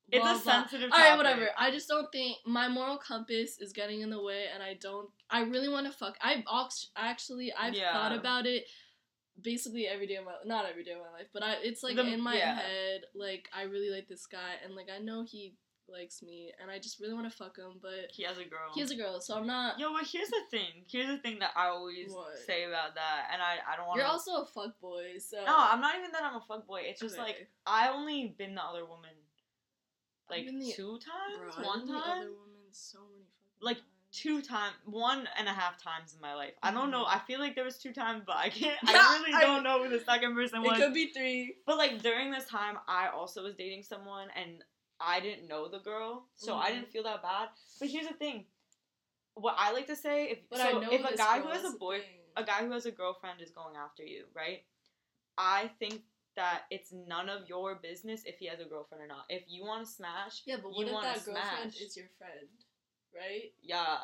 It's 0.09 0.25
a 0.25 0.35
blah. 0.35 0.38
sensitive 0.38 0.91
All 0.93 0.99
right, 1.00 1.17
whatever. 1.17 1.49
I 1.59 1.73
just 1.73 1.88
don't 1.88 2.07
think 2.12 2.37
my 2.47 2.69
moral 2.69 2.97
compass 2.97 3.59
is 3.61 3.73
getting 3.73 4.03
in 4.03 4.11
the 4.11 4.23
way, 4.23 4.45
and 4.55 4.62
I 4.62 4.75
don't. 4.81 5.09
I 5.29 5.41
really 5.41 5.69
want 5.69 5.87
to 5.88 5.93
fuck. 5.93 6.17
I've 6.23 6.45
actually 6.97 7.53
I've 7.53 7.75
Yeah. 7.75 7.93
thought 7.93 8.12
about 8.17 8.47
it, 8.47 8.67
basically 9.41 9.88
every 9.88 10.07
day 10.07 10.15
of 10.15 10.25
my 10.25 10.33
not 10.45 10.65
every 10.65 10.85
day 10.85 10.93
of 10.93 10.99
my 10.99 11.11
life, 11.11 11.26
but 11.33 11.43
I 11.43 11.55
it's 11.55 11.83
like 11.83 11.97
The- 11.97 12.07
in 12.07 12.21
my 12.21 12.37
yeah. 12.37 12.55
head. 12.55 13.00
Like 13.17 13.49
I 13.53 13.62
really 13.62 13.91
like 13.91 14.07
this 14.07 14.26
guy, 14.26 14.55
and 14.65 14.76
like 14.76 14.88
I 14.95 14.99
know 15.00 15.25
he 15.25 15.57
likes 15.88 16.23
me, 16.23 16.52
and 16.61 16.71
I 16.71 16.78
just 16.78 17.00
really 17.00 17.14
want 17.14 17.31
to 17.31 17.37
fuck 17.37 17.57
him, 17.57 17.75
but 17.81 18.11
He 18.11 18.23
has 18.25 18.38
a 18.38 18.45
girl. 18.45 18.71
he 18.75 18.81
has 18.81 18.90
a 18.90 18.97
girl, 18.97 19.21
so 19.21 19.37
I'm 19.37 19.47
not. 19.47 19.78
Yo, 19.78 19.93
but 19.93 20.07
here's 20.07 20.28
the 20.28 20.43
thing. 20.50 20.85
Here's 20.88 21.07
the 21.09 21.19
thing 21.19 21.38
that 21.40 21.50
I 21.57 21.66
always 21.69 22.11
What? 22.12 22.38
say 22.47 22.64
about 22.64 22.95
that, 22.97 23.28
and 23.33 23.40
I, 23.43 23.57
I 23.73 23.76
don't 23.76 23.87
want 23.87 23.99
You're 23.99 24.07
also 24.07 24.43
a 24.43 24.47
fuck 24.47 24.78
boy, 24.81 25.19
so 25.19 25.37
No, 25.45 25.55
I'm 25.57 25.81
not 25.81 25.97
even 25.99 26.11
that 26.12 26.23
I'm 26.23 26.37
a 26.37 26.45
fuck 26.47 26.66
boy. 26.66 26.83
It's 26.85 27.00
just 27.00 27.14
Okay. 27.14 27.23
like 27.25 27.49
I 27.66 27.88
only 27.90 28.35
been 28.38 28.55
the 28.55 28.62
other 28.62 28.85
woman, 28.85 29.11
like 30.31 30.47
the- 30.47 30.73
two 30.73 30.99
times, 30.99 31.55
Bro, 31.57 31.64
one 31.64 31.87
time, 31.87 31.97
other 31.97 32.31
woman 32.33 32.73
so 32.73 32.99
many 33.11 33.25
Like, 33.61 33.76
times. 33.78 33.87
two 34.12 34.43
times, 34.43 34.75
one 34.87 35.28
and 35.38 35.47
a 35.49 35.52
half 35.52 35.83
times 35.83 36.14
in 36.14 36.21
my 36.21 36.35
life. 36.35 36.55
I 36.62 36.71
don't 36.73 36.90
know. 36.90 37.05
Mhm. 37.05 37.16
I 37.16 37.19
feel 37.21 37.38
like 37.38 37.55
there 37.55 37.64
was 37.64 37.78
two 37.78 37.93
times, 37.93 38.23
but 38.26 38.37
I 38.37 38.49
can't. 38.49 38.78
Yeah, 38.83 38.93
I 38.99 39.19
really 39.21 39.35
I- 39.35 39.40
don't 39.43 39.62
know 39.62 39.83
who 39.83 39.88
the 39.90 40.02
second 40.05 40.35
person 40.35 40.64
It 40.64 40.69
was. 40.69 40.78
could 40.78 40.95
be 40.95 41.12
three. 41.12 41.57
But 41.66 41.76
like 41.78 42.02
during 42.02 42.31
this 42.31 42.47
time, 42.49 42.78
I 42.88 43.09
also 43.09 43.43
was 43.43 43.55
dating 43.55 43.83
someone, 43.83 44.28
and 44.35 44.64
I 45.00 45.21
didn't 45.21 45.49
know 45.49 45.69
the 45.69 45.79
girl, 45.81 46.26
so 46.35 46.55
I 46.57 46.71
Mhm. 46.71 46.75
didn't 46.75 46.88
feel 46.93 47.03
that 47.05 47.23
bad. 47.23 47.50
But 47.79 47.88
here's 47.88 48.09
the 48.09 48.15
thing. 48.15 48.47
What 49.35 49.55
I 49.59 49.73
like 49.73 49.87
to 49.88 49.97
say, 49.97 50.31
if 50.31 50.49
But 50.49 50.61
so, 50.61 50.79
I 50.79 50.81
know 50.81 50.91
if 50.93 51.05
a 51.05 51.17
guy 51.17 51.41
who 51.41 51.49
has 51.49 51.65
a 51.65 51.76
boy, 51.76 52.03
a 52.37 52.45
guy 52.45 52.65
who 52.65 52.71
has 52.73 52.87
a 52.87 52.91
girlfriend 52.91 53.41
is 53.41 53.50
going 53.50 53.76
after 53.76 54.03
you, 54.03 54.25
right? 54.35 54.65
I 55.38 55.69
think 55.79 56.03
that 56.37 56.62
it's 56.71 56.93
none 56.93 57.29
of 57.29 57.49
your 57.49 57.75
business 57.76 58.25
if 58.25 58.38
he 58.38 58.47
has 58.47 58.61
a 58.61 58.65
girlfriend 58.65 59.03
or 59.05 59.07
not. 59.07 59.26
If 59.29 59.45
you 59.49 59.65
want 59.65 59.87
to 59.87 59.93
smash, 59.93 60.43
Yeah, 60.47 60.57
but 60.62 60.71
you 60.75 60.87
what 60.87 61.07
if 61.07 61.25
that 61.25 61.25
girlfriend 61.25 61.73
smash. 61.75 61.83
is 61.83 61.97
your 61.97 62.09
friend, 62.19 62.49
right? 63.15 63.53
yeah, 63.62 63.99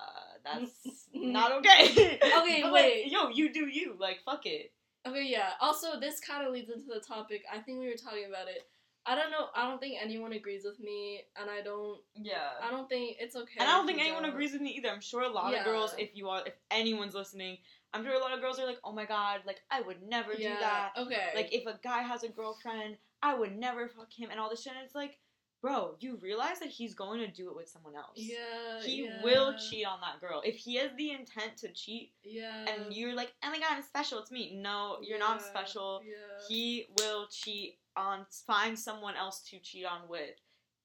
that's 0.44 1.08
not 1.14 1.52
okay. 1.52 2.18
Okay, 2.22 2.60
But, 2.62 2.72
like, 2.72 2.84
wait. 2.84 3.06
yo, 3.10 3.28
you 3.28 3.52
do 3.52 3.66
you. 3.66 3.96
Like, 3.98 4.20
fuck 4.24 4.44
it. 4.46 4.72
Okay, 5.06 5.24
yeah. 5.24 5.54
Also, 5.60 5.98
this 5.98 6.20
kind 6.20 6.46
of 6.46 6.52
leads 6.52 6.70
into 6.70 6.86
the 6.88 7.00
topic. 7.00 7.44
I 7.52 7.58
think 7.58 7.78
we 7.80 7.88
were 7.88 7.94
talking 7.96 8.24
about 8.26 8.48
it. 8.48 8.68
I 9.04 9.14
don't 9.16 9.30
know. 9.32 9.46
I 9.56 9.68
don't 9.68 9.80
think 9.80 9.96
anyone 10.00 10.32
agrees 10.32 10.64
with 10.64 10.78
me, 10.78 11.22
and 11.40 11.50
I 11.50 11.60
don't. 11.62 11.98
Yeah. 12.14 12.50
I 12.62 12.70
don't 12.70 12.88
think 12.88 13.16
it's 13.20 13.34
okay. 13.34 13.58
And 13.58 13.68
I 13.68 13.72
don't 13.76 13.86
think 13.86 14.00
anyone 14.00 14.22
don't. 14.22 14.32
agrees 14.32 14.52
with 14.52 14.62
me 14.62 14.70
either. 14.70 14.88
I'm 14.90 15.00
sure 15.00 15.22
a 15.22 15.28
lot 15.28 15.52
Yeah. 15.52 15.60
of 15.60 15.64
girls, 15.64 15.94
if 15.98 16.10
you 16.14 16.28
are, 16.28 16.42
if 16.46 16.54
anyone's 16.70 17.14
listening, 17.14 17.58
I'm 17.92 18.04
sure 18.04 18.14
a 18.14 18.18
lot 18.20 18.32
of 18.32 18.40
girls 18.40 18.58
are 18.60 18.66
like, 18.66 18.78
oh 18.84 18.92
my 18.92 19.04
god, 19.04 19.40
like 19.44 19.60
I 19.70 19.80
would 19.80 20.02
never 20.02 20.32
Yeah. 20.34 20.54
do 20.54 20.60
that. 20.60 20.92
Okay. 20.98 21.28
Like 21.34 21.52
if 21.52 21.66
a 21.66 21.78
guy 21.82 22.02
has 22.02 22.22
a 22.22 22.28
girlfriend, 22.28 22.96
I 23.22 23.34
would 23.34 23.56
never 23.58 23.88
fuck 23.88 24.12
him 24.12 24.30
and 24.30 24.38
all 24.38 24.48
this 24.50 24.62
shit. 24.62 24.72
And 24.74 24.84
it's 24.84 24.94
like, 24.94 25.18
bro, 25.60 25.94
you 26.00 26.16
realize 26.22 26.58
that 26.60 26.68
he's 26.68 26.94
going 26.94 27.20
to 27.20 27.28
do 27.28 27.48
it 27.50 27.56
with 27.56 27.68
someone 27.68 27.94
else. 27.96 28.14
yeah. 28.16 28.80
He 28.82 29.04
yeah, 29.04 29.22
will 29.22 29.54
cheat 29.58 29.86
on 29.86 30.00
that 30.00 30.20
girl. 30.20 30.42
If 30.44 30.56
he 30.56 30.76
has 30.76 30.90
the 30.96 31.10
intent 31.10 31.56
to 31.58 31.68
cheat 31.72 32.12
Yeah. 32.24 32.66
and 32.68 32.92
you're 32.94 33.14
like, 33.14 33.32
oh 33.44 33.50
my 33.50 33.58
god, 33.58 33.68
I'm 33.72 33.82
special, 33.82 34.18
it's 34.20 34.30
me. 34.32 34.54
No, 34.60 34.98
you're 35.02 35.18
not 35.20 35.42
special. 35.42 36.02
Yeah. 36.04 36.14
He 36.48 36.86
will 36.98 37.26
cheat 37.28 37.78
on, 37.96 38.26
find 38.46 38.78
someone 38.78 39.14
else 39.16 39.40
to 39.50 39.58
cheat 39.58 39.84
on 39.84 40.08
with. 40.08 40.30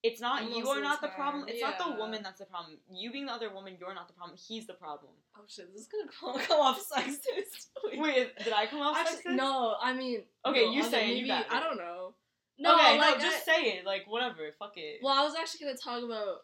It's 0.04 0.22
not 0.22 0.44
Most 0.44 0.56
you 0.56 0.68
are 0.70 0.80
not 0.80 1.02
the 1.02 1.08
problem. 1.08 1.46
It's 1.48 1.62
not 1.62 1.80
the 1.80 1.96
woman 2.00 2.22
that's 2.24 2.40
the 2.40 2.46
problem. 2.46 2.78
You 2.90 3.12
being 3.12 3.26
the 3.26 3.32
other 3.34 3.52
woman, 3.52 3.76
you're 3.80 3.96
not 3.96 4.08
the 4.08 4.14
problem. 4.14 4.38
He's 4.38 4.68
the 4.68 4.74
problem. 4.76 5.12
oh 5.36 5.42
shit! 5.48 5.74
This 5.74 5.82
is 5.84 5.88
gonna 5.88 6.08
come, 6.08 6.40
come 6.48 6.60
off 6.60 6.80
sexist. 6.88 7.68
Wait, 8.00 8.38
did 8.44 8.54
I 8.54 8.68
come 8.68 8.80
off 8.80 8.96
Actually, 8.96 9.34
sexist? 9.34 9.36
no. 9.36 9.76
I 9.82 9.94
mean. 9.94 10.22
Okay, 10.46 10.66
no, 10.66 10.72
you 10.72 10.84
say 10.84 11.12
it, 11.12 11.16
maybe-. 11.16 11.32
I 11.32 11.60
don't 11.60 11.78
know. 11.78 12.14
No, 12.60 12.76
okay, 12.76 12.98
like, 13.00 13.18
no, 13.18 13.24
just 13.24 13.48
I- 13.50 13.54
say 13.56 13.62
it. 13.78 13.86
Like 13.86 14.04
whatever. 14.08 14.50
Fuck 14.60 14.74
it. 14.78 15.00
Well, 15.02 15.14
I 15.14 15.24
was 15.24 15.34
actually 15.36 15.66
gonna 15.66 15.78
talk 15.78 16.04
about. 16.04 16.42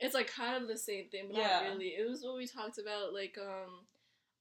It's 0.00 0.14
like 0.14 0.30
kind 0.30 0.60
of 0.60 0.68
the 0.68 0.76
same 0.76 1.08
thing, 1.08 1.28
but 1.28 1.38
Yeah. 1.38 1.60
not 1.62 1.72
really. 1.72 1.86
It 1.96 2.08
was 2.08 2.22
what 2.22 2.36
we 2.36 2.46
talked 2.46 2.78
about. 2.78 3.14
Like, 3.14 3.38
um, 3.40 3.86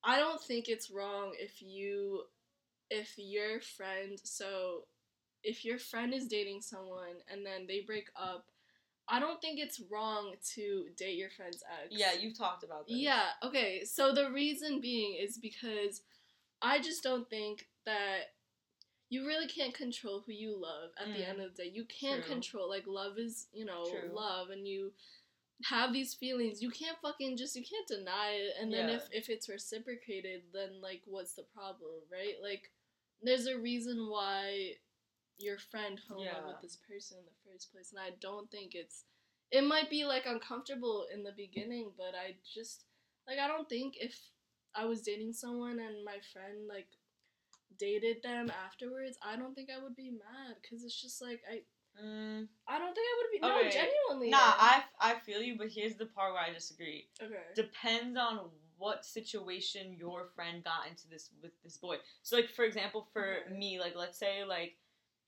I 0.03 0.17
don't 0.19 0.41
think 0.41 0.67
it's 0.69 0.89
wrong 0.91 1.31
if 1.39 1.61
you, 1.61 2.23
if 2.89 3.13
your 3.17 3.61
friend, 3.61 4.19
so, 4.23 4.83
if 5.45 5.63
your 5.63 5.77
friend 5.79 6.13
is 6.13 6.27
dating 6.27 6.61
someone 6.61 7.17
and 7.31 7.45
then 7.45 7.67
they 7.67 7.81
break 7.81 8.07
up, 8.15 8.47
I 9.07 9.19
don't 9.19 9.39
think 9.39 9.59
it's 9.59 9.81
wrong 9.91 10.33
to 10.55 10.85
date 10.97 11.17
your 11.17 11.29
friend's 11.29 11.63
ex. 11.81 11.89
yeah, 11.91 12.13
you've 12.13 12.37
talked 12.37 12.63
about 12.63 12.87
this. 12.87 12.97
Yeah, 12.97 13.27
okay. 13.43 13.83
So 13.85 14.11
the 14.13 14.31
reason 14.31 14.81
being 14.81 15.15
is 15.21 15.37
because 15.37 16.01
I 16.61 16.79
just 16.79 17.03
don't 17.03 17.29
think 17.29 17.67
that 17.85 18.33
you 19.09 19.27
really 19.27 19.47
can't 19.47 19.73
control 19.73 20.23
who 20.25 20.31
you 20.33 20.57
love 20.59 20.89
at 20.99 21.13
the 21.13 21.21
Mm. 21.21 21.29
end 21.29 21.41
of 21.41 21.55
the 21.55 21.63
day. 21.63 21.69
You 21.69 21.85
can't 21.85 22.23
True. 22.23 22.33
control 22.33 22.67
like 22.67 22.87
love 22.87 23.19
is, 23.19 23.47
you 23.53 23.63
know, 23.65 23.85
True. 23.85 24.09
love 24.11 24.49
and 24.49 24.67
you 24.67 24.93
have 25.65 25.93
these 25.93 26.15
feelings. 26.15 26.61
You 26.61 26.71
can't 26.71 26.97
fucking 27.01 27.37
just 27.37 27.55
you 27.55 27.63
can't 27.63 27.87
deny 27.87 28.31
it 28.31 28.55
and 28.59 28.73
then 28.73 28.89
Yeah. 28.89 28.95
if 28.95 29.07
if 29.11 29.29
it's 29.29 29.47
reciprocated, 29.47 30.51
then 30.51 30.81
like 30.81 31.03
what's 31.05 31.33
the 31.35 31.43
problem, 31.43 32.01
right? 32.11 32.41
Like 32.41 32.71
there's 33.21 33.45
a 33.47 33.57
reason 33.59 34.09
why 34.09 34.77
your 35.37 35.57
friend 35.57 35.99
fell 35.99 36.19
in 36.21 36.25
love 36.25 36.43
Yeah. 36.43 36.47
with 36.47 36.61
this 36.61 36.77
person 36.87 37.17
in 37.19 37.25
the 37.25 37.51
first 37.51 37.71
place 37.71 37.91
and 37.91 37.99
I 37.99 38.11
don't 38.21 38.49
think 38.51 38.75
it's 38.75 39.03
it 39.51 39.63
might 39.63 39.89
be 39.89 40.05
like 40.05 40.25
uncomfortable 40.25 41.05
in 41.13 41.23
the 41.23 41.31
beginning, 41.31 41.91
but 41.97 42.15
I 42.15 42.35
just 42.53 42.85
like 43.27 43.39
I 43.39 43.47
don't 43.47 43.69
think 43.69 43.95
if 43.99 44.17
I 44.75 44.85
was 44.85 45.01
dating 45.01 45.33
someone 45.33 45.79
and 45.79 46.03
my 46.03 46.17
friend 46.33 46.67
like 46.67 46.87
dated 47.77 48.23
them 48.23 48.51
afterwards, 48.65 49.17
I 49.23 49.35
don't 49.35 49.53
think 49.53 49.69
I 49.69 49.81
would 49.81 49.95
be 49.95 50.11
mad 50.11 50.55
because 50.61 50.83
it's 50.83 50.99
just 50.99 51.21
like 51.21 51.41
I 51.49 51.61
Mm, 51.95 52.49
I 52.67 52.77
don't 52.77 52.93
think 52.93 53.07
I 53.07 53.15
would 53.21 53.31
be 53.31 53.39
no 53.47 53.57
Okay. 53.61 53.69
genuinely. 53.71 54.29
nah, 54.29 54.37
I 54.59 54.83
I 54.99 55.15
feel 55.19 55.41
you, 55.41 55.55
but 55.57 55.69
here's 55.69 55.95
the 55.95 56.05
part 56.05 56.33
where 56.33 56.41
I 56.43 56.51
disagree. 56.51 57.07
okay 57.23 57.39
Depends 57.55 58.17
on 58.17 58.49
what 58.77 59.05
situation 59.05 59.93
your 59.97 60.27
friend 60.35 60.61
got 60.61 60.87
into 60.89 61.07
this 61.07 61.29
with 61.41 61.53
this 61.63 61.77
boy. 61.77 61.97
So 62.21 62.35
like 62.35 62.49
for 62.49 62.65
example, 62.65 63.07
for 63.13 63.37
Okay. 63.45 63.57
me, 63.57 63.79
like 63.79 63.95
let's 63.95 64.17
say 64.17 64.43
like 64.43 64.75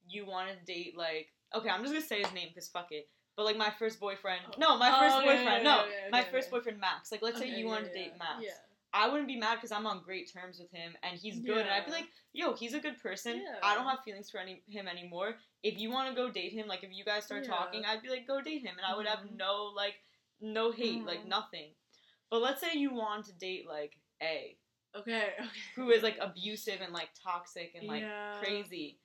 you 0.10 0.26
want 0.26 0.50
to 0.50 0.56
date 0.66 0.98
like 0.98 1.28
okay, 1.56 1.70
I'm 1.70 1.82
just 1.82 1.94
gonna 1.94 2.06
say 2.06 2.22
his 2.22 2.34
name 2.34 2.50
because 2.50 2.68
fuck 2.68 2.92
it. 2.92 3.08
But 3.36 3.46
like 3.46 3.58
my 3.58 3.70
first 3.78 4.00
boyfriend, 4.00 4.42
Oh. 4.48 4.54
no, 4.58 4.78
my 4.78 4.90
Oh, 4.92 5.00
first 5.00 5.18
okay, 5.18 5.26
boyfriend, 5.28 5.56
okay, 5.58 5.64
no, 5.64 5.82
okay, 5.82 6.10
my 6.12 6.24
first 6.24 6.50
boyfriend 6.50 6.80
Max. 6.80 7.12
Like 7.12 7.22
let's 7.22 7.38
say 7.40 7.46
Okay, 7.46 7.56
you 7.56 7.68
wanted 7.68 7.88
yeah, 7.88 7.94
to 7.94 8.10
date 8.10 8.14
Max. 8.18 8.44
Yeah. 8.44 8.52
I 8.94 9.10
wouldn't 9.10 9.28
be 9.28 9.36
mad 9.36 9.56
because 9.56 9.72
I'm 9.72 9.86
on 9.86 10.02
great 10.02 10.32
terms 10.32 10.60
with 10.60 10.72
him 10.72 10.96
and 11.04 11.20
he's 11.20 11.40
good, 11.40 11.60
and 11.66 11.70
I'd 11.70 11.86
be 11.86 11.92
like, 11.92 12.08
"Yo, 12.34 12.54
he's 12.54 12.74
a 12.74 12.80
good 12.80 13.00
person. 13.02 13.36
Yeah. 13.44 13.60
I 13.62 13.76
don't 13.76 13.86
have 13.86 14.00
feelings 14.04 14.30
for 14.30 14.40
any 14.40 14.64
him 14.68 14.88
anymore. 14.88 15.36
If 15.62 15.78
you 15.78 15.92
want 15.92 16.10
to 16.10 16.16
go 16.16 16.32
date 16.32 16.54
him, 16.54 16.68
like 16.68 16.84
if 16.84 16.92
you 16.92 17.04
guys 17.06 17.26
start 17.26 17.44
Yeah. 17.44 17.50
talking, 17.52 17.84
I'd 17.86 18.02
be 18.02 18.10
like, 18.10 18.26
go 18.26 18.42
date 18.42 18.64
him, 18.66 18.76
and 18.78 18.86
I 18.86 18.96
would 18.96 19.06
have 19.06 19.20
Mhm. 19.20 19.36
no 19.38 19.66
like, 19.76 19.96
no 20.42 20.72
hate, 20.72 21.06
like 21.06 21.24
Mhm. 21.24 21.28
nothing. 21.28 21.76
But 22.32 22.42
let's 22.42 22.60
say 22.62 22.74
you 22.74 22.94
want 22.94 23.26
to 23.26 23.34
date 23.34 23.68
like 23.68 24.00
A, 24.22 24.58
Okay. 24.96 25.34
Okay. 25.40 25.60
who 25.76 25.92
is 25.92 26.02
like 26.02 26.18
abusive 26.20 26.82
and 26.82 26.92
like 26.94 27.10
toxic 27.14 27.76
and 27.76 27.88
like 27.88 28.02
Yeah. 28.04 28.40
crazy. 28.40 29.00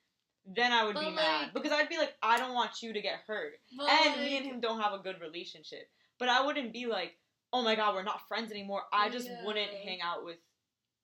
Then 0.44 0.72
I 0.72 0.84
would 0.84 0.94
be 0.98 1.04
But, 1.06 1.14
mad 1.14 1.50
because 1.54 1.72
I'd 1.72 1.88
be 1.88 1.98
like, 1.98 2.14
I 2.22 2.36
don't 2.38 2.54
want 2.54 2.82
you 2.82 2.92
to 2.92 3.00
get 3.00 3.20
hurt, 3.26 3.52
But, 3.76 3.88
and 3.88 4.24
me 4.24 4.36
and 4.36 4.46
him 4.46 4.60
don't 4.60 4.80
have 4.80 4.92
a 4.92 4.98
good 4.98 5.20
relationship. 5.20 5.88
But 6.18 6.28
I 6.28 6.44
wouldn't 6.44 6.72
be 6.72 6.86
like, 6.86 7.16
oh 7.52 7.62
my 7.62 7.74
god, 7.74 7.94
we're 7.94 8.02
not 8.02 8.26
friends 8.28 8.50
anymore. 8.50 8.82
I 8.92 9.08
just 9.08 9.28
wouldn't 9.44 9.70
Yeah. 9.72 9.78
hang 9.84 10.00
out 10.02 10.24
with 10.24 10.38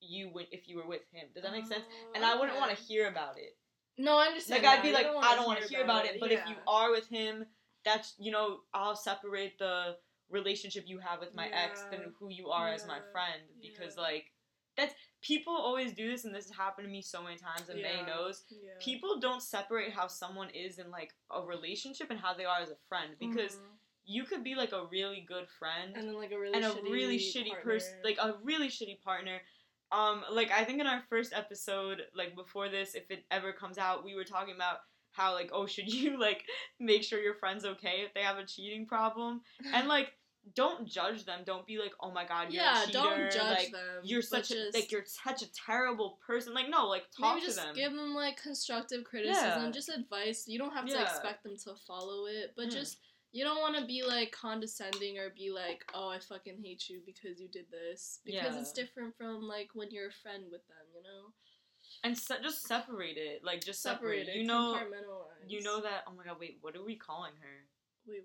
you 0.01 0.29
when, 0.29 0.45
if 0.51 0.67
you 0.67 0.77
were 0.77 0.87
with 0.87 1.01
him. 1.11 1.27
Does 1.33 1.43
that 1.43 1.51
make 1.51 1.65
sense? 1.67 1.83
Oh, 1.87 2.11
And 2.15 2.25
I 2.25 2.35
wouldn't 2.35 2.57
want 2.57 2.75
to 2.75 2.83
hear 2.83 3.07
about 3.07 3.37
it. 3.37 3.57
No, 3.97 4.17
I 4.17 4.25
understand. 4.27 4.63
Like 4.63 4.77
I'd 4.77 4.81
be 4.81 4.89
You 4.89 4.93
like, 4.93 5.07
I 5.07 5.35
don't 5.35 5.45
want 5.45 5.61
to 5.61 5.67
hear 5.67 5.83
about 5.83 6.05
it. 6.05 6.19
But 6.19 6.31
if 6.31 6.41
you 6.47 6.55
are 6.67 6.91
with 6.91 7.07
him, 7.09 7.45
that's 7.85 8.15
you 8.17 8.31
know, 8.31 8.61
I'll 8.73 8.95
separate 8.95 9.57
the 9.59 9.97
relationship 10.29 10.83
you 10.87 10.99
have 10.99 11.19
with 11.19 11.33
my 11.33 11.47
ex 11.47 11.81
than 11.91 12.13
who 12.19 12.29
you 12.29 12.49
are 12.49 12.69
as 12.69 12.85
my 12.85 12.99
friend 13.11 13.41
because 13.61 13.95
Yeah. 13.95 14.03
like 14.03 14.31
that's 14.77 14.93
people 15.21 15.53
always 15.53 15.93
do 15.93 16.09
this 16.09 16.25
and 16.25 16.33
this 16.33 16.47
has 16.47 16.55
happened 16.55 16.87
to 16.87 16.91
me 16.91 17.01
so 17.01 17.21
many 17.21 17.37
times 17.37 17.69
and 17.69 17.81
May 17.81 17.97
Yeah. 17.97 18.05
knows 18.05 18.43
Yeah. 18.49 18.71
people 18.79 19.19
don't 19.19 19.41
separate 19.43 19.91
how 19.91 20.07
someone 20.07 20.49
is 20.51 20.79
in 20.79 20.89
like 20.91 21.13
a 21.31 21.41
relationship 21.41 22.09
and 22.09 22.19
how 22.19 22.33
they 22.33 22.45
are 22.45 22.59
as 22.61 22.69
a 22.71 22.77
friend 22.87 23.15
because 23.19 23.57
Mhm. 23.57 23.77
you 24.05 24.23
could 24.23 24.43
be 24.43 24.55
like 24.55 24.71
a 24.71 24.85
really 24.87 25.21
good 25.21 25.49
friend 25.49 25.95
and 25.97 26.07
then 26.07 26.15
like 26.15 26.31
a 26.31 26.39
really 26.39 26.55
and 26.55 26.65
a 26.65 26.69
shitty 26.69 26.91
really 26.91 27.17
shitty 27.17 27.61
person 27.61 27.97
like 28.03 28.17
a 28.17 28.37
really 28.43 28.67
shitty 28.69 29.01
partner 29.01 29.41
um 29.91 30.23
like 30.31 30.51
i 30.51 30.63
think 30.63 30.79
in 30.79 30.87
our 30.87 31.01
first 31.09 31.33
episode 31.33 32.01
like 32.15 32.35
before 32.35 32.69
this 32.69 32.95
if 32.95 33.09
it 33.11 33.25
ever 33.31 33.51
comes 33.51 33.77
out 33.77 34.03
we 34.03 34.15
were 34.15 34.23
talking 34.23 34.55
about 34.55 34.77
how 35.11 35.33
like 35.33 35.49
oh 35.51 35.65
should 35.65 35.91
you 35.93 36.17
like 36.19 36.45
make 36.79 37.03
sure 37.03 37.19
your 37.19 37.33
friend's 37.35 37.65
okay 37.65 38.01
if 38.05 38.13
they 38.13 38.21
have 38.21 38.37
a 38.37 38.45
cheating 38.45 38.85
problem 38.85 39.41
and 39.73 39.87
like 39.87 40.13
don't 40.55 40.87
judge 40.87 41.25
them 41.25 41.41
don't 41.45 41.65
be 41.67 41.77
like 41.77 41.91
oh 42.01 42.11
my 42.11 42.25
god 42.25 42.51
you're 42.51 42.63
yeah, 42.63 42.83
a 42.83 42.85
cheater 42.85 42.99
don't 42.99 43.31
judge 43.31 43.57
like 43.57 43.71
them. 43.71 44.01
you're 44.03 44.21
such 44.21 44.51
a 44.51 44.53
just, 44.55 44.73
like 44.73 44.91
you're 44.91 45.03
such 45.05 45.41
a 45.41 45.51
terrible 45.51 46.17
person 46.25 46.53
like 46.53 46.69
no 46.69 46.87
like 46.87 47.03
talk 47.17 47.35
maybe 47.35 47.41
to 47.41 47.45
just 47.47 47.57
them 47.57 47.75
give 47.75 47.91
them 47.93 48.13
like 48.15 48.41
constructive 48.41 49.03
criticism, 49.03 49.65
Yeah. 49.65 49.71
just 49.71 49.89
advice. 49.89 50.45
You 50.47 50.57
don't 50.59 50.73
have 50.73 50.85
to 50.85 50.91
Yeah. 50.93 51.03
expect 51.03 51.43
them 51.43 51.55
to 51.65 51.75
follow 51.87 52.25
it, 52.27 52.53
but 52.55 52.67
Mm. 52.67 52.71
just 52.71 52.97
you 53.31 53.43
don't 53.43 53.59
want 53.61 53.77
to 53.77 53.85
be 53.85 54.01
like 54.03 54.31
condescending 54.31 55.19
or 55.19 55.29
be 55.29 55.51
like, 55.51 55.85
"Oh, 55.93 56.09
I 56.09 56.17
fucking 56.19 56.57
hate 56.63 56.89
you 56.89 57.01
because 57.05 57.39
you 57.39 57.47
did 57.47 57.69
this," 57.69 58.21
because 58.25 58.55
it's 58.55 58.71
different 58.73 59.15
from 59.17 59.43
like 59.43 59.69
when 59.75 59.91
you're 59.91 60.07
a 60.07 60.11
friend 60.11 60.45
with 60.51 60.65
them, 60.67 60.85
you 60.95 61.03
know. 61.03 61.33
and 62.03 62.17
se- 62.17 62.41
just 62.41 62.65
separate 62.67 63.17
it, 63.17 63.43
like 63.43 63.63
just 63.63 63.81
separate. 63.83 64.25
Separate 64.25 64.35
it. 64.35 64.39
You 64.39 64.45
know, 64.47 64.79
you 65.47 65.61
know 65.61 65.81
that. 65.81 66.05
Oh 66.07 66.11
my 66.13 66.23
god, 66.23 66.39
wait, 66.39 66.57
what 66.61 66.75
are 66.75 66.83
we 66.83 66.95
calling 66.95 67.33
her? 67.41 67.67
Wait, 68.07 68.23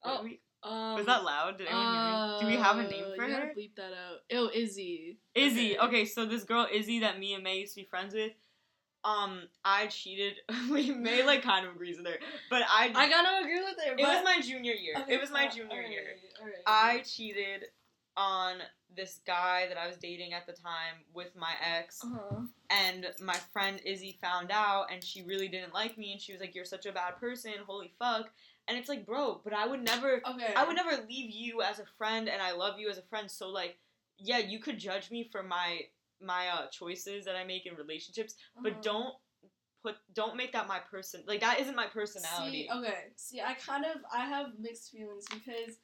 What 0.00 0.10
what? 0.12 0.20
are 0.20 0.24
we- 0.24 0.40
Oh, 0.42 0.49
um, 0.62 0.94
was 0.96 1.06
that 1.06 1.24
loud? 1.24 1.58
Did 1.58 1.68
anyone 1.68 1.94
hear 1.94 2.26
me? 2.28 2.40
Do 2.40 2.46
we 2.58 2.62
have 2.62 2.78
a 2.78 2.82
name 2.82 3.04
uh, 3.12 3.16
for 3.16 3.26
you 3.26 3.34
her? 3.34 3.52
bleep 3.56 3.74
that 3.76 3.92
out. 3.92 4.18
Oh, 4.32 4.50
Izzy. 4.54 5.18
Izzy. 5.34 5.78
Okay, 5.78 6.04
so 6.04 6.26
this 6.26 6.44
girl 6.44 6.66
Izzy 6.72 7.00
that 7.00 7.18
me 7.18 7.34
and 7.34 7.42
May 7.42 7.60
used 7.60 7.74
to 7.74 7.80
be 7.80 7.86
friends 7.86 8.14
with. 8.14 8.32
Um, 9.02 9.42
I 9.64 9.86
cheated. 9.86 10.34
we 10.70 10.90
May 10.90 11.24
like 11.24 11.42
kind 11.42 11.66
of 11.66 11.74
agrees 11.74 11.96
with 11.96 12.06
her, 12.06 12.18
but 12.50 12.62
I. 12.68 12.92
I 12.94 13.08
gotta 13.08 13.42
agree 13.42 13.60
with 13.62 13.76
her. 13.86 13.92
it 13.96 14.02
was 14.02 14.22
my 14.24 14.40
junior 14.42 14.74
year. 14.74 14.94
Okay, 14.98 15.14
it 15.14 15.20
was 15.20 15.30
my 15.30 15.46
uh, 15.46 15.50
junior 15.50 15.70
alright, 15.72 15.90
year. 15.90 16.02
alright, 16.38 16.54
I 16.66 17.02
cheated 17.06 17.64
on 18.16 18.56
this 18.94 19.20
guy 19.26 19.66
that 19.68 19.78
I 19.78 19.86
was 19.86 19.96
dating 19.96 20.34
at 20.34 20.46
the 20.46 20.52
time 20.52 20.96
with 21.14 21.34
my 21.36 21.52
ex, 21.64 22.04
Uh-huh. 22.04 22.40
and 22.68 23.06
my 23.22 23.36
friend 23.52 23.80
Izzy 23.86 24.18
found 24.20 24.50
out, 24.50 24.92
and 24.92 25.02
she 25.02 25.22
really 25.22 25.48
didn't 25.48 25.72
like 25.72 25.96
me, 25.96 26.12
and 26.12 26.20
she 26.20 26.32
was 26.32 26.40
like, 26.42 26.54
"You're 26.54 26.64
such 26.66 26.84
a 26.84 26.92
bad 26.92 27.16
person. 27.18 27.52
Holy 27.66 27.94
fuck!" 27.98 28.30
And 28.70 28.78
it's 28.78 28.88
like, 28.88 29.04
bro, 29.04 29.40
but 29.42 29.52
I 29.52 29.66
would 29.66 29.82
never. 29.82 30.22
Okay. 30.24 30.54
I 30.56 30.64
would 30.64 30.76
never 30.76 31.02
leave 31.08 31.30
you 31.32 31.60
as 31.60 31.80
a 31.80 31.84
friend, 31.98 32.28
and 32.28 32.40
I 32.40 32.52
love 32.52 32.78
you 32.78 32.88
as 32.88 32.98
a 32.98 33.02
friend. 33.02 33.28
So 33.28 33.48
like, 33.48 33.78
yeah, 34.16 34.38
you 34.38 34.60
could 34.60 34.78
judge 34.78 35.10
me 35.10 35.28
for 35.32 35.42
my 35.42 35.80
my 36.22 36.46
uh, 36.48 36.66
choices 36.68 37.24
that 37.24 37.34
I 37.34 37.42
make 37.44 37.66
in 37.66 37.74
relationships, 37.74 38.34
but 38.62 38.72
Uh-huh. 38.72 38.80
don't 38.82 39.14
put 39.82 39.96
don't 40.14 40.36
make 40.36 40.52
that 40.52 40.68
my 40.68 40.78
person. 40.78 41.24
Like 41.26 41.40
that 41.40 41.58
isn't 41.58 41.74
my 41.74 41.88
personality. 41.88 42.68
See, 42.70 42.78
okay. 42.78 43.00
See, 43.16 43.40
I 43.40 43.54
kind 43.54 43.84
of 43.84 43.96
I 44.14 44.24
have 44.26 44.48
mixed 44.60 44.92
feelings 44.92 45.26
because 45.32 45.78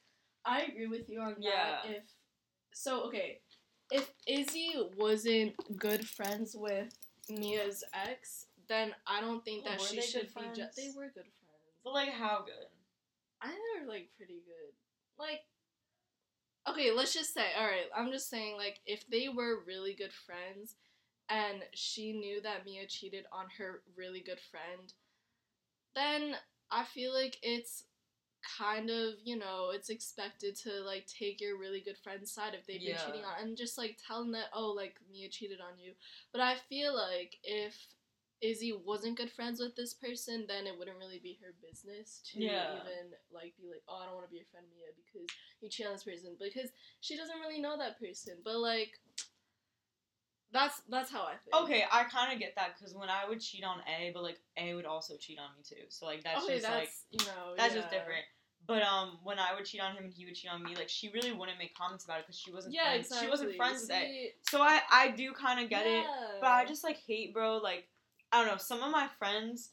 I 0.45 0.63
agree 0.63 0.87
with 0.87 1.09
you 1.09 1.21
on 1.21 1.35
that. 1.41 1.41
Yeah. 1.85 1.91
If 1.91 2.05
so, 2.73 3.01
okay, 3.09 3.41
if 3.91 4.13
Izzy 4.29 4.75
wasn't 4.97 5.55
good 5.77 6.07
friends 6.07 6.55
with 6.55 6.93
Mia's 7.29 7.83
ex, 7.95 8.47
then 8.69 8.95
I 9.07 9.21
don't 9.21 9.45
think 9.45 9.65
that 9.65 9.81
she 9.81 10.01
should 10.03 10.33
be. 10.35 10.43
Ju- 10.55 10.69
they 10.77 10.93
were 10.97 11.07
good 11.07 11.25
friends. 11.25 11.33
But 11.83 11.95
like, 11.95 12.11
how 12.11 12.45
good? 12.45 12.69
I 13.43 13.49
think 13.49 13.61
they 13.75 13.81
were 13.87 13.93
like 13.93 14.11
pretty 14.17 14.43
good. 14.45 14.75
Like, 15.19 15.41
okay, 16.69 16.91
let's 16.93 17.15
just 17.15 17.33
say, 17.35 17.47
all 17.59 17.67
right. 17.67 17.89
I'm 17.97 18.11
just 18.11 18.29
saying, 18.29 18.57
like, 18.57 18.81
if 18.87 19.09
they 19.09 19.29
were 19.29 19.65
really 19.67 19.95
good 19.95 20.13
friends, 20.13 20.75
and 21.29 21.65
she 21.75 22.13
knew 22.13 22.41
that 22.43 22.65
Mia 22.65 22.87
cheated 22.87 23.25
on 23.33 23.47
her 23.59 23.83
really 23.97 24.21
good 24.21 24.41
friend, 24.51 24.93
then 25.95 26.37
I 26.71 26.85
feel 26.85 27.13
like 27.13 27.39
it's 27.43 27.85
kind 28.59 28.91
of 28.91 29.15
you 29.25 29.37
know 29.37 29.71
it's 29.75 29.91
expected 29.91 30.55
to 30.55 30.71
like 30.85 31.07
take 31.07 31.41
your 31.41 31.59
really 31.59 31.81
good 31.81 31.99
friend's 31.99 32.31
side 32.33 32.55
if 32.55 32.67
they've 32.67 32.81
Yeah. 32.81 32.93
been 32.93 33.05
cheating 33.07 33.25
on 33.25 33.43
and 33.43 33.57
just 33.57 33.77
like 33.77 33.99
tell 34.07 34.23
them 34.23 34.33
that 34.33 34.51
oh 34.55 34.71
like 34.71 34.97
Mia 35.11 35.29
cheated 35.29 35.61
on 35.61 35.79
you. 35.79 35.95
But 36.33 36.41
I 36.43 36.57
feel 36.69 36.95
like 36.95 37.37
if 37.43 37.75
Izzy 38.43 38.73
wasn't 38.73 39.17
good 39.17 39.31
friends 39.31 39.61
with 39.61 39.77
this 39.77 39.95
person, 39.95 40.45
then 40.47 40.67
it 40.67 40.79
wouldn't 40.79 40.99
really 40.99 41.19
be 41.19 41.39
her 41.43 41.55
business 41.67 42.21
to 42.33 42.41
Yeah. 42.41 42.73
even 42.83 43.15
like 43.33 43.55
be 43.61 43.69
like, 43.69 43.83
oh, 43.89 44.01
I 44.03 44.07
don't 44.07 44.15
want 44.15 44.27
to 44.27 44.31
be 44.31 44.37
your 44.37 44.47
friend 44.51 44.67
Mia 44.71 44.93
because 44.97 45.27
you 45.61 45.69
cheat 45.69 45.87
on 45.87 45.93
this 45.95 46.05
person 46.05 46.37
because 46.39 46.71
she 47.01 47.17
doesn't 47.17 47.41
really 47.41 47.61
know 47.61 47.79
that 47.79 47.99
person. 47.99 48.35
But 48.45 48.59
like, 48.59 49.01
that's 50.53 50.83
that's 50.89 51.11
how 51.11 51.23
I 51.25 51.35
think. 51.43 51.55
Okay, 51.65 51.85
I 51.91 52.05
kind 52.05 52.33
of 52.33 52.39
get 52.39 52.55
that 52.57 52.77
because 52.79 52.95
when 52.95 53.09
I 53.09 53.29
would 53.29 53.41
cheat 53.41 53.65
on 53.65 53.79
A, 53.89 54.11
but 54.13 54.23
like 54.23 54.39
A 54.57 54.75
would 54.75 54.87
also 54.87 55.17
cheat 55.17 55.39
on 55.39 55.51
me 55.57 55.63
too. 55.67 55.85
So 55.89 56.07
like 56.07 56.23
that's 56.23 56.45
okay, 56.45 56.55
just 56.55 56.69
that's 56.69 56.75
like 56.77 56.91
you 57.11 57.27
know 57.27 57.55
that's 57.57 57.75
just 57.75 57.91
different. 57.91 58.25
But 58.67 58.83
um, 58.83 59.19
when 59.23 59.39
I 59.39 59.55
would 59.55 59.65
cheat 59.65 59.81
on 59.81 59.97
him 59.97 60.05
and 60.05 60.13
he 60.13 60.25
would 60.25 60.35
cheat 60.35 60.51
on 60.51 60.63
me, 60.63 60.75
like 60.75 60.89
she 60.89 61.09
really 61.11 61.33
wouldn't 61.33 61.59
make 61.59 61.75
comments 61.77 62.05
about 62.05 62.19
it 62.21 62.27
because 62.27 62.39
she 62.39 62.53
wasn't 62.53 62.75
Yeah, 62.75 62.91
friends. 62.91 63.07
exactly. 63.07 63.27
She 63.27 63.31
wasn't 63.31 63.57
friends 63.57 63.81
with 63.83 63.91
A. 63.93 64.33
So 64.43 64.61
I 64.61 64.81
I 64.91 65.09
do 65.11 65.33
kind 65.33 65.61
of 65.63 65.71
get 65.71 65.87
it. 65.87 66.07
But 66.41 66.51
I 66.51 66.65
just 66.65 66.85
like 66.85 66.99
hate, 67.07 67.33
bro. 67.33 67.59
Like, 67.59 67.89
I 68.33 68.39
don't 68.43 68.49
know. 68.53 68.57
Some 68.59 68.83
of 68.83 68.91
my 68.91 69.09
friends 69.19 69.71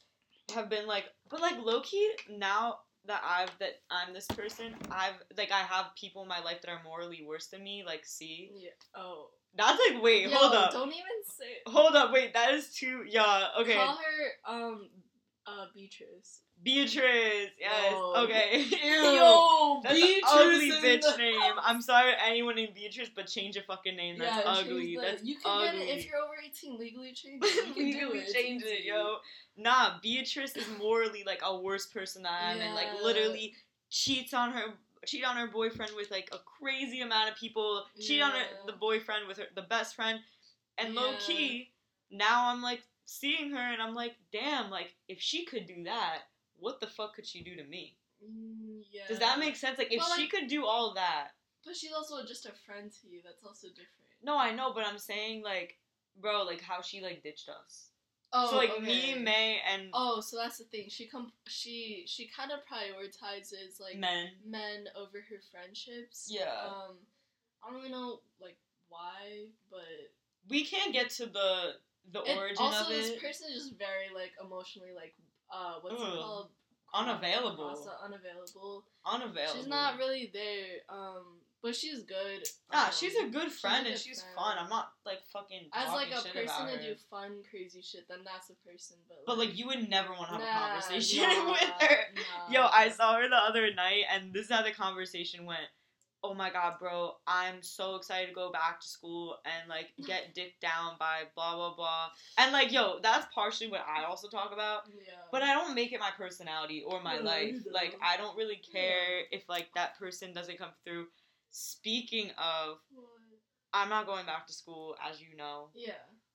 have 0.54 0.70
been 0.70 0.88
like, 0.88 1.06
but 1.30 1.42
like 1.42 1.58
low 1.64 1.82
key 1.82 2.12
now 2.30 2.78
that 3.06 3.22
I've 3.26 3.52
that 3.60 3.82
I'm 3.92 4.14
this 4.14 4.28
person, 4.28 4.76
I've 4.92 5.16
like 5.38 5.52
I 5.52 5.60
have 5.62 5.88
people 6.00 6.22
in 6.22 6.28
my 6.28 6.40
life 6.42 6.62
that 6.62 6.72
are 6.72 6.82
morally 6.84 7.24
worse 7.28 7.48
than 7.48 7.64
me. 7.64 7.84
Like, 7.86 8.06
see, 8.06 8.52
Yeah. 8.56 8.70
Oh. 8.96 9.28
that's 9.56 9.80
like 9.90 10.02
wait, 10.02 10.24
Yo, 10.30 10.38
hold 10.38 10.54
up, 10.54 10.72
Don't 10.72 10.88
even 10.90 11.04
say. 11.26 11.58
hold 11.68 11.96
up, 11.96 12.12
wait, 12.14 12.34
that 12.34 12.54
is 12.54 12.74
too 12.74 13.04
yeah. 13.08 13.48
Okay, 13.60 13.76
Call 13.76 13.98
her 13.98 14.54
um 14.54 14.90
uh 15.46 15.66
Beatrice. 15.74 16.42
Beatrice. 16.64 17.50
Yes. 17.60 17.92
Yo. 17.92 18.14
Okay. 18.24 18.66
Ew. 18.84 18.90
Yo, 18.90 19.82
That's 19.84 20.00
an 20.00 20.20
ugly 20.26 20.72
bitch 20.72 21.18
name. 21.18 21.54
I'm 21.62 21.82
sorry, 21.82 22.14
anyone 22.26 22.56
named 22.56 22.74
Beatrice, 22.74 23.10
but 23.14 23.28
change 23.28 23.56
your 23.56 23.64
fucking 23.66 23.96
name. 23.96 24.18
That's 24.20 24.38
Yeah, 24.46 24.52
ugly. 24.52 24.96
the- 24.96 25.02
That's 25.02 25.24
you 25.24 25.36
can 25.36 25.52
ugly. 25.52 25.80
get 25.80 25.88
it 25.90 25.98
if 26.00 26.06
you're 26.06 26.18
over 26.18 26.34
18. 26.44 26.78
Legally 26.78 27.12
change 27.14 27.44
it. 27.44 27.68
You 27.68 27.74
can 27.74 27.84
do 27.84 27.90
legally 27.90 28.20
it. 28.20 28.34
Change 28.34 28.64
it, 28.64 28.86
yo. 28.86 29.18
Nah, 29.58 30.00
Beatrice 30.02 30.56
is 30.56 30.66
morally 30.80 31.24
like 31.26 31.42
a 31.44 31.58
worse 31.60 31.86
person 31.88 32.24
than 32.24 32.32
I 32.34 32.52
am, 32.54 32.60
and 32.62 32.74
like 32.76 32.88
literally 33.04 33.54
cheats 33.90 34.34
on 34.34 34.52
her, 34.54 34.64
cheat 35.06 35.24
on 35.26 35.36
her 35.38 35.48
boyfriend 35.48 35.92
with 35.96 36.10
like 36.12 36.30
a 36.32 36.38
crazy 36.60 37.02
amount 37.02 37.30
of 37.30 37.36
people. 37.38 37.84
Cheat 38.00 38.22
on 38.22 38.32
her, 38.32 38.46
the 38.66 38.74
boyfriend 38.74 39.28
with 39.28 39.38
her, 39.38 39.46
the 39.56 39.62
best 39.64 39.96
friend, 39.96 40.20
and 40.78 40.96
low 40.96 41.12
key. 41.20 41.70
Now 42.10 42.50
I'm 42.52 42.62
like 42.62 42.82
seeing 43.06 43.52
her, 43.52 43.58
and 43.74 43.82
I'm 43.82 43.94
like, 43.94 44.16
damn, 44.32 44.70
like 44.72 44.96
if 45.08 45.20
she 45.20 45.46
could 45.46 45.68
do 45.68 45.84
that, 45.84 46.20
what 46.60 46.80
the 46.80 46.88
fuck 46.88 47.16
could 47.16 47.26
she 47.28 47.44
do 47.44 47.56
to 47.56 47.64
me? 47.64 47.96
Mm, 48.24 48.84
yeah. 48.92 49.04
Does 49.08 49.20
that 49.20 49.40
make 49.40 49.56
sense? 49.56 49.78
Like 49.78 49.92
if 49.92 50.00
But, 50.00 50.16
she 50.16 50.22
like- 50.24 50.32
could 50.32 50.48
do 50.48 50.66
all 50.66 50.94
that. 50.94 51.30
But 51.66 51.76
she's 51.78 51.94
also 51.94 52.26
just 52.26 52.46
a 52.46 52.52
friend 52.66 52.92
to 52.92 53.08
you. 53.08 53.22
That's 53.24 53.44
also 53.46 53.68
different. 53.70 53.90
No, 54.22 54.38
I 54.38 54.52
know, 54.54 54.74
but 54.74 54.86
I'm 54.86 54.98
saying 54.98 55.44
like, 55.44 55.78
bro, 56.22 56.44
like 56.44 56.62
how 56.62 56.82
she 56.82 57.02
like 57.02 57.24
ditched 57.24 57.50
us. 57.50 57.90
Oh, 58.36 58.50
so 58.50 58.58
like 58.58 58.72
okay. 58.72 58.82
me, 58.84 59.16
May, 59.22 59.60
and 59.72 59.90
Oh, 59.94 60.20
so 60.20 60.38
that's 60.38 60.58
the 60.58 60.64
thing. 60.66 60.86
She 60.90 61.08
com- 61.08 61.32
she 61.48 62.04
she 62.08 62.28
kind 62.28 62.52
of 62.52 62.60
prioritizes 62.66 63.80
like 63.80 63.98
men. 63.98 64.30
men 64.46 64.86
over 64.96 65.20
her 65.30 65.38
friendships. 65.52 66.28
Yeah. 66.32 66.50
Um, 66.68 66.96
I 67.64 67.68
don't 67.70 67.78
really 67.80 67.92
know 67.92 68.22
like 68.42 68.58
why, 68.90 69.46
but 69.70 69.82
We 70.50 70.66
can't 70.66 70.92
get 70.94 71.10
to 71.12 71.26
the 71.28 71.76
the 72.12 72.20
origin 72.20 72.58
also 72.60 72.86
of 72.86 72.92
it. 72.92 72.96
Also, 72.96 73.12
this 73.14 73.22
person 73.22 73.48
is 73.52 73.64
just 73.66 73.78
very 73.78 74.10
like 74.14 74.32
emotionally 74.44 74.92
like 74.96 75.14
uh 75.54 75.76
what's 75.82 76.02
it 76.02 76.06
called 76.06 76.50
Unavailable. 76.94 77.64
Also 77.64 77.90
unavailable. 78.04 78.86
Unavailable. 79.06 79.56
She's 79.56 79.68
not 79.68 79.98
really 79.98 80.30
there. 80.32 80.82
Um, 80.90 81.40
but 81.64 81.76
she's 81.76 82.04
good. 82.04 82.44
Ah, 82.72 82.88
um, 82.88 82.92
she's 82.94 83.16
a 83.16 83.30
good 83.30 83.50
she's 83.50 83.58
a 83.58 83.62
friend 83.62 83.88
and 83.88 83.98
she's 83.98 84.22
friend. 84.22 84.36
fun. 84.36 84.58
I'm 84.60 84.70
not 84.70 84.92
like 85.06 85.26
fucking 85.32 85.70
As 85.74 85.92
like 85.92 86.10
a 86.10 86.22
person 86.22 86.68
to 86.68 86.80
do 86.80 86.94
fun, 87.10 87.42
crazy 87.50 87.82
shit, 87.82 88.08
then 88.08 88.20
that's 88.24 88.52
a 88.52 88.70
person. 88.70 88.98
But 89.08 89.26
But 89.26 89.38
like 89.40 89.58
you 89.58 89.68
would 89.68 89.90
never 89.90 90.10
want 90.10 90.28
to 90.30 90.36
have 90.36 90.42
a 90.42 90.82
conversation 90.82 91.24
nah, 91.30 91.52
with 91.52 91.62
her. 91.62 91.98
nah. 92.16 92.54
Yo, 92.54 92.68
I 92.72 92.90
saw 92.90 93.16
her 93.16 93.28
the 93.28 93.38
other 93.38 93.74
night, 93.74 94.04
and 94.14 94.32
this 94.32 94.46
is 94.46 94.52
how 94.52 94.62
the 94.62 94.72
conversation 94.72 95.46
went. 95.46 95.62
Oh 96.26 96.34
my 96.34 96.50
god, 96.50 96.80
bro, 96.80 97.16
I'm 97.28 97.62
so 97.62 97.96
excited 97.96 98.28
to 98.30 98.34
go 98.34 98.50
back 98.52 98.80
to 98.80 98.88
school 98.88 99.38
and 99.46 99.70
like 99.70 99.90
get 100.08 100.34
dicked 100.34 100.62
down 100.62 100.96
by 101.00 101.24
blah 101.36 101.56
blah 101.56 101.76
blah. 101.76 102.10
And 102.38 102.54
like, 102.54 102.72
yo, 102.72 103.00
that's 103.04 103.28
partially 103.34 103.68
what 103.70 103.86
I 103.88 104.04
also 104.06 104.30
talk 104.30 104.52
about. 104.54 104.84
Yeah. 104.88 105.14
But 105.32 105.42
I 105.44 105.54
don't 105.54 105.76
make 105.76 105.92
it 105.92 106.00
my 106.00 106.12
personality 106.18 106.82
or 106.86 107.02
my 107.02 107.16
Yeah, 107.16 107.22
life. 107.22 107.56
don't. 107.64 107.74
Like 107.74 107.98
I 108.02 108.18
don't 108.18 108.38
really 108.38 108.62
care 108.72 109.22
if 109.32 109.44
like 109.50 109.68
that 109.76 109.98
person 110.00 110.34
doesn't 110.34 110.58
come 110.58 110.72
through. 110.86 111.08
Speaking 111.52 112.32
of, 112.38 112.78
What? 112.90 113.06
I'm 113.74 113.90
not 113.90 114.06
going 114.06 114.26
back 114.26 114.48
to 114.48 114.54
school, 114.54 114.96
as 115.04 115.22
you 115.22 115.36
know, 115.36 115.70
Yeah. 115.74 115.94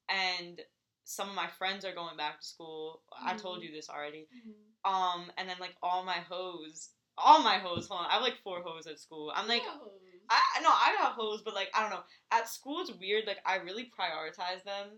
and 0.09 0.61
some 1.05 1.29
of 1.31 1.35
my 1.35 1.47
friends 1.47 1.85
are 1.85 1.95
going 1.95 2.17
back 2.17 2.41
to 2.41 2.47
school. 2.47 3.03
I 3.25 3.35
told 3.35 3.61
Mhm. 3.61 3.65
you 3.65 3.73
this 3.73 3.89
already. 3.89 4.29
Mm-hmm. 4.35 4.93
Um, 4.93 5.33
and 5.37 5.49
then 5.49 5.57
like 5.59 5.77
all 5.83 6.05
my 6.05 6.19
hoes, 6.21 6.91
all 7.23 7.43
my 7.43 7.59
hoes. 7.59 7.89
Hold 7.89 8.03
on, 8.03 8.11
I 8.11 8.15
have 8.15 8.23
like 8.23 8.39
four 8.45 8.63
hoes 8.63 8.87
at 8.87 8.99
school. 9.01 9.33
I'm 9.35 9.49
like, 9.49 9.63
No. 9.63 9.93
I 10.31 10.61
no, 10.63 10.69
I 10.71 10.95
got 10.99 11.13
hoes, 11.13 11.43
but 11.45 11.55
like 11.55 11.69
I 11.75 11.81
don't 11.83 11.91
know. 11.91 12.03
At 12.31 12.49
school, 12.49 12.81
it's 12.81 12.93
weird. 12.93 13.27
Like 13.27 13.39
I 13.47 13.57
really 13.57 13.85
prioritize 13.85 14.63
them. 14.65 14.89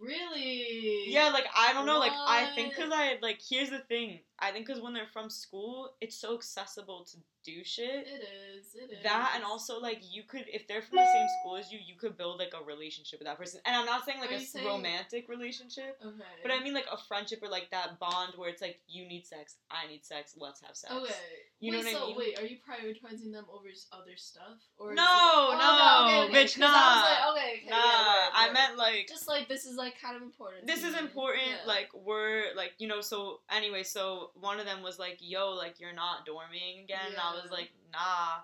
really. 0.00 1.04
Yeah, 1.06 1.28
like 1.30 1.46
I 1.56 1.72
don't 1.72 1.86
know. 1.86 1.98
Like 1.98 2.12
I 2.12 2.50
think 2.54 2.74
because 2.74 2.90
I 2.92 3.18
like 3.22 3.40
here's 3.48 3.70
the 3.70 3.78
thing. 3.80 4.20
I 4.40 4.50
think 4.50 4.66
because 4.66 4.82
when 4.82 4.92
they're 4.94 5.06
from 5.12 5.30
school, 5.30 5.94
it's 6.00 6.16
so 6.16 6.34
accessible 6.34 7.04
to 7.10 7.16
do 7.44 7.62
shit. 7.62 8.06
It 8.08 8.22
is. 8.56 8.74
It 8.74 8.90
is. 8.90 9.02
That 9.04 9.32
and 9.36 9.44
also 9.44 9.78
like 9.78 10.00
you 10.10 10.22
could 10.22 10.44
if 10.48 10.66
they're 10.66 10.80
from 10.82 10.96
the 10.96 11.04
same 11.12 11.26
school 11.40 11.56
as 11.56 11.70
you, 11.70 11.78
you 11.86 11.94
could 11.94 12.16
build 12.16 12.38
like 12.38 12.52
a 12.58 12.64
relationship 12.64 13.20
with 13.20 13.26
that 13.28 13.38
person. 13.38 13.60
And 13.66 13.76
I'm 13.76 13.84
not 13.84 14.04
saying 14.06 14.18
like 14.18 14.30
Are 14.32 14.34
a 14.36 14.40
saying- 14.40 14.66
romantic 14.66 15.28
relationship, 15.28 15.98
Okay. 16.04 16.24
but 16.42 16.50
I 16.50 16.60
mean 16.64 16.72
like 16.74 16.86
a 16.90 16.96
friendship 16.96 17.40
or 17.42 17.48
like 17.50 17.70
that 17.70 17.98
bond 18.00 18.32
where 18.36 18.48
it's 18.48 18.62
like 18.62 18.80
you 18.88 19.06
need 19.06 19.26
sex, 19.26 19.56
I 19.70 19.86
need 19.88 20.04
sex, 20.04 20.34
let's 20.38 20.62
have 20.62 20.74
sex. 20.74 20.92
Okay. 20.92 21.12
You 21.60 21.72
know 21.72 21.78
wait, 21.78 21.84
what 21.84 21.96
I 21.96 21.98
so 22.00 22.06
mean? 22.08 22.16
wait, 22.16 22.38
are 22.38 22.44
you 22.46 22.56
prioritizing 22.68 23.32
them 23.32 23.44
over 23.52 23.68
other 23.92 24.16
stuff? 24.16 24.58
Or 24.78 24.94
No, 24.94 25.02
it- 25.02 25.06
oh, 25.06 25.58
no, 25.58 26.24
okay, 26.26 26.38
okay, 26.38 26.44
bitch, 26.44 26.54
'cause 26.58 26.64
I 26.64 26.94
was 26.96 27.04
like, 27.04 27.20
nah. 27.20 27.32
okay, 27.32 27.60
okay, 27.60 27.70
Nah, 27.70 27.76
yeah, 27.76 28.24
word, 28.24 28.30
I 28.34 28.52
meant 28.52 28.78
like 28.78 29.06
just 29.08 29.28
like 29.28 29.48
this 29.48 29.64
is 29.66 29.76
like 29.76 30.00
kind 30.00 30.16
of 30.16 30.22
important. 30.22 30.66
this 30.66 30.82
is 30.82 30.94
important. 30.96 31.42
Yeah. 31.46 31.66
Like 31.66 31.90
we're 31.94 32.54
like 32.56 32.72
you 32.78 32.88
know. 32.88 33.00
So 33.02 33.40
anyway, 33.50 33.82
so 33.82 34.23
one 34.34 34.58
of 34.60 34.66
them 34.66 34.82
was 34.82 34.98
like, 34.98 35.18
"Yo, 35.20 35.50
like 35.52 35.80
you're 35.80 35.92
not 35.92 36.26
dorming 36.26 36.84
again." 36.84 36.98
And 37.08 37.16
I 37.16 37.34
was 37.40 37.50
like, 37.50 37.70
"Nah." 37.92 38.42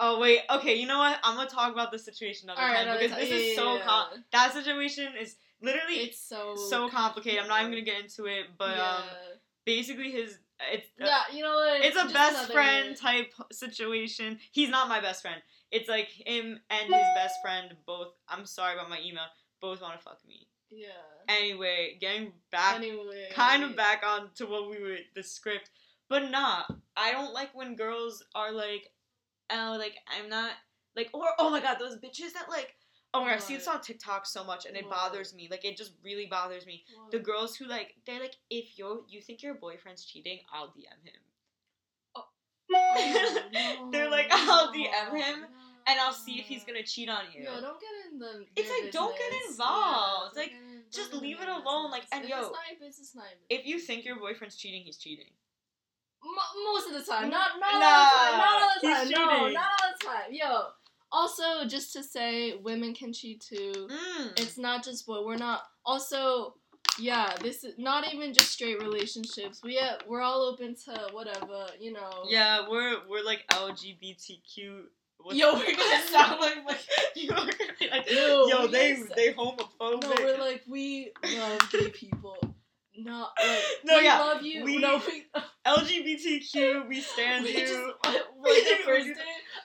Oh 0.00 0.18
wait, 0.18 0.40
okay. 0.50 0.74
You 0.74 0.86
know 0.86 0.98
what? 0.98 1.18
I'm 1.22 1.36
gonna 1.36 1.48
talk 1.48 1.72
about 1.72 1.92
this 1.92 2.04
situation 2.04 2.48
another 2.50 2.62
right, 2.66 2.74
time 2.78 2.82
another 2.88 2.98
because 3.00 3.12
time. 3.12 3.20
this 3.20 3.30
Yeah, 3.30 3.36
is 3.36 3.56
yeah, 3.56 3.62
so 3.62 3.74
yeah. 3.76 3.84
com- 3.84 4.24
that 4.32 4.52
situation 4.52 5.12
is 5.20 5.36
literally 5.62 5.94
It's 5.98 6.18
so 6.20 6.56
so 6.56 6.88
complicated. 6.88 7.40
I'm 7.40 7.48
not 7.48 7.60
even 7.60 7.72
gonna 7.72 7.82
get 7.82 8.00
into 8.02 8.26
it, 8.26 8.46
but 8.58 8.76
yeah. 8.76 8.96
um, 8.96 9.02
basically 9.64 10.10
his 10.10 10.38
it's 10.72 10.88
yeah, 10.98 11.22
you 11.32 11.42
know 11.42 11.54
what? 11.54 11.84
it's 11.84 11.96
a 11.96 12.06
best 12.12 12.34
another- 12.36 12.52
friend 12.52 12.96
type 12.96 13.32
situation. 13.52 14.38
He's 14.52 14.68
not 14.68 14.88
my 14.88 15.00
best 15.00 15.22
friend. 15.22 15.40
It's 15.70 15.88
like 15.88 16.08
him 16.08 16.58
and 16.70 16.82
his 16.84 17.06
best 17.14 17.36
friend 17.42 17.74
both. 17.86 18.14
I'm 18.28 18.46
sorry 18.46 18.74
about 18.74 18.88
my 18.90 19.00
email. 19.00 19.24
Both 19.60 19.80
want 19.82 19.96
to 19.98 20.02
fuck 20.04 20.18
me. 20.26 20.46
Yeah. 20.70 20.88
Anyway, 21.28 21.96
getting 22.00 22.32
back, 22.50 22.76
Anyway. 22.76 23.28
kind 23.32 23.62
of 23.62 23.76
back 23.76 24.02
on 24.06 24.30
to 24.36 24.46
what 24.46 24.68
we 24.70 24.80
were 24.82 24.98
the 25.14 25.22
script, 25.22 25.70
but 26.08 26.30
nah. 26.30 26.64
I 26.96 27.12
don't 27.12 27.32
like 27.32 27.54
when 27.54 27.74
girls 27.76 28.22
are 28.34 28.52
like, 28.52 28.90
oh, 29.50 29.76
like 29.78 29.94
I'm 30.16 30.28
not 30.28 30.52
like, 30.96 31.10
or 31.12 31.24
oh 31.38 31.50
my 31.50 31.60
god, 31.60 31.78
those 31.78 31.96
bitches 31.96 32.32
that 32.34 32.48
like. 32.48 32.74
Oh 33.12 33.20
my 33.20 33.28
god, 33.30 33.36
I 33.36 33.38
see 33.38 33.54
this 33.56 33.68
on 33.68 33.80
TikTok 33.80 34.26
so 34.26 34.42
much, 34.42 34.66
and 34.66 34.76
it 34.76 34.84
What? 34.86 34.94
bothers 34.94 35.34
me. 35.34 35.46
Like, 35.48 35.64
it 35.64 35.76
just 35.76 35.92
really 36.02 36.26
bothers 36.26 36.66
me. 36.66 36.84
The 37.12 37.20
girls 37.20 37.54
who 37.54 37.66
like, 37.66 37.94
they're 38.06 38.18
like, 38.18 38.36
if 38.50 38.76
you 38.76 39.04
you 39.08 39.20
think 39.20 39.40
your 39.42 39.54
boyfriend's 39.54 40.04
cheating, 40.04 40.40
I'll 40.52 40.68
DM 40.68 41.04
him. 41.04 41.20
Oh, 42.16 42.24
They're 43.92 44.10
like, 44.10 44.26
I'll 44.30 44.72
DM 44.72 45.16
him, 45.16 45.40
no. 45.42 45.46
And 45.86 46.00
I'll 46.00 46.12
see 46.12 46.38
if 46.40 46.46
he's 46.46 46.64
gonna 46.64 46.82
cheat 46.82 47.08
on 47.08 47.24
you. 47.34 47.44
Yo, 47.44 47.60
don't 47.60 47.80
get 47.80 47.90
in 48.12 48.18
the. 48.18 48.46
It's 48.56 48.70
like, 48.70 48.90
don't 48.92 49.16
get 49.16 49.32
involved. 49.50 50.36
Yeah, 50.36 50.42
Like, 50.42 50.52
in- 50.52 50.82
just 50.92 51.12
leave 51.14 51.40
it 51.40 51.48
alone, 51.48 51.90
like, 51.90 52.02
business. 52.02 52.08
and 52.12 52.24
if 52.24 52.30
yo, 52.30 52.38
it's 52.38 52.50
not 52.52 52.60
your 52.70 52.78
business, 52.80 52.98
it's 53.08 53.14
not 53.16 53.24
your 53.24 53.38
business. 53.48 53.60
If 53.60 53.66
you 53.66 53.78
think 53.80 54.04
your 54.04 54.18
boyfriend's 54.18 54.56
cheating, 54.56 54.82
he's 54.84 54.96
cheating. 54.96 55.30
Mo- 56.22 56.72
most 56.72 56.86
of 56.88 56.92
the 56.94 57.02
time, 57.12 57.28
not 57.30 57.58
not 57.60 57.80
Nah, 57.80 57.86
all 57.86 58.00
the 58.14 58.30
time, 58.30 58.38
not 58.38 58.62
all 58.62 58.70
the 58.80 58.88
time, 58.88 59.08
no, 59.10 59.48
not 59.48 59.70
all 59.82 59.92
the 59.98 60.04
time. 60.06 60.32
Yo, 60.32 60.62
also 61.12 61.66
just 61.66 61.92
to 61.92 62.02
say, 62.02 62.56
women 62.56 62.94
can 62.94 63.12
cheat 63.12 63.40
too. 63.42 63.88
Mm. 63.90 64.40
It's 64.40 64.56
not 64.56 64.82
just 64.84 65.06
boy. 65.06 65.22
We're 65.22 65.36
not. 65.36 65.64
Also, 65.84 66.54
yeah, 66.98 67.34
this 67.42 67.62
is 67.64 67.74
not 67.76 68.10
even 68.14 68.32
just 68.32 68.50
straight 68.52 68.80
relationships. 68.80 69.60
We 69.62 69.78
uh, 69.78 69.96
we're 70.08 70.22
all 70.22 70.42
open 70.42 70.76
to 70.86 71.08
whatever, 71.12 71.66
you 71.78 71.92
know. 71.92 72.24
yeah, 72.28 72.66
we're 72.70 72.96
we're 73.08 73.22
like 73.24 73.44
LGBTQ. 73.50 74.84
What's- 75.24 75.38
Yo, 75.38 75.54
we're 75.54 75.76
gonna 75.76 76.02
sound 76.08 76.40
like 76.40 76.64
like. 76.66 76.78
you 77.16 77.30
are 77.30 77.36
gonna 77.36 77.52
be 77.80 77.88
like, 77.90 78.10
Yo, 78.10 78.46
yo, 78.46 78.66
they 78.68 78.94
gonna 78.94 79.08
they 79.16 79.32
homophobic. 79.32 80.02
No, 80.02 80.14
we're 80.20 80.38
like 80.38 80.62
we 80.68 81.10
love 81.36 81.70
gay 81.72 81.88
people. 81.90 82.36
Not 82.96 83.32
like 83.40 83.58
No, 83.84 83.98
we 83.98 84.04
yeah, 84.04 84.18
love 84.20 84.42
you. 84.42 84.64
we- 84.64 84.78
no, 84.78 85.02
we, 85.06 85.24
LGBTQ. 85.66 86.88
We 86.88 87.00
stand 87.00 87.44
we 87.44 87.52
you. 87.52 87.58
just 87.60 87.72
like 88.04 88.22
the 88.44 88.76
first 88.84 89.06
day. 89.06 89.14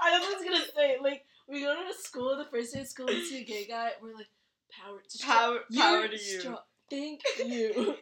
I 0.02 0.12
know 0.18 0.20
what 0.26 0.36
I 0.36 0.40
was 0.40 0.44
gonna 0.44 0.66
say. 0.76 0.98
Like 1.02 1.24
we 1.48 1.62
go 1.62 1.76
to 1.76 1.94
school 1.98 2.38
the 2.38 2.46
first 2.46 2.74
day 2.74 2.82
of 2.82 2.88
school 2.88 3.08
and 3.08 3.24
see 3.26 3.42
a 3.42 3.44
gay 3.46 3.66
guy. 3.68 3.92
We're 4.02 4.16
like 4.16 4.28
power, 4.72 5.00
to 5.08 5.26
Power- 5.26 5.60
You're 5.70 5.84
power 5.84 6.08
to 6.08 6.14
you. 6.14 6.40
strong. 6.40 6.58
Thank 6.90 7.22
you. 7.46 7.96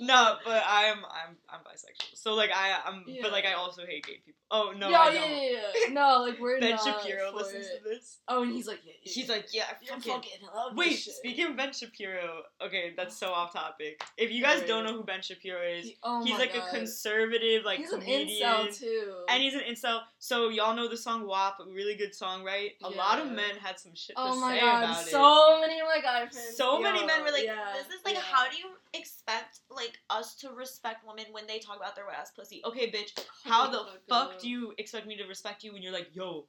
No, 0.00 0.36
but 0.44 0.62
I'm 0.66 0.98
I'm 0.98 1.36
I'm 1.48 1.60
bisexual. 1.60 2.14
So 2.16 2.34
like 2.34 2.50
I 2.54 2.78
I'm 2.84 3.04
Yeah. 3.06 3.20
but 3.22 3.32
like 3.32 3.44
I 3.44 3.52
also 3.54 3.82
hate 3.86 4.04
gay 4.06 4.20
people. 4.24 4.35
Oh 4.50 4.72
no, 4.76 4.86
I 4.86 4.90
yeah, 4.90 5.20
don't. 5.20 5.30
yeah, 5.30 5.58
yeah. 5.88 5.92
No, 5.92 6.22
like 6.22 6.38
we're 6.38 6.60
Ben 6.60 6.78
Shapiro 6.78 7.34
listens 7.34 7.66
it. 7.66 7.78
to 7.82 7.88
this. 7.88 8.18
Oh, 8.28 8.42
and 8.44 8.52
he's 8.52 8.68
like, 8.68 8.78
yeah, 8.86 8.92
yeah, 9.02 9.12
He's 9.12 9.28
like, 9.28 9.46
yeah, 9.52 9.64
You're 9.82 9.96
fucking. 9.96 10.12
fucking 10.12 10.48
love 10.54 10.76
this 10.76 10.78
Wait, 10.78 10.98
speaking 10.98 11.46
of 11.46 11.56
Ben 11.56 11.72
Shapiro, 11.72 12.42
okay, 12.64 12.92
that's 12.96 13.16
so 13.16 13.28
off 13.32 13.52
topic. 13.52 14.02
If 14.16 14.30
you 14.30 14.42
guys 14.42 14.62
don't 14.62 14.84
know 14.84 14.92
who 14.92 15.02
Ben 15.02 15.20
Shapiro 15.20 15.60
is, 15.62 15.86
He- 15.86 15.96
oh 16.04 16.24
he's 16.24 16.38
like 16.38 16.54
God. 16.54 16.62
a 16.72 16.76
conservative, 16.78 17.64
like 17.64 17.78
He's 17.78 17.90
an 17.92 18.00
comedian, 18.00 18.48
incel 18.48 18.78
too. 18.78 19.14
and 19.28 19.42
he's 19.42 19.54
an 19.54 19.62
incel. 19.68 20.00
So 20.20 20.48
y'all 20.48 20.76
know 20.76 20.88
the 20.88 20.96
song 20.96 21.26
WAP, 21.26 21.58
a 21.60 21.68
really 21.68 21.96
good 21.96 22.14
song, 22.14 22.44
right? 22.44 22.70
A 22.84 22.88
lot 22.90 23.18
of 23.18 23.26
men 23.32 23.56
had 23.60 23.80
some 23.80 23.94
shit 23.94 24.14
to 24.16 24.22
oh 24.22 24.40
my 24.40 24.54
say 24.54 24.60
god, 24.60 24.84
about 24.84 25.02
it. 25.02 25.10
so 25.10 25.60
many 25.60 25.80
of 25.80 25.86
my 25.86 26.00
guy 26.00 26.20
friends. 26.28 26.56
So 26.56 26.80
many 26.80 27.04
men 27.04 27.22
were 27.24 27.32
like, 27.32 27.44
yeah, 27.44 27.72
this 27.76 27.86
is 27.98 28.04
like 28.04 28.14
yeah. 28.14 28.20
how 28.20 28.48
do 28.48 28.56
you 28.56 28.66
expect 28.94 29.60
like 29.70 29.98
us 30.10 30.34
to 30.36 30.50
respect 30.50 31.06
women 31.06 31.26
when 31.32 31.46
they 31.46 31.58
talk 31.58 31.76
about 31.76 31.96
their 31.96 32.06
wet 32.06 32.16
ass 32.20 32.30
pussy? 32.30 32.62
Okay, 32.64 32.90
bitch, 32.90 33.10
oh 33.18 33.22
how 33.44 33.70
the 33.70 33.78
fuck, 34.08 34.30
girl. 34.30 34.38
Do 34.46 34.50
you 34.52 34.72
expect 34.78 35.06
me 35.06 35.16
to 35.16 35.24
respect 35.26 35.64
you 35.64 35.72
when 35.72 35.82
you're 35.82 35.92
like, 35.92 36.08
yo, 36.14 36.46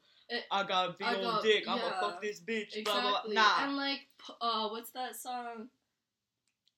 I 0.52 0.64
got 0.64 0.90
a 0.90 0.96
big 0.98 1.08
I 1.08 1.16
old 1.16 1.24
got- 1.24 1.44
dick, 1.44 1.64
I'ma 1.68 1.90
fuck 2.00 2.22
this 2.22 2.40
bitch, 2.42 2.76
Exactly. 2.76 2.84
blah 2.84 3.02
blah 3.02 3.22
blah. 3.26 3.34
Nah. 3.34 3.64
And 3.66 3.76
like, 3.78 4.02
uh, 4.42 4.68
what's 4.70 4.92
that 4.92 5.16
song? 5.16 5.70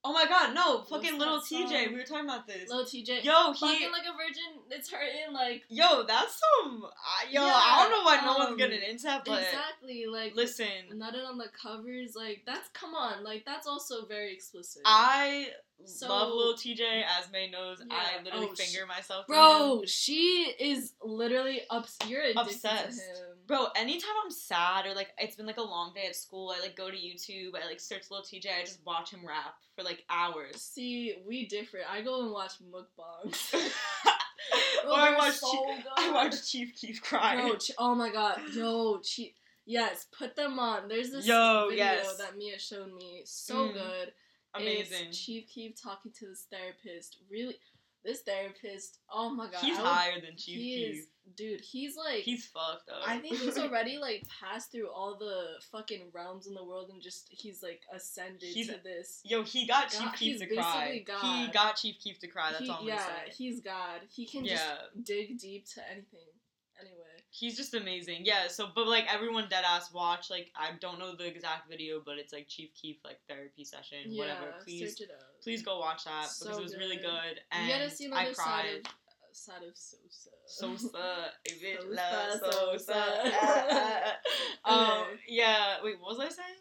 Oh 0.01 0.13
my 0.13 0.25
god, 0.25 0.55
no, 0.55 0.81
fucking 0.83 1.17
little 1.19 1.41
song? 1.41 1.69
Tjay, 1.69 1.89
we 1.89 1.95
were 1.95 2.03
talking 2.03 2.23
about 2.23 2.47
this. 2.47 2.69
Lil 2.69 2.85
Tjay. 2.85 3.21
Yo, 3.21 3.51
he 3.51 3.59
Fucking 3.59 3.91
like 3.91 4.03
a 4.03 4.15
virgin. 4.15 4.61
It's 4.71 4.89
hurting. 4.89 5.33
Like 5.33 5.63
Yo, 5.67 6.03
that's 6.07 6.39
some. 6.63 6.83
I 6.85 7.29
yo, 7.29 7.45
Yeah, 7.45 7.51
I 7.53 7.81
don't 7.83 7.91
know 7.91 8.03
why 8.05 8.21
no 8.23 8.31
um, 8.31 8.47
one's 8.49 8.57
getting 8.57 8.81
into 8.81 9.03
that, 9.03 9.25
but 9.25 9.41
exactly. 9.43 10.05
Like 10.09 10.35
listen, 10.35 10.65
nutted 10.93 11.27
on 11.27 11.37
the 11.37 11.49
covers. 11.61 12.13
Like 12.15 12.43
that's 12.45 12.69
come 12.69 12.95
on. 12.95 13.25
Like 13.25 13.43
that's 13.45 13.67
also 13.67 14.05
very 14.05 14.31
explicit. 14.33 14.83
I 14.85 15.49
So- 15.83 16.07
love 16.07 16.29
Lil 16.33 16.55
Tjay. 16.55 17.03
As 17.19 17.29
May 17.33 17.49
knows, 17.49 17.81
I 17.91 18.23
literally 18.23 18.47
Oh, 18.51 18.55
finger 18.55 18.85
myself. 18.87 19.25
to 19.27 19.33
him. 19.33 19.37
Bro, 19.37 19.81
she 19.85 20.53
is 20.59 20.93
literally 21.03 21.61
ups. 21.69 21.97
You're 22.07 22.23
Obsessed. 22.37 23.01
Bro, 23.49 23.67
anytime 23.75 24.11
I'm 24.23 24.29
sad 24.29 24.85
or 24.85 24.93
like 24.93 25.09
it's 25.17 25.35
been 25.35 25.47
like 25.47 25.57
a 25.57 25.61
long 25.63 25.91
day 25.95 26.05
at 26.07 26.15
school, 26.15 26.53
I 26.55 26.61
like 26.61 26.77
go 26.77 26.89
to 26.91 26.95
YouTube, 26.95 27.55
I 27.61 27.65
like 27.67 27.79
search 27.79 28.03
Lil 28.11 28.21
Tjay, 28.21 28.45
I 28.45 28.63
just 28.63 28.79
watch 28.85 29.09
him 29.11 29.21
rap 29.27 29.55
for 29.75 29.83
like 29.83 30.03
hours. 30.09 30.61
See, 30.61 31.15
we 31.27 31.47
different. 31.47 31.87
I 31.91 32.01
go 32.01 32.21
and 32.21 32.31
watch 32.31 32.51
mukbangs. 32.61 33.51
Bro, 34.83 34.91
or 34.93 34.97
I 34.99 35.17
watch 35.17 35.33
so 35.37 35.51
Chief. 35.51 35.85
I 35.97 36.11
watch 36.11 36.49
Chief 36.51 36.75
Keef 36.79 37.01
cry. 37.01 37.41
Bro, 37.41 37.55
ch- 37.57 37.71
oh 37.79 37.95
my 37.95 38.11
god, 38.11 38.39
yo, 38.53 38.99
Chief. 39.03 39.33
yes, 39.65 40.05
put 40.15 40.35
them 40.35 40.59
on. 40.59 40.87
There's 40.87 41.09
this 41.09 41.25
Yo, 41.25 41.67
video 41.71 41.85
yes. 41.85 42.17
that 42.17 42.37
Mia 42.37 42.59
showed 42.59 42.93
me. 42.93 43.23
So 43.25 43.55
Mm, 43.69 43.73
good. 43.73 44.11
Amazing. 44.53 45.07
It's 45.09 45.25
Chief 45.25 45.47
Keef 45.47 45.81
talking 45.81 46.11
to 46.19 46.27
this 46.27 46.45
therapist. 46.51 47.17
Really, 47.31 47.55
this 48.05 48.21
therapist. 48.21 48.99
Oh 49.11 49.29
my 49.29 49.49
god, 49.49 49.59
He's 49.61 49.75
would- 49.77 49.85
higher 49.85 50.21
than 50.21 50.37
Chief 50.37 50.57
Keef. 50.95 51.05
Dude. 51.35 51.61
He's 51.61 51.95
like, 51.97 52.21
He's 52.23 52.45
fucked 52.47 52.89
up. 52.89 53.07
I 53.07 53.17
think 53.19 53.37
he's 53.37 53.57
already 53.59 53.97
like 53.97 54.25
passed 54.41 54.71
through 54.71 54.89
all 54.89 55.15
the 55.17 55.43
fucking 55.71 56.11
realms 56.13 56.47
in 56.47 56.53
the 56.53 56.63
world 56.63 56.89
and 56.91 57.01
just 57.01 57.27
he's 57.29 57.61
like 57.63 57.81
ascended 57.93 58.49
He's- 58.49 58.67
to 58.67 58.75
this. 58.83 59.21
Yo, 59.23 59.43
he 59.43 59.65
got 59.67 59.91
God, 59.91 59.99
Chief 59.99 60.13
Keef 60.13 60.39
to 60.39 60.47
cry. 60.47 61.03
basically 61.05 61.29
He 61.45 61.47
got 61.47 61.75
Chief 61.77 61.95
Keef 61.99 62.19
to 62.19 62.27
cry. 62.27 62.51
That's 62.51 62.63
He- 62.63 62.69
all 62.69 62.79
I'm 62.81 62.87
yeah, 62.87 63.05
he's 63.37 63.59
God. 63.61 64.01
He 64.09 64.25
can 64.25 64.45
Yeah. 64.45 64.55
just 64.55 65.03
dig 65.03 65.37
deep 65.39 65.65
to 65.75 65.81
anything. 65.91 66.19
Anyway. 66.79 66.95
He's 67.31 67.57
just 67.57 67.73
amazing. 67.73 68.21
Yeah, 68.23 68.47
so 68.47 68.69
but 68.73 68.87
like 68.87 69.05
everyone 69.13 69.47
dead 69.49 69.63
ass 69.67 69.93
watch, 69.93 70.29
like 70.29 70.49
I 70.55 70.71
don't 70.79 70.97
know 70.97 71.13
the 71.15 71.27
exact 71.27 71.69
video, 71.69 72.01
but 72.03 72.17
it's 72.17 72.31
like 72.33 72.47
Chief 72.47 72.73
Keef 72.73 72.97
like 73.03 73.19
therapy 73.27 73.63
session, 73.65 73.97
Yeah, 74.07 74.19
whatever. 74.21 74.53
Please 74.63 74.91
search 74.97 75.01
it 75.01 75.11
out. 75.13 75.23
please 75.43 75.61
go 75.61 75.77
watch 75.79 76.05
that 76.05 76.27
because 76.39 76.57
it 76.57 76.61
was 76.63 76.75
really 76.77 76.95
good. 76.95 77.03
good. 77.05 77.39
And 77.51 77.67
you 77.67 77.73
gotta 77.73 77.89
see 77.89 78.05
I 78.11 78.21
another 78.21 78.33
side 78.33 78.45
cried. 78.45 78.75
of 78.77 78.93
uh, 79.47 79.51
side 79.51 79.63
of 79.67 79.75
Sosa. 79.77 80.29
Sosa, 80.45 80.97
a 80.97 81.49
bitch 81.49 81.81
Sosa, 81.81 81.95
love 81.95 82.53
Sosa. 82.53 82.79
Sosa. 82.79 84.13
um, 84.65 85.03
yeah. 85.27 85.77
Wait, 85.83 85.95
what 85.99 86.17
was 86.17 86.19
I 86.19 86.29
saying? 86.29 86.57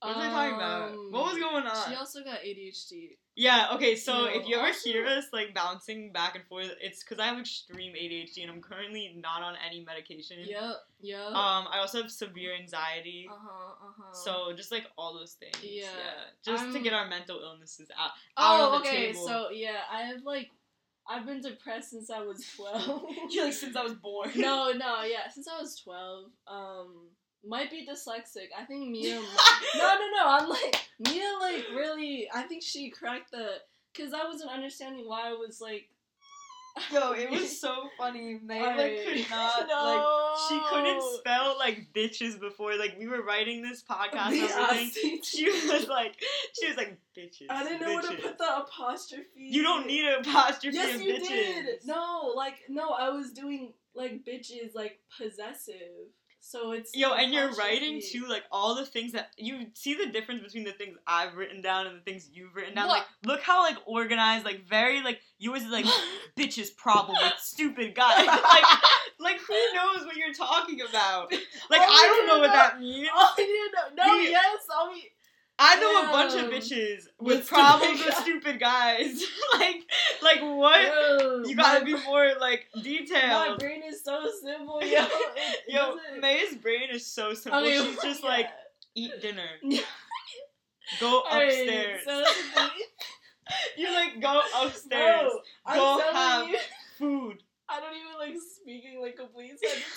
What 0.00 0.16
was 0.16 0.26
I 0.26 0.30
talking 0.30 0.54
about? 0.56 0.90
Um, 0.90 1.08
What 1.10 1.24
was 1.32 1.38
going 1.38 1.66
on? 1.66 1.88
She 1.88 1.94
also 1.96 2.22
got 2.22 2.40
ADHD. 2.40 3.16
Yeah, 3.38 3.68
okay, 3.74 3.96
so 3.96 4.12
No, 4.12 4.24
if 4.26 4.48
you 4.48 4.56
ever 4.56 4.66
also- 4.68 4.88
hear 4.90 5.06
us 5.06 5.26
like 5.32 5.54
bouncing 5.54 6.12
back 6.12 6.36
and 6.36 6.44
forth, 6.46 6.70
it's 6.80 7.02
because 7.02 7.18
I 7.18 7.26
have 7.26 7.38
extreme 7.38 7.92
ADHD 7.94 8.42
and 8.42 8.50
I'm 8.50 8.62
currently 8.62 9.14
not 9.20 9.42
on 9.42 9.54
any 9.66 9.84
medication. 9.84 10.38
Yep, 10.40 10.76
yep. 11.00 11.26
Um, 11.26 11.66
I 11.70 11.78
also 11.80 12.02
have 12.02 12.10
severe 12.10 12.54
anxiety. 12.54 13.28
uh 13.30 13.34
huh, 13.36 13.72
uh 13.72 13.92
huh. 13.98 14.12
So 14.14 14.52
just 14.56 14.72
like 14.72 14.86
all 14.96 15.12
those 15.14 15.32
things. 15.32 15.56
Yeah. 15.62 15.88
Just 16.44 16.64
to 16.64 16.70
I'm- 16.72 16.82
get 16.82 16.92
our 16.94 17.08
mental 17.08 17.40
illnesses 17.42 17.90
out, 17.98 18.10
out 18.38 18.72
oh, 18.72 18.78
okay. 18.80 19.12
table. 19.12 19.26
So 19.26 19.50
yeah, 19.50 19.80
I 19.90 20.02
have 20.02 20.22
like, 20.24 20.50
I've 21.08 21.26
been 21.26 21.40
depressed 21.40 21.90
since 21.90 22.10
I 22.10 22.20
was 22.20 22.44
twelve. 22.56 23.04
You're 23.30 23.46
like 23.46 23.54
since 23.54 23.76
I 23.76 23.82
was 23.82 23.94
born. 23.94 24.30
no, 24.36 24.72
no, 24.72 25.02
yeah, 25.04 25.28
since 25.32 25.48
I 25.48 25.60
was 25.60 25.76
twelve. 25.76 26.30
Um, 26.48 27.08
might 27.44 27.70
be 27.70 27.86
dyslexic. 27.86 28.48
I 28.58 28.64
think 28.64 28.90
Mia. 28.90 29.14
no, 29.76 29.94
no, 29.94 30.06
no. 30.16 30.24
I'm 30.24 30.48
like 30.48 30.76
Mia. 30.98 31.30
Like 31.40 31.64
really, 31.74 32.28
I 32.34 32.42
think 32.42 32.62
she 32.62 32.90
cracked 32.90 33.30
the. 33.30 33.58
Cause 33.96 34.12
I 34.12 34.28
wasn't 34.28 34.50
understanding 34.50 35.06
why 35.06 35.28
I 35.28 35.32
was 35.32 35.60
like. 35.60 35.88
Yo, 36.92 37.12
it 37.16 37.30
was 37.30 37.60
so 37.60 37.88
funny. 37.98 38.38
May 38.44 38.60
like 38.62 39.04
could 39.04 39.30
not 39.30 39.68
no. 39.68 39.84
like 39.84 40.48
she 40.48 40.60
couldn't 40.74 41.02
spell 41.18 41.56
like 41.58 41.88
bitches 41.94 42.38
before. 42.38 42.76
Like 42.76 42.96
we 42.98 43.06
were 43.06 43.22
writing 43.22 43.62
this 43.62 43.82
podcast 43.82 44.28
and 44.32 44.50
everything. 44.50 45.20
She 45.22 45.48
was 45.48 45.88
like 45.88 46.14
she 46.58 46.68
was 46.68 46.76
like 46.76 46.98
bitches. 47.16 47.46
I 47.50 47.64
didn't 47.64 47.80
know 47.80 47.94
where 47.94 48.02
to 48.02 48.14
put 48.16 48.38
the 48.38 48.58
apostrophe. 48.58 49.24
You 49.36 49.62
don't 49.62 49.86
need 49.86 50.04
an 50.06 50.20
apostrophe 50.20 50.76
Yes, 50.76 51.00
you 51.00 51.14
bitches. 51.14 51.28
did. 51.28 51.66
No, 51.84 52.32
like 52.36 52.56
no, 52.68 52.90
I 52.90 53.08
was 53.10 53.32
doing 53.32 53.72
like 53.94 54.24
bitches 54.24 54.74
like 54.74 55.00
possessive. 55.16 55.74
So 56.48 56.70
it's 56.70 56.94
Yo, 56.94 57.12
and 57.12 57.34
you're 57.34 57.50
writing 57.54 58.00
too, 58.00 58.26
like 58.28 58.44
all 58.52 58.76
the 58.76 58.86
things 58.86 59.12
that 59.12 59.30
you 59.36 59.66
see 59.74 59.94
the 59.94 60.06
difference 60.06 60.44
between 60.44 60.62
the 60.62 60.70
things 60.70 60.96
I've 61.04 61.34
written 61.34 61.60
down 61.60 61.88
and 61.88 61.96
the 61.96 62.00
things 62.00 62.30
you've 62.32 62.54
written 62.54 62.76
down. 62.76 62.86
What? 62.86 62.98
Like, 62.98 63.06
look 63.24 63.42
how 63.42 63.62
like 63.62 63.76
organized, 63.84 64.44
like 64.44 64.64
very 64.64 65.02
like 65.02 65.20
yours 65.38 65.62
is 65.62 65.72
like 65.72 65.86
bitches 66.38 66.68
problem 66.76 67.16
with 67.20 67.32
stupid 67.38 67.96
guy. 67.96 68.24
like, 68.26 68.64
like 69.18 69.40
who 69.40 69.54
knows 69.74 70.06
what 70.06 70.14
you're 70.14 70.32
talking 70.32 70.80
about? 70.82 71.32
Like 71.68 71.80
All 71.80 71.88
I 71.90 72.14
don't 72.16 72.26
know 72.28 72.38
what 72.38 72.52
that 72.52 72.78
means. 72.78 73.08
Oh, 73.12 73.34
you 73.38 73.72
know, 73.72 74.04
no, 74.06 74.18
yes, 74.20 74.66
I 74.72 74.92
mean, 74.92 75.02
I 75.58 75.76
know 75.80 76.02
a 76.08 76.12
bunch 76.12 76.34
of 76.34 76.50
bitches 76.50 77.04
With 77.18 77.38
with 77.38 77.46
problems 77.48 77.98
stupid 78.00 78.04
with 78.04 78.14
guys. 78.14 78.22
stupid 78.22 78.60
guys. 78.60 79.24
like, 79.58 79.82
like 80.22 80.40
what? 80.42 80.82
Yo, 80.82 81.42
You 81.46 81.56
gotta 81.56 81.80
my- 81.80 81.84
be 81.84 82.04
more 82.04 82.32
like 82.38 82.66
My 82.74 82.82
detailed. 82.82 83.58
brain 83.58 83.82
is 83.88 84.04
so 84.04 84.28
simple, 84.42 84.80
yo. 84.84 85.04
It, 85.04 85.60
Yo, 85.68 85.96
May's 86.20 86.54
brain 86.56 86.90
is 86.92 87.06
so 87.06 87.32
simple. 87.32 87.60
Okay, 87.60 87.78
She's 87.82 88.02
just 88.02 88.22
yeah. 88.22 88.28
like 88.28 88.46
eat 88.94 89.12
dinner, 89.22 89.46
go 91.00 91.20
upstairs. 91.30 92.02
so 92.04 92.18
that's 92.18 92.36
the 92.36 92.60
thing. 92.60 92.70
you 93.78 93.92
like 93.92 94.20
go 94.20 94.40
upstairs, 94.62 95.30
Bro, 95.66 95.74
Go 95.74 96.00
have- 96.12 96.48
you, 96.48 96.58
food. 96.98 97.42
I 97.68 97.80
don't 97.80 97.94
even 97.96 98.18
like 98.18 98.34
speaking 98.60 99.00
like 99.00 99.14
a 99.14 99.22
complete 99.24 99.58
sentences. 99.58 99.96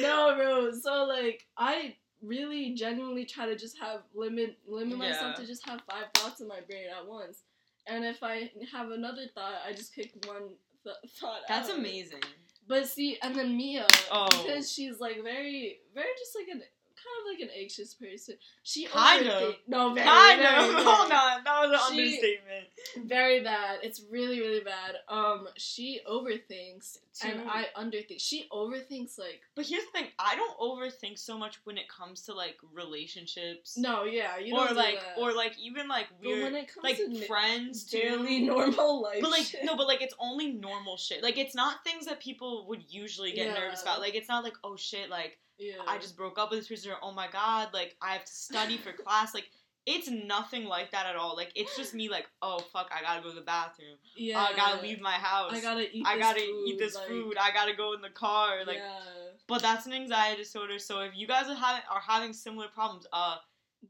no, 0.00 0.34
bro. 0.36 0.72
So 0.72 1.04
like, 1.04 1.44
I 1.58 1.96
really 2.22 2.74
genuinely 2.74 3.24
try 3.24 3.46
to 3.46 3.56
just 3.56 3.78
have 3.78 4.00
limit 4.14 4.58
limit 4.66 4.98
myself 4.98 5.36
to 5.36 5.46
just 5.46 5.66
have 5.68 5.80
five 5.90 6.06
thoughts 6.14 6.40
in 6.40 6.48
my 6.48 6.60
brain 6.68 6.86
at 6.96 7.06
once, 7.06 7.42
and 7.86 8.04
if 8.04 8.22
I 8.22 8.50
have 8.72 8.90
another 8.90 9.26
thought, 9.34 9.54
I 9.66 9.72
just 9.72 9.94
kick 9.94 10.12
one 10.26 10.48
th- 10.84 10.96
thought. 11.20 11.36
Out. 11.42 11.48
That's 11.48 11.70
out. 11.70 11.78
amazing. 11.78 12.22
But 12.68 12.88
see, 12.88 13.16
and 13.22 13.34
then 13.34 13.56
Mia, 13.56 13.86
Oh. 14.10 14.26
because 14.44 14.72
she's 14.72 14.98
like 14.98 15.22
very, 15.22 15.78
very 15.94 16.08
just 16.18 16.34
like 16.36 16.48
an 16.48 16.62
kind 17.06 17.20
of 17.22 17.26
like 17.32 17.40
an 17.48 17.60
anxious 17.62 17.94
person. 17.94 18.34
She 18.62 18.86
Kind 18.86 19.26
of. 19.28 19.54
No, 19.68 19.94
very, 19.94 20.06
Kind 20.06 20.40
very, 20.42 20.56
of. 20.56 20.70
very. 20.72 20.84
Hold 20.84 21.12
on, 21.12 21.44
that 21.44 21.60
was 21.68 21.70
an 21.90 21.94
She- 21.94 22.02
understatement. 22.02 22.66
Very 23.08 23.40
bad. 23.42 23.78
It's 23.82 24.02
really, 24.10 24.40
really 24.40 24.60
bad. 24.64 24.96
Um, 25.08 25.48
she 25.56 26.00
overthinks 26.08 26.98
and 27.24 27.40
I 27.48 27.66
underthink. 27.76 28.18
She 28.20 28.46
overthinks 28.52 29.18
like 29.18 29.40
But 29.54 29.66
here's 29.66 29.84
the 29.86 29.90
thing: 29.92 30.06
I 30.18 30.36
don't 30.36 30.58
overthink 30.58 31.18
so 31.18 31.36
much 31.38 31.58
when 31.64 31.78
it 31.78 31.88
comes 31.88 32.22
to 32.22 32.34
like 32.34 32.56
relationships, 32.74 33.76
no, 33.78 34.04
yeah, 34.04 34.38
you 34.38 34.54
or 34.56 34.66
like, 34.74 35.00
that. 35.00 35.18
or 35.18 35.32
like 35.32 35.58
even 35.58 35.88
like 35.88 36.06
weird, 36.22 36.52
it 36.54 36.68
comes 36.72 36.84
like 36.84 36.96
to 36.96 37.26
friends 37.26 37.84
too. 37.84 37.98
daily 37.98 38.40
normal 38.46 39.02
life, 39.02 39.18
But 39.20 39.30
like 39.30 39.44
shit. 39.44 39.64
no, 39.64 39.76
but 39.76 39.86
like 39.86 40.02
it's 40.02 40.14
only 40.18 40.52
normal 40.52 40.96
shit. 40.96 41.22
Like 41.22 41.38
it's 41.38 41.54
not 41.54 41.82
things 41.84 42.06
that 42.06 42.20
people 42.20 42.66
would 42.68 42.82
usually 42.88 43.32
get 43.32 43.54
nervous 43.58 43.82
about. 43.82 44.00
Like 44.00 44.14
it's 44.14 44.28
not 44.28 44.44
like 44.44 44.54
oh 44.64 44.76
shit, 44.76 45.10
like 45.10 45.38
yeah, 45.58 45.74
I 45.86 45.98
just 45.98 46.16
broke 46.16 46.38
up 46.38 46.50
with 46.50 46.60
this 46.60 46.68
person, 46.68 46.92
or 46.92 46.96
oh 47.02 47.12
my 47.12 47.28
god, 47.30 47.68
like 47.72 47.96
I 48.02 48.12
have 48.12 48.24
to 48.24 48.32
study 48.32 48.76
for 48.76 48.92
class. 49.04 49.34
Like 49.34 49.48
it's 49.86 50.08
nothing 50.10 50.64
like 50.64 50.90
that 50.90 51.06
at 51.06 51.16
all. 51.16 51.36
Like 51.36 51.52
it's 51.54 51.76
just 51.76 51.94
me, 51.94 52.08
like 52.08 52.26
oh 52.42 52.58
fuck, 52.72 52.90
I 52.96 53.02
gotta 53.02 53.22
go 53.22 53.28
to 53.30 53.34
the 53.34 53.40
bathroom. 53.40 53.96
yeah, 54.16 54.40
I 54.40 54.54
gotta 54.56 54.82
leave 54.82 55.00
my 55.00 55.12
house. 55.12 55.52
I 55.52 55.60
gotta 55.60 55.86
eat. 55.96 56.04
I 56.06 56.16
this 56.16 56.22
gotta 56.24 56.40
food, 56.40 56.64
eat 56.68 56.78
this 56.78 56.94
like, 56.94 57.08
food. 57.08 57.36
I 57.40 57.52
gotta 57.52 57.74
go 57.74 57.92
in 57.94 58.00
the 58.00 58.10
car. 58.10 58.64
Like, 58.66 58.78
yeah. 58.78 58.98
but 59.46 59.62
that's 59.62 59.86
an 59.86 59.92
anxiety 59.92 60.42
disorder. 60.42 60.78
So 60.78 61.00
if 61.00 61.12
you 61.16 61.26
guys 61.26 61.48
are 61.48 61.54
having 61.54 61.82
are 61.90 62.00
having 62.00 62.32
similar 62.32 62.66
problems, 62.68 63.06
uh, 63.12 63.36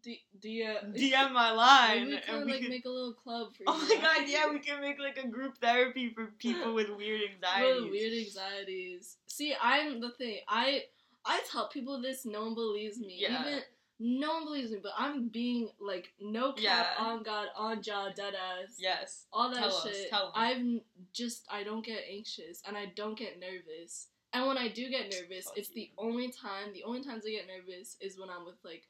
D- 0.03 0.21
D- 0.39 0.63
uh, 0.65 0.85
DM 0.93 1.33
my 1.33 1.49
Maybe 1.51 1.57
line, 1.57 2.07
we 2.09 2.15
and 2.17 2.23
can 2.25 2.45
we 2.47 2.53
like 2.53 2.69
make 2.69 2.85
a 2.85 2.91
little 2.91 3.15
club 3.15 3.55
for 3.57 3.63
Oh 3.67 3.81
you. 3.89 3.97
my 3.97 4.03
god, 4.03 4.29
yeah, 4.29 4.51
we 4.51 4.59
can 4.59 4.83
make 4.83 4.99
like 4.99 5.17
a 5.17 5.29
group 5.29 5.57
therapy 5.63 6.11
for 6.11 6.27
people 6.39 6.75
with 6.75 6.91
weird 6.91 7.23
anxieties. 7.33 7.83
With 7.83 7.91
weird 7.91 8.13
anxieties. 8.13 9.17
See, 9.29 9.55
I'm 9.63 10.01
the 10.01 10.11
thing. 10.11 10.41
I 10.49 10.83
I 11.27 11.41
tell 11.51 11.69
people 11.69 12.01
this, 12.01 12.25
no 12.25 12.45
one 12.45 12.55
believes 12.55 12.99
me. 12.99 13.17
Yeah. 13.19 13.41
Even 13.41 13.61
no 13.99 14.35
one 14.35 14.45
believes 14.45 14.71
me, 14.71 14.79
but 14.83 14.93
I'm 14.99 15.29
being 15.29 15.71
like 15.81 16.13
no 16.21 16.53
cap 16.53 16.63
Yeah. 16.99 17.05
on 17.05 17.23
God, 17.23 17.49
on 17.57 17.83
jaw, 17.83 18.11
dead 18.15 18.35
ass. 18.35 18.75
Yes. 18.79 19.25
All 19.33 19.51
that 19.51 19.59
Tell 19.59 19.75
us, 19.77 19.83
shit. 19.85 20.11
I've 20.35 20.59
n- 20.59 20.83
just 21.13 21.45
I 21.51 21.63
don't 21.65 21.85
get 21.85 22.03
anxious 22.11 22.63
and 22.67 22.77
I 22.77 22.87
don't 22.95 23.19
get 23.19 23.41
nervous. 23.41 24.09
And 24.33 24.47
when 24.47 24.59
I 24.59 24.69
do 24.69 24.89
get 24.91 25.13
nervous, 25.13 25.49
it's 25.57 25.71
the 25.71 25.91
only 25.97 26.29
time. 26.29 26.73
The 26.75 26.85
only 26.85 27.03
times 27.03 27.25
I 27.27 27.31
get 27.31 27.47
nervous 27.47 27.97
is 28.01 28.19
when 28.19 28.29
I'm 28.31 28.45
with 28.45 28.57
like. 28.65 28.83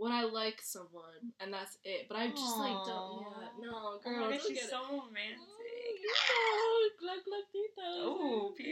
When 0.00 0.12
I 0.12 0.22
like 0.22 0.60
someone, 0.62 1.34
and 1.40 1.52
that's 1.52 1.76
it. 1.82 2.06
But 2.08 2.18
I 2.18 2.28
just 2.28 2.56
like 2.56 2.70
don't. 2.86 3.18
Yeah, 3.20 3.48
no, 3.60 3.72
Oh 3.74 4.00
girl, 4.04 4.30
don't 4.30 4.40
she's 4.40 4.60
get 4.60 4.70
so 4.70 4.76
it. 4.78 4.90
romantic. 4.92 5.38
Oh, 6.30 6.90
Gluck, 7.00 7.24
gluck, 7.24 7.44
tita. 7.52 7.88
Oh. 8.04 8.54
No, 8.58 8.64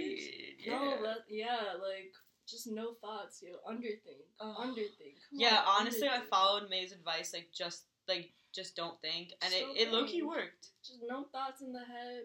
Yeah. 0.84 0.96
but 1.02 1.24
yeah, 1.28 1.74
like 1.82 2.12
just 2.48 2.68
no 2.68 2.94
thoughts, 3.00 3.42
yo. 3.42 3.54
Underthink, 3.70 4.24
underthink. 4.40 5.18
Come 5.30 5.40
Yeah, 5.40 5.62
on, 5.66 5.82
honestly, 5.82 6.08
I 6.08 6.20
followed 6.30 6.68
May's 6.70 6.92
advice. 6.92 7.32
Like, 7.32 7.48
just 7.56 7.84
like 8.08 8.32
just 8.54 8.76
don't 8.76 9.00
think, 9.00 9.32
and 9.42 9.52
Just 9.52 9.64
it, 9.74 9.88
it 9.88 9.92
low 9.92 10.06
key 10.06 10.22
worked. 10.22 10.68
Just 10.84 11.00
no 11.06 11.24
thoughts 11.32 11.60
in 11.60 11.72
the 11.72 11.80
head. 11.84 12.24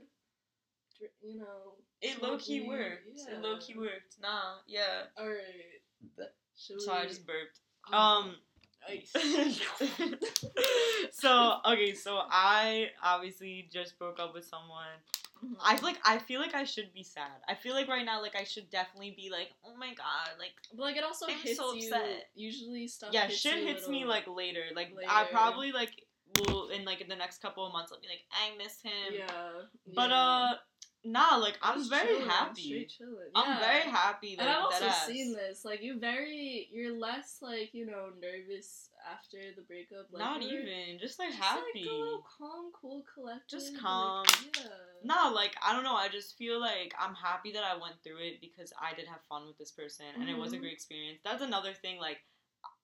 You 1.22 1.40
know. 1.40 1.74
It 2.02 2.22
low 2.22 2.38
key 2.38 2.68
worked. 2.68 3.08
Yeah. 3.14 3.36
It 3.36 3.42
low 3.42 3.58
key 3.58 3.76
worked. 3.78 4.18
Nah, 4.22 4.58
yeah. 4.68 5.04
All 5.18 5.28
right. 5.28 6.30
Sorry, 6.56 7.06
I 7.06 7.08
just 7.08 7.26
burped. 7.26 7.60
Oh, 7.92 7.98
Um. 7.98 8.36
Nice. 8.88 9.12
so 11.12 11.58
okay, 11.66 11.94
so 11.94 12.20
I 12.30 12.90
obviously 13.04 13.70
just 13.72 13.98
broke 14.00 14.20
up 14.20 14.34
with 14.34 14.46
someone. 14.46 14.88
I 15.64 15.76
feel 15.76 15.88
like 15.88 16.00
I 16.06 16.18
feel 16.18 16.40
like 16.40 16.56
I 16.56 16.64
should 16.64 16.94
be 16.94 17.04
sad. 17.04 17.32
I 17.48 17.56
feel 17.56 17.74
like 17.74 17.88
right 17.88 18.06
now, 18.06 18.22
like 18.22 18.36
I 18.36 18.44
should 18.44 18.70
definitely 18.70 19.14
be 19.16 19.30
like, 19.30 19.50
oh 19.66 19.76
my 19.78 19.94
god, 19.94 20.38
like 20.40 20.52
But 20.76 20.84
like 20.84 20.98
it 20.98 21.04
also 21.04 21.28
I'm 21.28 21.38
hits 21.38 21.58
so 21.58 21.74
you. 21.74 21.88
upset. 21.88 22.30
Usually 22.36 22.88
stuff. 22.88 23.10
yeah, 23.12 23.28
hits 23.28 23.40
shit 23.40 23.66
hits 23.68 23.88
me 23.88 24.06
like 24.06 24.28
later. 24.28 24.64
Like 24.76 24.94
I 25.08 25.26
probably 25.32 25.72
like 25.72 26.06
will 26.40 26.70
in 26.70 26.86
like 26.86 27.02
in 27.02 27.10
the 27.10 27.16
next 27.16 27.42
couple 27.42 27.66
of 27.66 27.74
months 27.74 27.92
I'll 27.92 28.00
be 28.00 28.08
like, 28.08 28.24
I 28.32 28.56
miss 28.58 28.82
him. 28.82 29.14
Yeah. 29.14 29.52
But 29.94 30.10
yeah. 30.10 30.18
uh, 30.18 30.54
nah, 31.04 31.38
like 31.38 31.58
I'm 31.62 31.90
very 31.90 32.16
chilling, 32.16 32.30
happy. 32.30 32.62
straight 32.62 32.90
chilling. 32.90 33.32
I'm 33.36 33.60
very 33.60 33.82
happy. 33.82 34.36
Like 34.38 34.48
and 34.48 34.50
I've 34.50 34.64
also 34.64 34.90
seen 35.08 35.34
this. 35.34 35.66
Like 35.66 35.82
you 35.82 36.00
very, 36.00 36.70
you're 36.72 36.98
less 36.98 37.40
like 37.42 37.74
you 37.74 37.86
know 37.86 38.10
nervous 38.22 38.90
after 39.10 39.38
the 39.56 39.62
breakup. 39.62 40.08
Like, 40.12 40.20
Not 40.20 40.42
even, 40.42 41.00
just 41.00 41.20
like 41.20 41.30
just, 41.30 41.42
happy. 41.42 41.64
Like 41.82 41.86
a 41.90 41.94
little 41.94 42.26
calm, 42.38 42.72
cool, 42.80 43.04
collected. 43.14 43.50
Just 43.50 43.74
like, 43.74 43.82
calm. 43.82 44.26
yeah. 44.56 44.64
No, 45.04 45.32
like 45.34 45.56
I 45.66 45.74
don't 45.74 45.84
know. 45.84 45.96
I 45.96 46.08
just 46.10 46.38
feel 46.38 46.60
like 46.60 46.94
I'm 47.00 47.16
happy 47.16 47.52
that 47.54 47.64
I 47.64 47.74
went 47.76 47.96
through 48.04 48.20
it 48.20 48.42
because 48.42 48.72
I 48.80 48.94
did 48.94 49.08
have 49.08 49.22
fun 49.28 49.48
with 49.48 49.58
this 49.58 49.72
person 49.72 50.06
and 50.20 50.30
it 50.30 50.38
was 50.38 50.54
a 50.54 50.58
Mhm. 50.58 50.62
great 50.62 50.74
experience. 50.74 51.20
That's 51.24 51.42
another 51.42 51.74
thing. 51.74 52.00
Like 52.00 52.22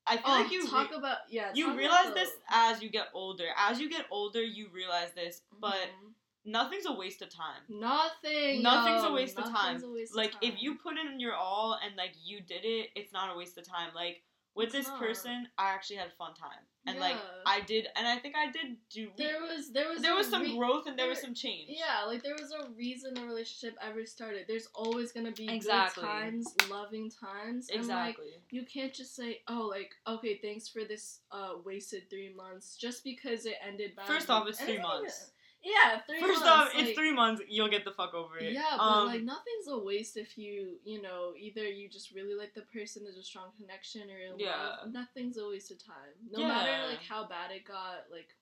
I 0.08 0.16
feel 0.18 0.26
Oh, 0.26 0.42
like 0.42 0.52
you 0.52 0.68
talk 0.68 0.90
re- 0.92 0.98
about 0.98 1.18
yeah. 1.30 1.52
you 1.54 1.76
realize 1.76 2.14
this 2.14 2.32
as 2.50 2.82
you 2.82 2.90
get 2.90 3.10
older. 3.14 3.50
As 3.56 3.80
you 3.80 3.90
get 3.90 4.06
older, 4.10 4.42
you 4.42 4.70
realize 4.70 5.12
this, 5.14 5.42
but 5.60 5.76
Mhm. 5.90 6.14
nothing's 6.46 6.86
a 6.86 6.94
waste 6.94 7.22
of 7.22 7.30
time. 7.30 7.64
nothing. 7.68 8.64
Nothing's 8.64 9.04
a 9.04 9.08
yo, 9.08 9.14
waste 9.14 9.38
of 9.38 9.46
time. 9.46 9.84
a 9.84 9.90
waste 9.92 10.14
of 10.14 10.18
Like 10.18 10.34
if 10.42 10.62
you 10.62 10.76
put 10.76 10.98
in 10.98 11.20
your 11.20 11.36
all 11.36 11.74
and 11.76 11.96
like 11.96 12.14
you 12.24 12.42
did 12.42 12.64
it, 12.66 12.92
it's 12.96 13.12
not 13.12 13.34
a 13.36 13.38
waste 13.38 13.58
of 13.58 13.66
time. 13.68 13.94
Like 13.94 14.24
with 14.58 14.66
It's 14.66 14.74
this 14.76 14.88
not. 14.88 15.00
person, 15.00 15.48
I 15.58 15.70
actually 15.70 15.98
had 15.98 16.08
a 16.08 16.16
fun 16.18 16.34
time, 16.34 16.64
and 16.88 17.00
like 17.00 17.16
I 17.46 17.62
did, 17.62 17.88
and 17.96 18.08
I 18.08 18.18
think 18.18 18.36
I 18.36 18.52
did 18.52 18.78
do. 18.90 19.10
there 19.18 19.40
was 19.42 19.72
there 19.72 19.88
was 19.88 20.02
there 20.02 20.16
was 20.16 20.28
some 20.30 20.42
re- 20.42 20.58
growth 20.58 20.88
and 20.88 20.98
there 20.98 21.08
was 21.08 21.22
some 21.22 21.34
change. 21.34 21.70
Yeah, 21.70 22.06
like 22.06 22.24
there 22.24 22.36
was 22.36 22.52
a 22.52 22.70
reason 22.72 23.14
the 23.14 23.22
relationship 23.26 23.78
ever 23.82 24.06
started. 24.06 24.46
There's 24.48 24.68
always 24.74 25.12
gonna 25.12 25.32
be 25.32 25.48
Exactly. 25.48 26.02
good 26.04 26.10
times, 26.10 26.56
loving 26.70 27.12
times, 27.12 27.70
and 27.74 27.88
like 27.88 28.18
you 28.50 28.66
can't 28.66 28.94
just 28.94 29.16
say, 29.16 29.42
"Oh, 29.48 29.68
like 29.70 29.92
okay, 30.08 30.40
thanks 30.42 30.68
for 30.68 30.84
this 30.84 31.20
uh 31.32 31.54
wasted 31.64 32.10
three 32.10 32.34
months," 32.34 32.76
just 32.78 33.04
because 33.04 33.46
it 33.46 33.56
ended 33.66 33.96
badly. 33.96 34.16
First 34.16 34.30
off, 34.30 34.48
it's 34.48 34.60
And 34.60 34.68
three 34.68 34.82
months. 34.82 35.32
Yeah, 35.68 36.00
three 36.08 36.20
First 36.22 36.40
months. 36.40 36.48
off, 36.48 36.74
like- 36.76 36.86
it's 36.86 36.98
three 36.98 37.12
months. 37.12 37.42
You'll 37.50 37.68
get 37.68 37.84
the 37.84 37.92
fuck 37.92 38.14
over 38.14 38.38
it. 38.38 38.54
Yeah, 38.54 38.76
but 38.78 38.84
Um, 38.84 39.08
like 39.08 39.22
nothing's 39.24 39.68
a 39.68 39.78
waste 39.78 40.16
if 40.16 40.38
you, 40.38 40.80
you 40.86 41.02
know, 41.02 41.34
either 41.38 41.68
you 41.68 41.90
just 41.90 42.12
really 42.12 42.36
like 42.36 42.54
the 42.54 42.62
person, 42.62 43.04
there's 43.04 43.18
a 43.18 43.24
strong 43.24 43.52
connection, 43.58 44.10
or 44.10 44.18
Yeah. 44.38 44.56
love. 44.80 44.92
Nothing's 44.94 45.38
a 45.38 45.48
waste 45.48 45.72
of 45.72 45.84
time. 45.84 46.14
No 46.32 46.40
Yeah. 46.40 46.48
matter 46.48 46.88
like 46.88 47.02
how 47.04 47.26
bad 47.26 47.52
it 47.52 47.66
got, 47.66 48.10
like 48.10 48.34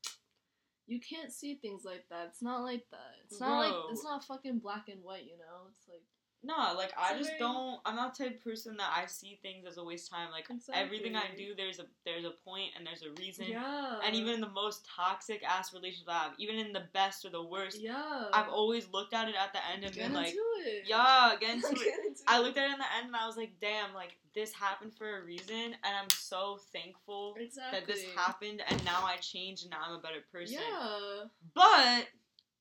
you 0.87 0.99
can't 0.99 1.31
see 1.33 1.55
things 1.55 1.83
like 1.83 2.07
that. 2.09 2.27
It's 2.27 2.43
not 2.43 2.61
like 2.61 2.87
that. 2.91 3.15
It's 3.23 3.39
not 3.39 3.47
Bro. 3.71 3.79
like 3.81 3.91
it's 3.91 4.03
not 4.03 4.23
fucking 4.23 4.59
black 4.59 4.87
and 4.87 5.03
white. 5.03 5.23
You 5.25 5.37
know, 5.37 5.67
it's 5.71 5.87
like 5.87 6.03
No, 6.45 6.73
like 6.77 6.93
I 6.97 7.17
just 7.17 7.31
very- 7.31 7.39
don't. 7.39 7.79
I'm 7.85 7.95
not 7.95 8.15
the 8.15 8.25
type 8.25 8.35
of 8.35 8.43
person 8.43 8.77
that 8.77 8.91
I 8.95 9.07
see 9.07 9.39
things 9.41 9.65
as 9.65 9.77
a 9.77 9.83
waste 9.83 10.11
of 10.11 10.17
time. 10.17 10.29
Like 10.31 10.47
everything 10.73 11.15
I 11.15 11.23
do, 11.35 11.55
there's 11.55 11.79
a 11.79 11.85
there's 12.05 12.23
a 12.25 12.31
point 12.45 12.71
and 12.77 12.85
there's 12.85 13.01
a 13.01 13.09
reason. 13.19 13.45
yeah, 13.49 13.99
And 14.05 14.15
even 14.15 14.35
in 14.35 14.41
the 14.41 14.49
most 14.49 14.85
toxic 14.95 15.43
ass 15.43 15.73
relationship 15.73 16.07
I 16.09 16.23
have, 16.25 16.33
even 16.37 16.57
in 16.57 16.71
the 16.71 16.83
best 16.93 17.25
or 17.25 17.29
the 17.31 17.43
worst, 17.43 17.81
yeah, 17.81 18.25
I've 18.31 18.49
always 18.49 18.87
looked 18.93 19.13
at 19.13 19.27
it 19.27 19.35
at 19.35 19.53
the 19.53 19.59
end 19.73 19.83
and 19.85 19.93
get 19.93 20.03
been 20.03 20.13
like, 20.13 20.35
it. 20.65 20.83
yeah, 20.87 21.33
against 21.33 21.69
Get 21.71 21.81
it. 21.87 22.05
into 22.07 22.21
I 22.27 22.39
looked 22.39 22.57
at 22.57 22.69
it 22.69 22.73
in 22.73 22.79
the 22.79 22.93
end 22.97 23.07
and 23.07 23.15
I 23.15 23.25
was 23.25 23.37
like, 23.37 23.53
damn, 23.59 23.93
like 23.95 24.15
this 24.35 24.53
happened 24.53 24.93
for 24.93 25.17
a 25.19 25.23
reason, 25.23 25.55
and 25.83 25.95
I'm 25.99 26.09
so 26.09 26.59
thankful 26.73 27.35
exactly 27.39 27.79
that 27.79 27.87
this 27.87 28.03
happened, 28.15 28.61
and 28.67 28.83
now 28.85 29.01
I 29.03 29.15
changed, 29.17 29.63
and 29.63 29.71
now 29.71 29.77
I'm 29.87 29.95
a 29.95 30.01
better 30.01 30.23
person. 30.31 30.57
Yeah, 30.59 31.23
But 31.53 32.07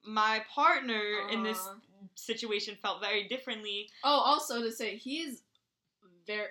my 0.07 0.43
partner 0.55 1.03
in 1.30 1.43
this 1.43 1.59
Uh-huh. 1.59 1.74
Situation 2.15 2.77
felt 2.81 3.01
very 3.01 3.29
differently. 3.29 3.89
Oh, 4.03 4.09
also 4.25 4.62
to 4.62 4.71
say 4.73 4.97
he's 4.97 5.43
very, 6.27 6.47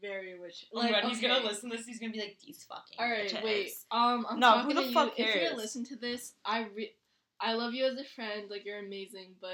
very 0.00 0.38
rich. 0.38 0.66
Oh 0.74 0.82
my 0.82 0.90
god, 0.90 1.04
he's 1.04 1.20
gonna 1.20 1.40
listen 1.44 1.70
to 1.70 1.76
this. 1.76 1.86
He's 1.86 1.98
gonna 1.98 2.12
be 2.12 2.20
like, 2.20 2.38
these 2.44 2.64
fucking. 2.68 2.96
All 2.98 3.08
right, 3.10 3.28
bitches." 3.30 3.44
wait. 3.44 3.70
Um, 3.90 4.26
I'm 4.28 4.38
No, 4.40 4.54
talking 4.54 4.76
who 4.76 4.82
the 4.82 4.88
to 4.88 4.92
fuck 4.94 5.18
you. 5.18 5.24
If 5.24 5.34
you're 5.42 5.56
listening 5.56 5.86
to 5.86 5.96
this, 5.96 6.34
I 6.44 6.66
re- 6.74 6.94
I 7.40 7.54
love 7.54 7.72
you 7.74 7.86
as 7.86 7.96
a 7.98 8.04
friend. 8.04 8.50
Like 8.50 8.64
you're 8.64 8.80
amazing, 8.80 9.34
but 9.40 9.50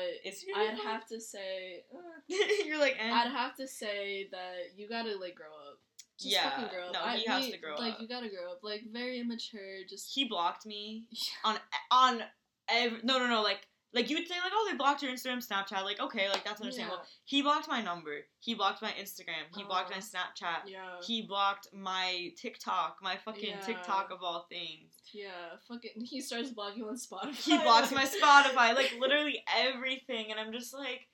I'd 0.57 0.79
have 0.83 1.07
to 1.09 1.21
say, 1.21 1.85
uh, 1.95 2.35
You're 2.65 2.79
like, 2.79 2.97
eh. 2.99 3.11
I'd 3.13 3.31
have 3.31 3.55
to 3.57 3.69
say 3.69 4.29
that 4.33 4.55
you 4.77 4.89
gotta 4.89 5.17
like 5.19 5.35
grow 5.35 5.47
up. 5.49 5.79
Just 6.19 6.33
Yeah, 6.33 6.49
fucking 6.49 6.69
grow 6.75 6.87
up. 6.87 6.93
no, 6.95 7.01
I- 7.03 7.17
he 7.17 7.25
has 7.27 7.51
to 7.51 7.59
grow 7.59 7.73
like, 7.75 7.79
up. 7.81 7.89
Like 7.91 8.01
you 8.01 8.09
gotta 8.09 8.29
grow 8.31 8.51
up. 8.53 8.61
Like 8.63 8.85
very 8.91 9.21
immature. 9.21 9.85
Just 9.89 10.15
he 10.15 10.25
blocked 10.25 10.65
me 10.65 11.05
on 11.45 11.57
on 11.91 12.23
every 12.71 13.01
no 13.03 13.19
no 13.19 13.27
no 13.29 13.43
like 13.43 13.67
like 13.95 14.11
you 14.11 14.17
would 14.17 14.27
say 14.27 14.35
like 14.43 14.53
oh 14.53 14.69
they 14.71 14.77
blocked 14.77 15.03
your 15.03 15.13
Instagram 15.13 15.47
Snapchat 15.47 15.85
like 15.85 16.01
okay 16.01 16.29
like 16.29 16.45
that's 16.45 16.61
understandable. 16.61 17.03
He 17.25 17.43
blocked 17.43 17.69
my 17.69 17.81
number. 17.81 18.17
He 18.41 18.55
blocked 18.55 18.83
my 18.83 18.91
Instagram. 19.01 19.45
He 19.57 19.63
blocked 19.65 19.91
my. 19.91 19.99
Snapchat. 19.99 20.67
Yeah. 20.67 20.81
He 21.07 21.23
blocked 21.23 21.69
my 21.73 22.33
TikTok, 22.37 22.99
my 23.03 23.17
fucking 23.25 23.51
Yeah. 23.51 23.61
TikTok 23.61 24.11
of 24.11 24.23
all 24.23 24.47
things. 24.51 24.93
Yeah. 25.13 25.29
Fucking. 25.69 25.93
He 26.05 26.21
starts 26.21 26.51
blocking 26.51 26.83
on 26.85 26.97
Spotify. 26.97 27.35
He 27.37 27.57
blocks 27.59 27.91
my 27.93 28.05
Spotify, 28.21 28.75
like 28.75 28.97
literally 29.01 29.43
everything, 29.57 30.31
and 30.31 30.39
I'm 30.41 30.53
just 30.53 30.75
like, 30.75 31.07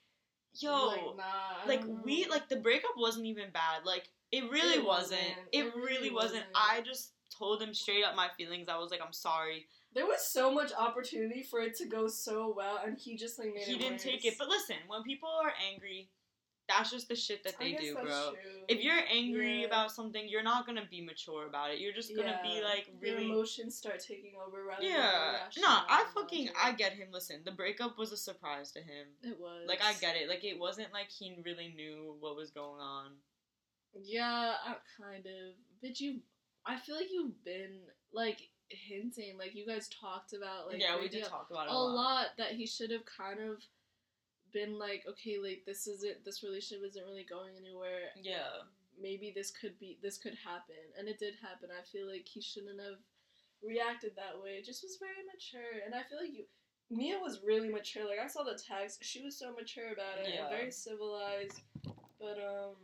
yo, 0.55 0.87
Like, 0.87 0.99
nah. 1.17 1.67
Like 1.67 1.83
we 2.03 2.25
like 2.29 2.49
the 2.49 2.57
breakup 2.57 2.91
wasn't 2.97 3.27
even 3.27 3.51
bad. 3.53 3.85
Like 3.85 4.09
it 4.31 4.49
really 4.49 4.75
It 4.79 4.85
wasn't. 4.85 5.19
wasn't. 5.21 5.37
It, 5.51 5.57
It 5.65 5.75
really, 5.75 5.85
really 5.85 6.09
wasn't. 6.11 6.45
wasn't. 6.53 6.55
I 6.55 6.81
just 6.81 7.11
told 7.37 7.61
him 7.61 7.73
straight 7.73 8.03
up 8.03 8.15
my 8.15 8.27
feelings. 8.37 8.67
I 8.69 8.77
was 8.77 8.91
like, 8.91 9.01
I'm 9.05 9.13
sorry. 9.13 9.67
There 9.93 10.05
was 10.05 10.21
so 10.25 10.51
much 10.53 10.71
opportunity 10.77 11.43
for 11.43 11.59
it 11.61 11.75
to 11.77 11.85
go 11.85 12.07
so 12.07 12.53
well, 12.55 12.79
and 12.85 12.97
he 12.97 13.17
just 13.17 13.37
like 13.37 13.53
made 13.53 13.63
he 13.63 13.73
it 13.75 13.79
didn't 13.79 13.93
worse. 13.93 14.03
take 14.03 14.25
it. 14.25 14.35
But 14.37 14.47
listen, 14.47 14.77
when 14.87 15.03
people 15.03 15.27
are 15.29 15.51
angry, 15.71 16.09
that's 16.69 16.91
just 16.91 17.09
the 17.09 17.15
shit 17.17 17.43
that 17.43 17.59
they 17.59 17.73
do, 17.73 17.95
that's 17.95 18.05
bro. 18.07 18.31
true. 18.31 18.61
If 18.69 18.81
you're 18.81 19.01
angry 19.11 19.61
Yeah. 19.61 19.67
about 19.67 19.91
something, 19.91 20.29
you're 20.29 20.43
not 20.43 20.65
gonna 20.65 20.85
be 20.89 21.01
mature 21.01 21.45
about 21.47 21.71
it. 21.71 21.79
You're 21.79 21.91
just 21.91 22.15
gonna 22.15 22.39
be 22.41 22.59
Yeah. 22.59 22.63
like 22.63 22.87
Your 22.87 23.15
really. 23.15 23.25
emotions 23.25 23.75
start 23.77 23.99
taking 23.99 24.35
over 24.37 24.63
rather 24.63 24.81
than 24.81 24.91
Yeah. 24.91 25.49
your 25.53 25.63
No, 25.67 25.83
I 25.89 26.09
fucking 26.13 26.45
logic. 26.45 26.57
I 26.63 26.71
get 26.71 26.93
him. 26.93 27.09
Listen, 27.11 27.43
the 27.43 27.51
breakup 27.51 27.97
was 27.97 28.13
a 28.13 28.17
surprise 28.17 28.71
to 28.73 28.81
him. 28.81 29.07
It 29.23 29.37
was 29.37 29.67
Like 29.67 29.81
I 29.81 29.93
get 29.95 30.15
it. 30.15 30.29
Like 30.29 30.45
it 30.45 30.57
wasn't 30.57 30.93
like 30.93 31.09
he 31.09 31.35
really 31.43 31.73
knew 31.73 32.15
what 32.21 32.37
was 32.37 32.51
going 32.51 32.79
on. 32.79 33.17
Yeah, 33.93 34.55
I, 34.63 34.75
kind 34.97 35.25
of. 35.25 35.55
But 35.81 35.99
you, 35.99 36.21
I 36.65 36.77
feel 36.79 36.95
like 36.95 37.11
you've 37.11 37.43
been 37.43 37.81
like 38.13 38.39
hinting, 38.71 39.37
like 39.37 39.55
you 39.55 39.65
guys 39.65 39.89
talked 39.89 40.33
about, 40.33 40.67
like 40.67 40.79
yeah, 40.79 40.99
we 40.99 41.07
did 41.07 41.25
talk 41.25 41.47
about 41.51 41.67
it 41.67 41.73
a 41.73 41.77
lot 41.77 42.27
that 42.37 42.51
he 42.51 42.65
should 42.65 42.91
have 42.91 43.05
kind 43.05 43.39
of 43.39 43.63
been 44.53 44.77
like, 44.77 45.03
okay, 45.09 45.37
like 45.41 45.63
this 45.65 45.87
isn't 45.87 46.23
this 46.25 46.43
relationship 46.43 46.85
isn't 46.87 47.05
really 47.05 47.25
going 47.29 47.53
anywhere. 47.59 48.11
Yeah. 48.21 48.67
Maybe 49.01 49.31
this 49.33 49.51
could 49.51 49.79
be 49.79 49.97
this 50.01 50.17
could 50.17 50.35
happen, 50.45 50.75
and 50.97 51.07
it 51.07 51.17
did 51.17 51.35
happen. 51.41 51.69
I 51.71 51.83
feel 51.83 52.07
like 52.07 52.27
he 52.27 52.41
shouldn't 52.41 52.79
have 52.79 52.99
reacted 53.63 54.11
that 54.15 54.41
way. 54.41 54.51
It 54.59 54.65
just 54.65 54.83
was 54.83 54.97
very 54.99 55.23
mature, 55.25 55.81
and 55.85 55.95
I 55.95 56.03
feel 56.03 56.19
like 56.19 56.33
you. 56.33 56.43
Mia 56.93 57.17
was 57.21 57.39
really 57.47 57.69
mature. 57.69 58.03
Like 58.05 58.19
I 58.21 58.27
saw 58.27 58.43
the 58.43 58.59
text, 58.59 58.99
she 59.01 59.23
was 59.23 59.37
so 59.39 59.53
mature 59.53 59.93
about 59.93 60.19
it, 60.19 60.33
Yeah. 60.33 60.49
very 60.49 60.69
civilized. 60.71 61.61
But 62.19 62.37
um, 62.37 62.75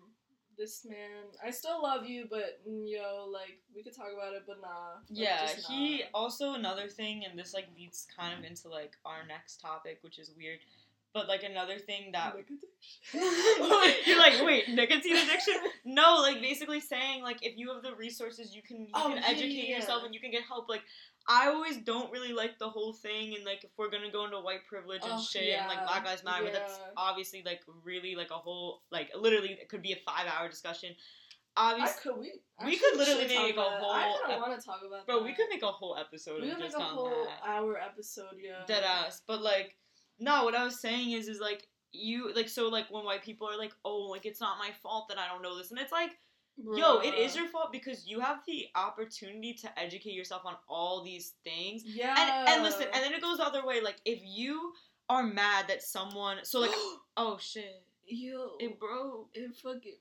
this 0.58 0.86
man, 0.86 1.26
I 1.46 1.52
still 1.52 1.82
love 1.82 2.06
you, 2.06 2.26
but 2.30 2.60
mm, 2.68 2.84
yo, 2.86 3.30
like 3.32 3.60
we 3.76 3.84
could 3.84 3.96
talk 3.96 4.08
about 4.16 4.34
it, 4.34 4.44
but 4.48 4.62
nah. 4.62 4.96
Like, 5.10 5.10
Yeah, 5.10 5.42
just 5.54 5.68
he 5.68 6.00
nah. 6.00 6.06
also 6.14 6.54
another 6.54 6.88
thing, 6.88 7.24
and 7.26 7.38
this 7.38 7.54
like 7.54 7.68
leads 7.78 8.08
kind 8.18 8.38
of 8.38 8.44
into 8.44 8.68
like 8.70 8.96
our 9.06 9.26
next 9.28 9.62
topic, 9.62 10.00
which 10.02 10.20
is 10.20 10.32
weird. 10.38 10.60
But 11.14 11.28
like 11.28 11.44
another 11.44 11.80
thing 11.80 12.12
that 12.12 12.36
you're 13.14 14.20
like, 14.20 14.44
wait, 14.46 14.70
nicotine 14.74 15.16
addiction? 15.18 15.56
No, 15.86 16.18
like 16.22 16.42
basically 16.42 16.80
saying 16.80 17.24
like 17.24 17.38
if 17.46 17.58
you 17.58 17.74
have 17.74 17.82
the 17.82 17.96
resources, 17.96 18.56
you 18.56 18.62
can 18.62 18.82
you 18.82 18.88
Oh, 18.94 19.08
can 19.10 19.18
yeah, 19.18 19.24
educate 19.28 19.70
yeah, 19.70 19.76
yourself 19.78 20.04
and 20.06 20.14
you 20.14 20.20
can 20.20 20.32
get 20.32 20.44
help. 20.44 20.70
Like 20.70 20.84
I 21.30 21.48
always 21.48 21.78
don't 21.78 22.12
really 22.12 22.32
like 22.32 22.58
the 22.58 22.70
whole 22.70 22.94
thing, 22.94 23.36
and 23.36 23.44
like 23.44 23.64
if 23.64 23.72
we're 23.78 23.90
gonna 23.90 24.12
go 24.12 24.24
into 24.26 24.40
white 24.40 24.66
privilege 24.68 25.02
and 25.04 25.14
Oh, 25.16 25.22
shit, 25.22 25.58
and 25.60 25.68
like 25.68 25.84
Black 25.86 26.06
Lives 26.06 26.24
Matter, 26.24 26.50
that's 26.52 26.80
obviously 26.96 27.44
like 27.46 27.62
really 27.84 28.16
like 28.16 28.32
a 28.32 28.36
whole 28.36 28.82
like 28.92 29.12
literally 29.18 29.52
it 29.52 29.68
could 29.70 29.82
be 29.82 29.92
a 29.92 29.98
five 30.06 30.26
hour 30.28 30.48
discussion. 30.50 30.96
I 31.60 31.72
Obviously, 31.74 32.02
could 32.04 32.20
we. 32.20 32.32
we 32.66 32.78
could 32.78 32.98
literally 32.98 33.28
make 33.28 33.58
a 33.58 33.60
it. 33.60 33.64
I 33.64 33.80
whole 33.80 34.20
kind 34.22 34.34
of 34.34 34.42
want 34.42 34.60
to 34.60 34.66
talk 34.66 34.82
about 34.88 35.08
bro, 35.08 35.18
that. 35.18 35.26
we 35.26 35.34
could 35.34 35.48
make 35.50 35.64
a 35.64 35.68
whole 35.68 35.98
episode 35.98 36.42
We 36.44 36.50
of 36.50 36.54
could 36.56 36.64
make 36.66 36.72
just 36.72 36.80
a 36.82 36.86
whole 36.86 37.10
that. 37.26 37.50
hour 37.50 37.78
episode, 37.80 38.36
yeah. 38.40 38.64
dead 38.68 38.84
ass. 38.84 39.24
But 39.28 39.42
like, 39.42 39.76
no, 40.20 40.44
what 40.46 40.54
I 40.56 40.64
was 40.64 40.80
saying 40.80 41.12
is, 41.12 41.28
is 41.28 41.40
like 41.40 41.68
you 41.92 42.32
like 42.36 42.48
so 42.48 42.68
like 42.68 42.86
when 42.92 43.06
white 43.06 43.24
people 43.24 43.48
are 43.50 43.58
like, 43.58 43.74
oh, 43.84 44.02
like 44.04 44.26
it's 44.28 44.40
not 44.40 44.60
my 44.60 44.70
fault 44.84 45.08
that 45.10 45.18
I 45.18 45.28
don't 45.28 45.42
know 45.42 45.58
this, 45.58 45.72
and 45.72 45.80
it's 45.80 45.92
like, 45.92 46.12
yo, 46.58 47.00
it 47.00 47.14
is 47.14 47.36
your 47.36 47.48
fault 47.48 47.72
because 47.72 48.08
you 48.08 48.20
have 48.20 48.40
the 48.48 48.68
opportunity 48.76 49.54
to 49.54 49.80
educate 49.80 50.14
yourself 50.14 50.44
on 50.46 50.56
all 50.68 51.04
these 51.04 51.34
things. 51.44 51.84
Yeah. 51.86 52.16
And 52.18 52.50
and 52.50 52.64
listen, 52.64 52.88
and 52.94 53.04
then 53.04 53.14
it 53.14 53.22
goes 53.22 53.38
the 53.38 53.46
other 53.46 53.66
way. 53.66 53.82
Like 53.82 53.98
if 54.06 54.20
you 54.24 54.74
are 55.10 55.24
mad 55.24 55.68
that 55.68 55.84
someone, 55.84 56.38
so 56.44 56.60
like, 56.60 56.72
oh 57.18 57.38
shit, 57.40 57.84
yo, 58.06 58.52
it 58.60 58.80
broke. 58.80 59.30
it 59.34 59.56
fucking 59.56 59.94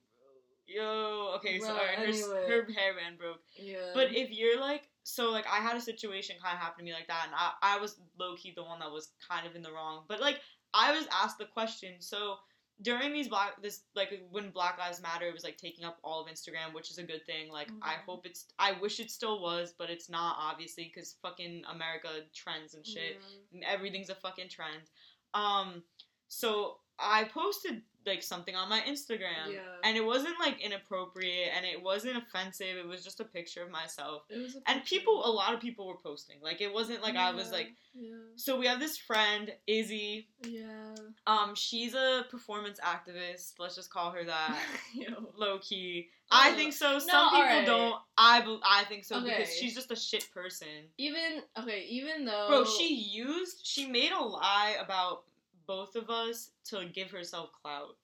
Yo, 0.69 1.35
okay, 1.37 1.61
so 1.61 1.69
Bruh, 1.69 1.71
alright, 1.71 1.99
her, 1.99 2.49
her 2.49 2.63
hairband 2.65 3.19
broke. 3.19 3.41
yeah. 3.57 3.77
But 3.95 4.17
if 4.17 4.33
you're 4.33 4.61
like, 4.61 4.89
so 5.05 5.31
like 5.31 5.47
I 5.47 5.59
had 5.59 5.77
a 5.77 5.81
situation 5.81 6.37
kind 6.43 6.55
of 6.57 6.61
happen 6.61 6.81
to 6.81 6.85
me 6.85 6.93
like 6.93 7.07
that, 7.07 7.27
and 7.27 7.35
I, 7.37 7.77
I 7.77 7.79
was 7.79 7.97
low 8.19 8.35
key 8.35 8.53
the 8.57 8.65
one 8.65 8.81
that 8.81 8.91
was 8.91 9.11
kind 9.29 9.47
of 9.47 9.55
in 9.55 9.63
the 9.63 9.71
wrong. 9.71 10.03
But 10.09 10.21
like 10.21 10.41
I 10.75 10.97
was 10.97 11.07
asked 11.13 11.39
the 11.39 11.45
question. 11.45 11.95
So 12.01 12.39
during 12.83 13.13
these 13.13 13.29
black 13.29 13.61
this 13.63 13.83
like 13.95 14.23
when 14.31 14.51
Black 14.51 14.79
Lives 14.79 15.01
Matter, 15.01 15.27
it 15.27 15.33
was 15.35 15.45
like 15.45 15.57
taking 15.57 15.85
up 15.85 15.99
all 16.05 16.21
of 16.21 16.29
Instagram, 16.29 16.75
which 16.75 16.91
is 16.91 16.99
a 16.99 17.03
good 17.03 17.25
thing. 17.25 17.51
Like 17.51 17.71
I 17.83 17.95
Mhm. 17.95 18.05
hope 18.05 18.27
it's, 18.27 18.47
I 18.59 18.73
wish 18.73 19.01
it 19.01 19.11
still 19.11 19.41
was, 19.41 19.73
but 19.73 19.89
it's 19.91 20.09
not 20.11 20.37
obviously 20.39 20.85
because 20.85 21.15
fucking 21.23 21.65
America 21.67 22.27
trends 22.35 22.75
and 22.75 22.87
shit. 22.87 23.21
Yeah. 23.53 23.69
Everything's 23.69 24.11
a 24.11 24.15
fucking 24.15 24.49
trend. 24.51 24.91
Um, 25.33 25.83
so 26.29 26.79
I 26.99 27.25
posted 27.25 27.83
like 28.07 28.23
something 28.23 28.55
on 28.55 28.69
my 28.69 28.81
Instagram, 28.83 29.51
Yeah. 29.53 29.59
and 29.83 29.97
it 29.97 30.05
wasn't 30.05 30.39
like 30.39 30.61
inappropriate, 30.61 31.51
and 31.57 31.67
it 31.67 31.83
wasn't 31.83 32.17
offensive. 32.17 32.77
It 32.77 32.87
was 32.87 33.03
just 33.03 33.19
a 33.19 33.25
picture 33.25 33.65
of 33.65 33.71
myself, 33.71 34.23
It 34.31 34.39
was 34.39 34.55
a 34.55 34.61
and 34.71 34.85
people, 34.85 35.27
a 35.27 35.29
lot 35.31 35.53
of 35.55 35.61
people 35.61 35.89
were 35.89 35.97
posting. 35.97 36.37
Like 36.41 36.61
it 36.61 36.73
wasn't 36.73 37.03
like 37.03 37.17
I 37.17 37.33
was 37.33 37.51
like. 37.51 37.73
Yeah. 37.99 38.13
So 38.37 38.59
we 38.59 38.67
have 38.67 38.79
this 38.79 38.97
friend 38.99 39.51
Izzy. 39.67 40.29
Yeah. 40.47 40.95
Um, 41.27 41.55
she's 41.55 41.95
a 41.95 42.27
performance 42.31 42.79
activist. 42.79 43.55
Let's 43.59 43.75
just 43.75 43.91
call 43.91 44.11
her 44.13 44.23
that. 44.25 44.59
Low 45.37 45.59
key, 45.59 46.11
I 46.31 46.51
Oh, 46.53 46.55
think 46.57 46.75
so. 46.75 46.93
no, 46.93 46.99
Some 46.99 47.29
people 47.31 47.41
alright. 47.41 47.67
don't. 47.67 47.95
I 48.19 48.41
bel 48.43 48.61
I 48.65 48.85
think 48.85 49.05
so 49.05 49.21
because 49.21 49.53
she's 49.57 49.75
just 49.75 49.91
a 49.91 49.97
shit 49.97 50.29
person. 50.33 50.69
Even 50.99 51.43
okay, 51.59 51.87
even 51.89 52.25
though 52.25 52.47
Bro, 52.49 52.65
she 52.67 52.95
used 52.95 53.61
she 53.67 53.87
made 53.89 54.13
a 54.13 54.23
lie 54.23 54.77
about 54.81 55.23
both 55.67 55.97
of 55.97 56.11
us 56.11 56.51
to 56.67 56.87
give 56.87 57.11
herself 57.11 57.51
clout 57.63 57.97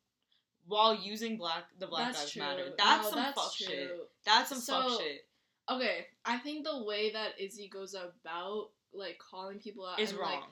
while 0.67 0.95
using 0.95 1.37
black 1.37 1.65
the 1.79 1.87
Black 1.87 2.13
that's 2.13 2.37
Lives. 2.37 2.37
Matter. 2.37 2.73
That's 2.79 3.05
No, 3.05 3.11
some 3.11 3.19
that's 3.19 3.41
fuck 3.41 3.55
true. 3.57 3.67
shit. 3.67 4.11
That's 4.25 4.49
some 4.51 4.61
fuck 4.61 5.01
shit. 5.01 5.27
Okay, 5.71 6.07
I 6.25 6.39
think 6.39 6.65
the 6.65 6.85
way 6.85 7.13
that 7.13 7.41
Izzy 7.41 7.69
goes 7.69 7.95
about 7.95 8.69
like 8.93 9.19
calling 9.19 9.59
people 9.59 9.87
out 9.87 9.99
Is 10.01 10.11
and, 10.11 10.21
wrong. 10.21 10.41
Like, 10.41 10.43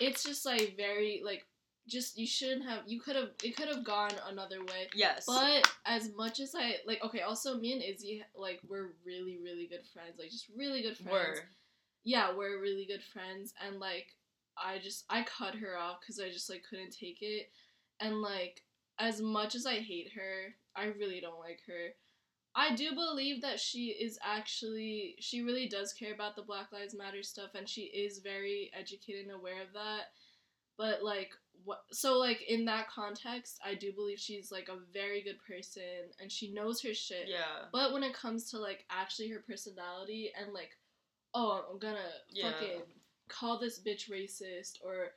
it's 0.00 0.24
just 0.24 0.44
like 0.44 0.74
very 0.76 1.22
like 1.24 1.46
just 1.88 2.18
you 2.18 2.26
shouldn't 2.26 2.64
have 2.68 2.80
you 2.86 3.00
could 3.00 3.16
have 3.16 3.30
it 3.44 3.56
could 3.56 3.68
have 3.68 3.84
gone 3.84 4.10
another 4.28 4.60
way. 4.60 4.88
yes. 4.94 5.24
But 5.26 5.70
as 5.84 6.10
much 6.16 6.40
as 6.40 6.54
I 6.54 6.76
like, 6.86 7.02
okay, 7.04 7.20
also 7.20 7.58
me 7.58 7.72
and 7.72 7.82
Izzy 7.82 8.24
like 8.34 8.60
we're 8.68 8.90
really 9.04 9.38
really 9.42 9.66
good 9.66 9.86
friends, 9.92 10.18
like 10.18 10.30
just 10.30 10.46
really 10.56 10.82
good 10.82 10.96
friends. 10.96 11.12
Were. 11.12 11.44
Yeah, 12.04 12.36
we're 12.36 12.60
really 12.60 12.86
good 12.86 13.02
friends, 13.02 13.52
and 13.66 13.80
like 13.80 14.06
I 14.62 14.78
just 14.78 15.04
I 15.10 15.22
cut 15.24 15.54
her 15.56 15.76
off 15.78 16.00
because 16.00 16.20
I 16.20 16.28
just 16.28 16.50
like 16.50 16.64
couldn't 16.68 16.96
take 16.96 17.18
it, 17.20 17.50
and 18.00 18.20
like 18.20 18.62
as 18.98 19.20
much 19.20 19.54
as 19.54 19.66
I 19.66 19.76
hate 19.76 20.12
her, 20.14 20.54
I 20.74 20.86
really 20.86 21.20
don't 21.20 21.38
like 21.40 21.60
her. 21.66 21.94
I 22.54 22.74
do 22.74 22.94
believe 22.94 23.42
that 23.42 23.60
she 23.60 23.88
is 23.88 24.18
actually 24.24 25.16
she 25.20 25.42
really 25.42 25.68
does 25.68 25.92
care 25.92 26.14
about 26.14 26.36
the 26.36 26.42
Black 26.42 26.72
Lives 26.72 26.94
Matter 26.94 27.22
stuff, 27.22 27.50
and 27.54 27.68
she 27.68 27.82
is 27.82 28.20
very 28.20 28.70
educated 28.78 29.26
and 29.26 29.34
aware 29.34 29.60
of 29.62 29.72
that. 29.74 30.04
But 30.78 31.02
like 31.02 31.32
what 31.64 31.82
so 31.90 32.18
like 32.18 32.42
in 32.48 32.64
that 32.66 32.88
context, 32.88 33.58
I 33.64 33.74
do 33.74 33.92
believe 33.92 34.18
she's 34.18 34.50
like 34.52 34.68
a 34.68 34.78
very 34.92 35.22
good 35.22 35.38
person 35.46 35.82
and 36.20 36.30
she 36.30 36.52
knows 36.52 36.82
her 36.82 36.94
shit. 36.94 37.28
Yeah. 37.28 37.64
But 37.72 37.92
when 37.92 38.02
it 38.02 38.14
comes 38.14 38.50
to 38.50 38.58
like 38.58 38.84
actually 38.90 39.28
her 39.30 39.42
personality 39.46 40.30
and 40.38 40.52
like, 40.52 40.70
oh, 41.34 41.64
I'm 41.70 41.78
gonna 41.78 41.98
Yeah. 42.30 42.52
fucking 42.52 42.82
call 43.28 43.58
this 43.58 43.80
bitch 43.80 44.10
racist 44.10 44.74
or, 44.84 45.12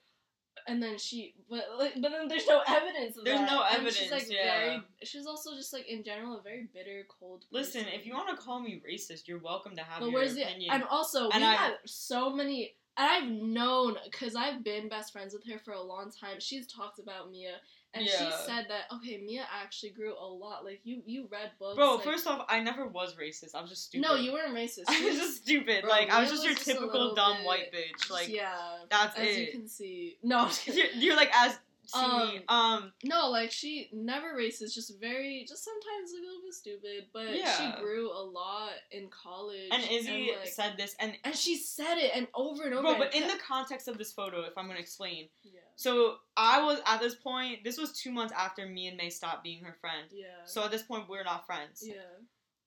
and 0.68 0.82
then 0.84 0.98
she, 0.98 1.36
but 1.50 1.64
like, 1.78 1.94
but 2.02 2.12
then 2.12 2.28
there's 2.28 2.48
no 2.48 2.62
evidence. 2.68 3.18
Of 3.18 3.24
There's 3.26 3.40
that. 3.40 3.50
no 3.50 3.64
And 3.64 3.88
She's 3.88 4.12
evidence, 4.12 4.30
like 4.30 4.36
yeah. 4.38 4.60
very. 4.66 4.82
She's 5.04 5.26
also 5.26 5.56
just 5.56 5.72
like 5.74 5.88
in 5.88 6.04
general 6.04 6.38
a 6.38 6.42
very 6.42 6.68
bitter, 6.74 7.06
cold. 7.20 7.46
Listen, 7.52 7.86
if 7.94 8.06
you 8.06 8.14
want 8.14 8.30
to 8.30 8.36
call 8.44 8.60
me 8.60 8.82
racist, 8.88 9.28
you're 9.28 9.40
welcome 9.40 9.76
to 9.78 9.84
have 9.84 10.00
But 10.02 10.08
your 10.10 10.16
where's 10.20 10.36
the 10.36 10.46
and 10.46 10.84
also 10.90 11.30
And 11.30 11.42
we 11.42 11.48
I- 11.48 11.54
had 11.54 11.74
so 11.86 12.30
many. 12.30 12.76
And 12.98 13.08
I've 13.10 13.32
known 13.32 13.96
because 14.04 14.36
I've 14.36 14.62
been 14.62 14.90
best 14.90 15.14
friends 15.14 15.34
with 15.34 15.46
her 15.50 15.58
for 15.60 15.72
a 15.74 15.82
long 15.82 16.12
time. 16.12 16.40
She's 16.40 16.68
talked 16.68 17.00
about 17.00 17.32
Mia, 17.32 17.54
and 17.94 18.06
she 18.06 18.30
said 18.46 18.66
that 18.70 18.84
okay, 18.98 19.18
Mia 19.26 19.46
actually 19.62 19.90
grew 19.92 20.14
a 20.14 20.26
lot. 20.26 20.64
Like 20.64 20.82
you, 20.84 21.02
you 21.06 21.28
read 21.32 21.52
books, 21.60 21.76
Bro, 21.76 21.96
like- 21.96 22.04
first 22.04 22.28
off, 22.28 22.46
I 22.48 22.60
never 22.62 22.86
was 22.88 23.16
racist. 23.16 23.56
I 23.56 23.62
was 23.62 23.70
just 23.70 23.86
stupid. 23.86 24.08
No, 24.08 24.16
you 24.16 24.32
weren't 24.34 24.54
racist. 24.56 24.84
I 24.88 25.04
was 25.06 25.16
just 25.18 25.38
stupid. 25.44 25.82
Bro, 25.84 25.90
like 25.92 26.10
I 26.10 26.20
was 26.22 26.30
Mia 26.30 26.36
just 26.38 26.44
your 26.46 26.54
just 26.54 26.66
typical 26.68 27.16
dumb 27.16 27.38
bit- 27.38 27.46
white 27.46 27.74
bitch. 27.74 28.10
Like 28.12 28.30
yeah, 28.30 28.54
that's 28.90 29.18
as 29.18 29.28
it. 29.28 29.40
you 29.40 29.52
can 29.52 29.68
see. 29.68 30.18
No, 30.24 30.40
I'm 30.40 30.48
just 30.48 30.62
kidding. 30.66 30.80
you're, 30.84 30.94
you're 31.04 31.16
like 31.16 31.32
as 31.36 31.58
See, 31.92 31.98
Um, 32.00 32.42
um, 32.50 32.92
No, 33.04 33.30
like 33.32 33.52
she 33.52 33.90
never 33.92 34.36
racist, 34.38 34.76
just 34.76 35.00
very, 35.02 35.44
just 35.50 35.64
sometimes 35.66 36.12
a 36.12 36.22
little 36.24 36.42
bit 36.46 36.54
stupid. 36.54 37.08
But 37.12 37.36
Yeah. 37.36 37.52
she 37.76 37.82
grew 37.82 38.12
a 38.12 38.22
lot 38.22 38.74
in 38.92 39.08
college. 39.10 39.70
and 39.72 39.82
Izzy 39.90 40.34
like, 40.38 40.48
said 40.50 40.76
this, 40.78 40.96
and 41.00 41.14
and 41.24 41.36
she 41.36 41.58
said 41.58 41.98
it 41.98 42.12
and 42.14 42.28
over 42.36 42.66
and 42.66 42.76
over. 42.76 42.84
bro, 42.84 42.92
and 42.92 43.00
but 43.00 43.16
in 43.16 43.28
the 43.28 43.38
context 43.44 43.88
of 43.88 43.98
this 43.98 44.12
photo, 44.12 44.42
if 44.44 44.56
I'm 44.56 44.68
gonna 44.68 44.78
explain, 44.80 45.30
yeah, 45.44 45.62
so 45.82 46.16
I 46.36 46.62
was 46.62 46.80
at 46.86 47.00
this 47.00 47.16
point. 47.16 47.64
This 47.64 47.78
was 47.78 47.94
two 47.94 48.12
months 48.12 48.34
after 48.38 48.66
me 48.66 48.88
and 48.88 48.98
May 48.98 49.10
stopped 49.10 49.44
being 49.46 49.64
her 49.64 49.76
friend. 49.80 50.08
yeah, 50.12 50.26
So 50.46 50.64
at 50.66 50.72
this 50.72 50.84
point, 50.84 51.08
we're 51.08 51.24
not 51.24 51.46
friends. 51.46 51.82
yeah, 51.86 52.02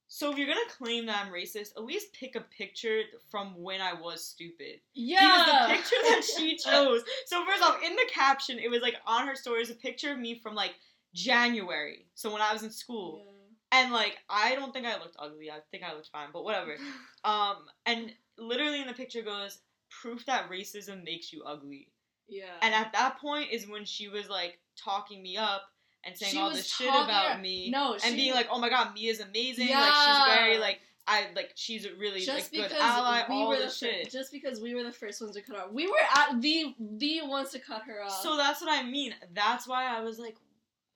So 0.09 0.31
if 0.33 0.39
you're 0.39 0.47
gonna 0.47 0.61
claim 0.79 1.05
that 1.07 1.27
I'm 1.27 1.33
racist, 1.33 1.77
at 1.77 1.85
least 1.85 2.15
pick 2.15 2.37
a 2.37 2.41
picture 2.41 3.03
from 3.31 3.55
when 3.63 3.81
I 3.83 3.93
was 3.93 4.25
stupid. 4.25 4.81
yeah. 4.95 5.19
Because 5.21 5.69
the 5.69 5.75
picture 5.75 6.03
that 6.09 6.23
she 6.37 6.57
chose. 6.57 7.03
So 7.27 7.45
first 7.45 7.63
off, 7.63 7.77
in 7.85 7.95
the 7.97 8.09
caption, 8.11 8.59
it 8.59 8.71
was 8.71 8.81
like 8.83 8.97
on 9.07 9.27
her 9.27 9.35
stories 9.35 9.71
a 9.71 9.75
picture 9.75 10.13
of 10.13 10.19
me 10.19 10.39
from 10.43 10.55
like 10.55 10.75
January. 11.15 12.07
So 12.15 12.33
when 12.33 12.43
I 12.43 12.53
was 12.53 12.63
in 12.63 12.71
school. 12.71 13.27
And 13.75 13.91
like 13.93 14.19
I 14.29 14.55
don't 14.55 14.73
think 14.73 14.87
I 14.87 14.99
looked 14.99 15.17
ugly. 15.19 15.51
I 15.51 15.59
think 15.71 15.83
I 15.83 15.93
looked 15.95 16.09
fine, 16.13 16.29
but 16.33 16.45
whatever. 16.45 16.77
Um 17.25 17.57
and 17.87 18.13
literally 18.39 18.81
in 18.81 18.87
the 18.89 18.95
picture 18.95 19.23
goes 19.23 19.59
proof 20.01 20.25
that 20.27 20.51
racism 20.51 21.05
makes 21.05 21.33
you 21.33 21.43
ugly. 21.45 21.89
Yeah. 22.29 22.45
And 22.63 22.75
at 22.75 22.93
that 22.93 23.19
point 23.19 23.51
is 23.53 23.67
when 23.69 23.85
she 23.85 24.09
was 24.09 24.29
like 24.29 24.59
talking 24.77 25.23
me 25.23 25.37
up 25.37 25.63
and 26.05 26.17
saying 26.17 26.33
She 26.33 26.39
all 26.39 26.51
this 26.51 26.67
shit 26.67 26.89
about 26.89 27.41
me. 27.41 27.71
no, 27.71 27.97
and 28.05 28.17
being 28.17 28.35
like, 28.35 28.49
"Oh 28.51 28.59
my 28.59 28.69
god, 28.69 28.95
Mia's 28.95 29.21
amazing. 29.21 29.69
Like 29.69 29.77
Yeah. 29.77 30.25
she's 30.27 30.35
very 30.37 30.59
like 30.59 30.81
I 31.07 31.27
like 31.35 31.53
she's 31.57 31.85
a 31.85 31.95
really 31.95 32.21
just 32.21 32.55
like 32.55 32.71
good 32.71 32.79
ally. 32.79 33.23
we 33.29 33.35
all 33.35 33.49
were 33.49 33.59
the 33.59 33.69
shit." 33.71 34.11
just 34.11 34.31
because 34.33 34.61
we 34.61 34.75
were 34.75 34.83
the 34.85 34.93
first 34.93 35.21
ones 35.21 35.35
to 35.37 35.43
cut 35.43 35.57
her 35.57 35.63
off, 35.63 35.73
we 35.73 35.87
were 35.87 35.95
at 36.17 36.41
the 36.41 36.75
the 36.79 37.23
ones 37.27 37.51
to 37.51 37.59
cut 37.59 37.83
her 37.83 38.03
off. 38.03 38.23
So 38.23 38.37
that's 38.37 38.61
what 38.61 38.71
I 38.71 38.83
mean. 38.89 39.15
That's 39.35 39.67
why 39.69 39.87
I 39.97 40.01
was 40.01 40.19
like, 40.19 40.37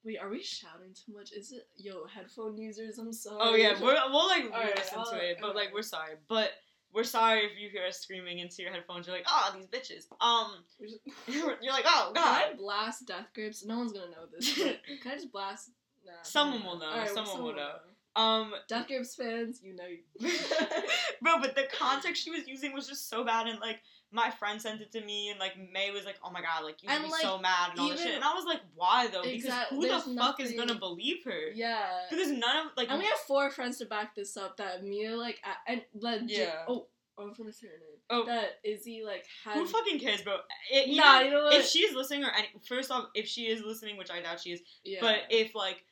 wait, 0.05 0.19
are 0.19 0.29
we 0.29 0.43
shouting 0.43 0.95
too 0.95 1.13
much? 1.17 1.33
Is 1.33 1.53
it 1.53 1.67
yo 1.77 2.07
headphone 2.07 2.57
users? 2.57 2.99
I'm 2.99 3.13
sorry. 3.13 3.39
"Oh 3.41 3.55
yeah, 3.57 3.73
we're 3.83 3.99
we'll 4.11 4.29
like 4.29 4.45
listen 4.77 4.99
I'll- 4.99 5.11
to 5.11 5.17
it, 5.19 5.39
but 5.41 5.55
like 5.55 5.73
we're 5.75 5.83
sorry, 5.83 6.15
but." 6.29 6.51
We're 6.93 7.05
sorry 7.05 7.41
if 7.41 7.59
you 7.59 7.69
hear 7.69 7.85
us 7.87 7.99
screaming 8.01 8.39
into 8.39 8.63
your 8.63 8.73
headphones. 8.73 9.07
You're 9.07 9.17
like, 9.17 9.27
oh, 9.29 9.55
these 9.55 9.67
bitches. 9.67 10.07
Um, 10.21 10.65
you're 11.29 11.73
like, 11.73 11.85
oh 11.87 12.13
Can 12.15 12.23
I 12.25 12.47
god. 12.51 12.59
blast 12.59 13.07
Death 13.07 13.29
Grips? 13.35 13.65
No 13.65 13.79
one's 13.79 13.93
gonna 13.93 14.07
know 14.07 14.27
this. 14.33 14.59
But 14.59 14.81
can 15.03 15.13
I 15.13 15.15
just 15.17 15.33
blast? 15.33 15.71
Nah, 16.05 16.13
Someone 16.23 16.65
will 16.65 16.79
know, 16.79 16.87
Alright, 16.87 17.11
someone 17.11 17.43
will 17.43 17.55
know. 17.55 17.73
Um, 18.15 18.53
Death 18.67 18.87
Grips 18.87 19.15
fans, 19.15 19.61
you 19.63 19.77
know. 19.77 19.85
You. 19.85 20.31
bro, 21.23 21.39
but 21.41 21.55
the 21.55 21.65
context 21.79 22.25
she 22.25 22.31
was 22.31 22.49
using 22.49 22.73
was 22.73 22.89
just 22.89 23.11
so 23.11 23.25
bad, 23.25 23.47
and 23.47 23.61
like 23.61 23.81
my 24.17 24.31
friend 24.31 24.61
sent 24.61 24.81
it 24.81 24.91
to 24.93 25.01
me, 25.03 25.31
and 25.31 25.39
like 25.39 25.53
May 25.73 25.93
was 25.93 26.05
like, 26.05 26.17
"Oh 26.25 26.31
my 26.33 26.41
god, 26.41 26.65
like 26.65 26.83
you 26.83 26.89
should 26.89 26.97
And, 26.97 27.05
be 27.05 27.11
like, 27.13 27.23
so 27.23 27.39
mad 27.39 27.71
and 27.71 27.79
all 27.81 27.89
this 27.91 28.03
shit," 28.03 28.15
and 28.15 28.25
I 28.25 28.35
was 28.35 28.45
like, 28.45 28.61
"Why 28.75 29.07
though? 29.07 29.23
Because 29.23 29.53
who 29.71 29.87
the 29.87 30.01
fuck 30.17 30.41
is 30.41 30.53
gonna 30.53 30.75
believe 30.75 31.23
her? 31.25 31.51
yeah. 31.55 32.01
Because 32.11 32.29
none 32.31 32.57
of 32.67 32.73
like 32.77 32.89
And 32.91 32.99
we 32.99 33.05
have 33.05 33.19
four 33.29 33.51
friends 33.51 33.79
to 33.79 33.85
back 33.85 34.17
this 34.17 34.37
up. 34.37 34.57
That 34.57 34.83
Mia 34.83 35.17
like 35.17 35.41
a- 35.45 35.71
and 35.71 35.83
legit. 35.95 36.31
Yeah. 36.39 36.65
Oh, 36.67 36.89
I 37.19 37.23
was 37.23 37.37
gonna 37.39 37.53
say 37.53 37.69
her 37.69 37.73
name. 37.75 38.01
Oh. 38.11 38.25
That 38.27 38.59
Izzy 38.65 39.03
like 39.05 39.25
had. 39.45 39.55
who 39.55 39.67
fucking 39.67 40.01
cares, 40.01 40.23
bro? 40.23 40.39
It, 40.73 40.97
Nah, 40.97 41.21
you 41.21 41.31
know 41.31 41.45
what? 41.45 41.55
if 41.55 41.67
she's 41.67 41.95
listening 41.95 42.25
or 42.25 42.31
any, 42.31 42.49
first 42.69 42.91
off, 42.91 43.07
if 43.15 43.27
she 43.27 43.47
is 43.49 43.63
listening, 43.63 43.97
which 43.97 44.11
I 44.11 44.21
doubt 44.23 44.41
she 44.41 44.53
is, 44.53 44.61
yeah. 44.85 44.99
but 45.01 45.21
if 45.31 45.55
like 45.55 45.85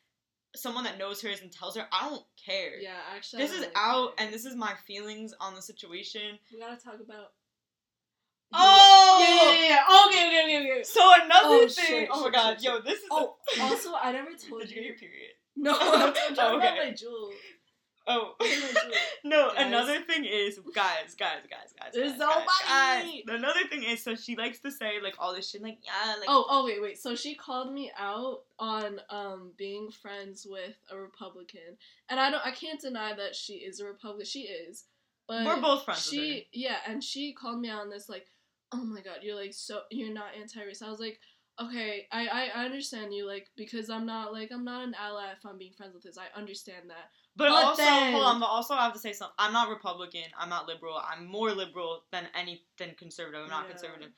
someone 0.57 0.85
that 0.85 0.99
knows 0.99 1.21
her 1.23 1.29
is 1.29 1.41
and 1.43 1.51
tells 1.51 1.75
her, 1.77 1.85
I 1.91 2.09
don't 2.09 2.23
care. 2.47 2.79
yeah, 2.81 2.99
actually, 3.17 3.43
This 3.43 3.51
is 3.53 3.61
really 3.63 3.73
out, 3.75 4.17
care. 4.17 4.27
and 4.27 4.33
this 4.35 4.45
is 4.45 4.55
my 4.55 4.73
feelings 4.87 5.35
on 5.41 5.55
the 5.57 5.63
situation. 5.63 6.39
we 6.53 6.61
gotta 6.61 6.77
talk 6.81 7.01
about. 7.05 7.33
Oh, 8.57 9.19
Yeah, 9.21 9.53
yeah, 9.53 9.69
yeah. 9.69 10.07
Okay, 10.07 10.27
okay, 10.29 10.45
okay, 10.59 10.73
okay. 10.73 10.83
So 10.85 11.01
another 11.25 11.65
Oh, 11.65 11.69
thing. 11.69 11.87
shit, 11.87 12.09
oh 12.13 12.19
my 12.21 12.25
shit, 12.27 12.33
god, 12.35 12.55
shit, 12.55 12.63
yo, 12.65 12.81
this 12.81 12.99
is. 13.01 13.09
Oh, 13.11 13.37
also, 13.61 13.93
I 14.01 14.13
never 14.13 14.31
told 14.49 14.61
Did 14.63 14.71
you 14.71 14.77
get 14.77 14.85
your 14.85 14.97
period? 14.97 15.31
No, 15.57 15.73
I'm 15.81 16.13
talking 16.13 16.37
Oh, 16.39 16.57
about 16.59 16.77
my 16.77 16.91
jewel. 16.93 17.33
Oh. 18.07 18.35
No, 19.25 19.51
Guys. 19.55 19.67
another 19.67 20.01
thing 20.03 20.27
is, 20.27 20.59
guys, 20.75 21.15
guys, 21.19 21.39
guys, 21.49 21.73
guys. 21.81 21.93
There's 21.95 22.11
guys, 22.13 22.19
nobody. 22.19 23.23
Guys. 23.27 23.39
Another 23.39 23.67
thing 23.71 23.83
is, 23.83 24.05
so 24.05 24.15
she 24.15 24.37
likes 24.37 24.59
to 24.61 24.71
say 24.71 25.01
like 25.03 25.15
all 25.19 25.35
this 25.35 25.49
shit, 25.49 25.63
like 25.63 25.79
yeah, 25.83 26.17
like 26.17 26.29
Oh, 26.29 26.45
oh, 26.51 26.65
wait, 26.67 26.83
wait. 26.83 26.99
So 26.99 27.15
she 27.15 27.35
called 27.35 27.73
me 27.73 27.91
out 27.99 28.41
on 28.59 29.01
um 29.09 29.53
being 29.57 29.91
friends 29.91 30.47
with 30.49 30.75
a 30.91 30.99
Republican, 30.99 31.79
and 32.11 32.21
I 32.21 32.31
don't, 32.31 32.45
I 32.47 32.51
can't 32.51 32.79
deny 32.79 33.15
that 33.15 33.35
she 33.35 33.55
is 33.55 33.81
a 33.81 33.87
Republican. 33.87 34.27
She 34.27 34.41
is, 34.41 34.85
but 35.27 35.47
we're 35.47 35.61
both 35.63 35.87
friends. 35.87 36.07
with 36.11 36.21
her. 36.21 36.23
She, 36.27 36.47
yeah, 36.53 36.77
and 36.87 37.03
she 37.03 37.33
called 37.33 37.61
me 37.61 37.71
out 37.71 37.81
on 37.81 37.89
this 37.91 38.11
like, 38.11 38.27
oh 38.75 38.85
my 38.85 39.01
god, 39.01 39.19
you're 39.23 39.37
like 39.37 39.55
so, 39.55 39.83
you're 39.91 40.13
not 40.13 40.37
anti-race. 40.39 40.83
I 40.83 40.91
was 40.91 41.01
like, 41.01 41.21
okay, 41.61 42.07
I, 42.11 42.51
I, 42.55 42.65
understand 42.65 43.15
you 43.15 43.27
like 43.27 43.47
because 43.57 43.89
I'm 43.89 44.05
not 44.07 44.33
like 44.33 44.51
I'm 44.51 44.65
not 44.65 44.85
an 44.85 44.95
ally 45.01 45.31
if 45.31 45.47
I'm 45.47 45.59
being 45.59 45.73
friends 45.73 45.95
with 45.95 46.03
this. 46.03 46.19
I 46.19 46.37
understand 46.39 46.91
that. 46.91 47.11
But, 47.37 47.49
But 47.49 47.65
also, 47.65 47.83
then- 47.83 48.13
hold 48.13 48.25
on. 48.25 48.41
But 48.41 48.47
also, 48.47 48.75
I 48.75 48.85
have 48.85 48.93
to 48.95 48.99
say 48.99 49.13
something. 49.13 49.35
I'm 49.39 49.53
not 49.53 49.69
Republican. 49.69 50.25
I'm 50.39 50.49
not 50.49 50.67
liberal. 50.67 50.97
I'm 50.97 51.27
more 51.27 51.53
liberal 51.53 52.05
than 52.11 52.27
any 52.35 52.63
than 52.79 52.95
conservative. 52.99 53.43
I'm 53.43 53.51
not 53.51 53.65
Yeah. 53.65 53.71
conservative. 53.71 54.11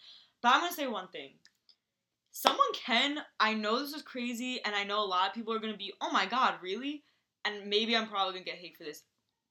But 0.43 0.55
I'm 0.55 0.61
gonna 0.61 0.73
say 0.73 0.87
one 0.87 1.09
thing. 1.09 1.35
Someone 2.33 2.73
can. 2.75 3.19
I 3.41 3.55
know 3.55 3.81
this 3.81 3.93
is 3.93 4.03
crazy, 4.03 4.61
and 4.65 4.75
I 4.75 4.85
know 4.85 5.03
a 5.03 5.07
lot 5.07 5.29
of 5.29 5.35
people 5.35 5.53
are 5.55 5.59
gonna 5.59 5.77
be, 5.77 5.93
oh 6.01 6.11
my 6.11 6.27
god, 6.27 6.55
really? 6.63 7.05
And 7.45 7.67
maybe 7.69 7.97
I'm 7.97 8.09
probably 8.09 8.35
gonna 8.35 8.45
get 8.45 8.57
hate 8.57 8.77
for 8.77 8.85
this. 8.85 9.03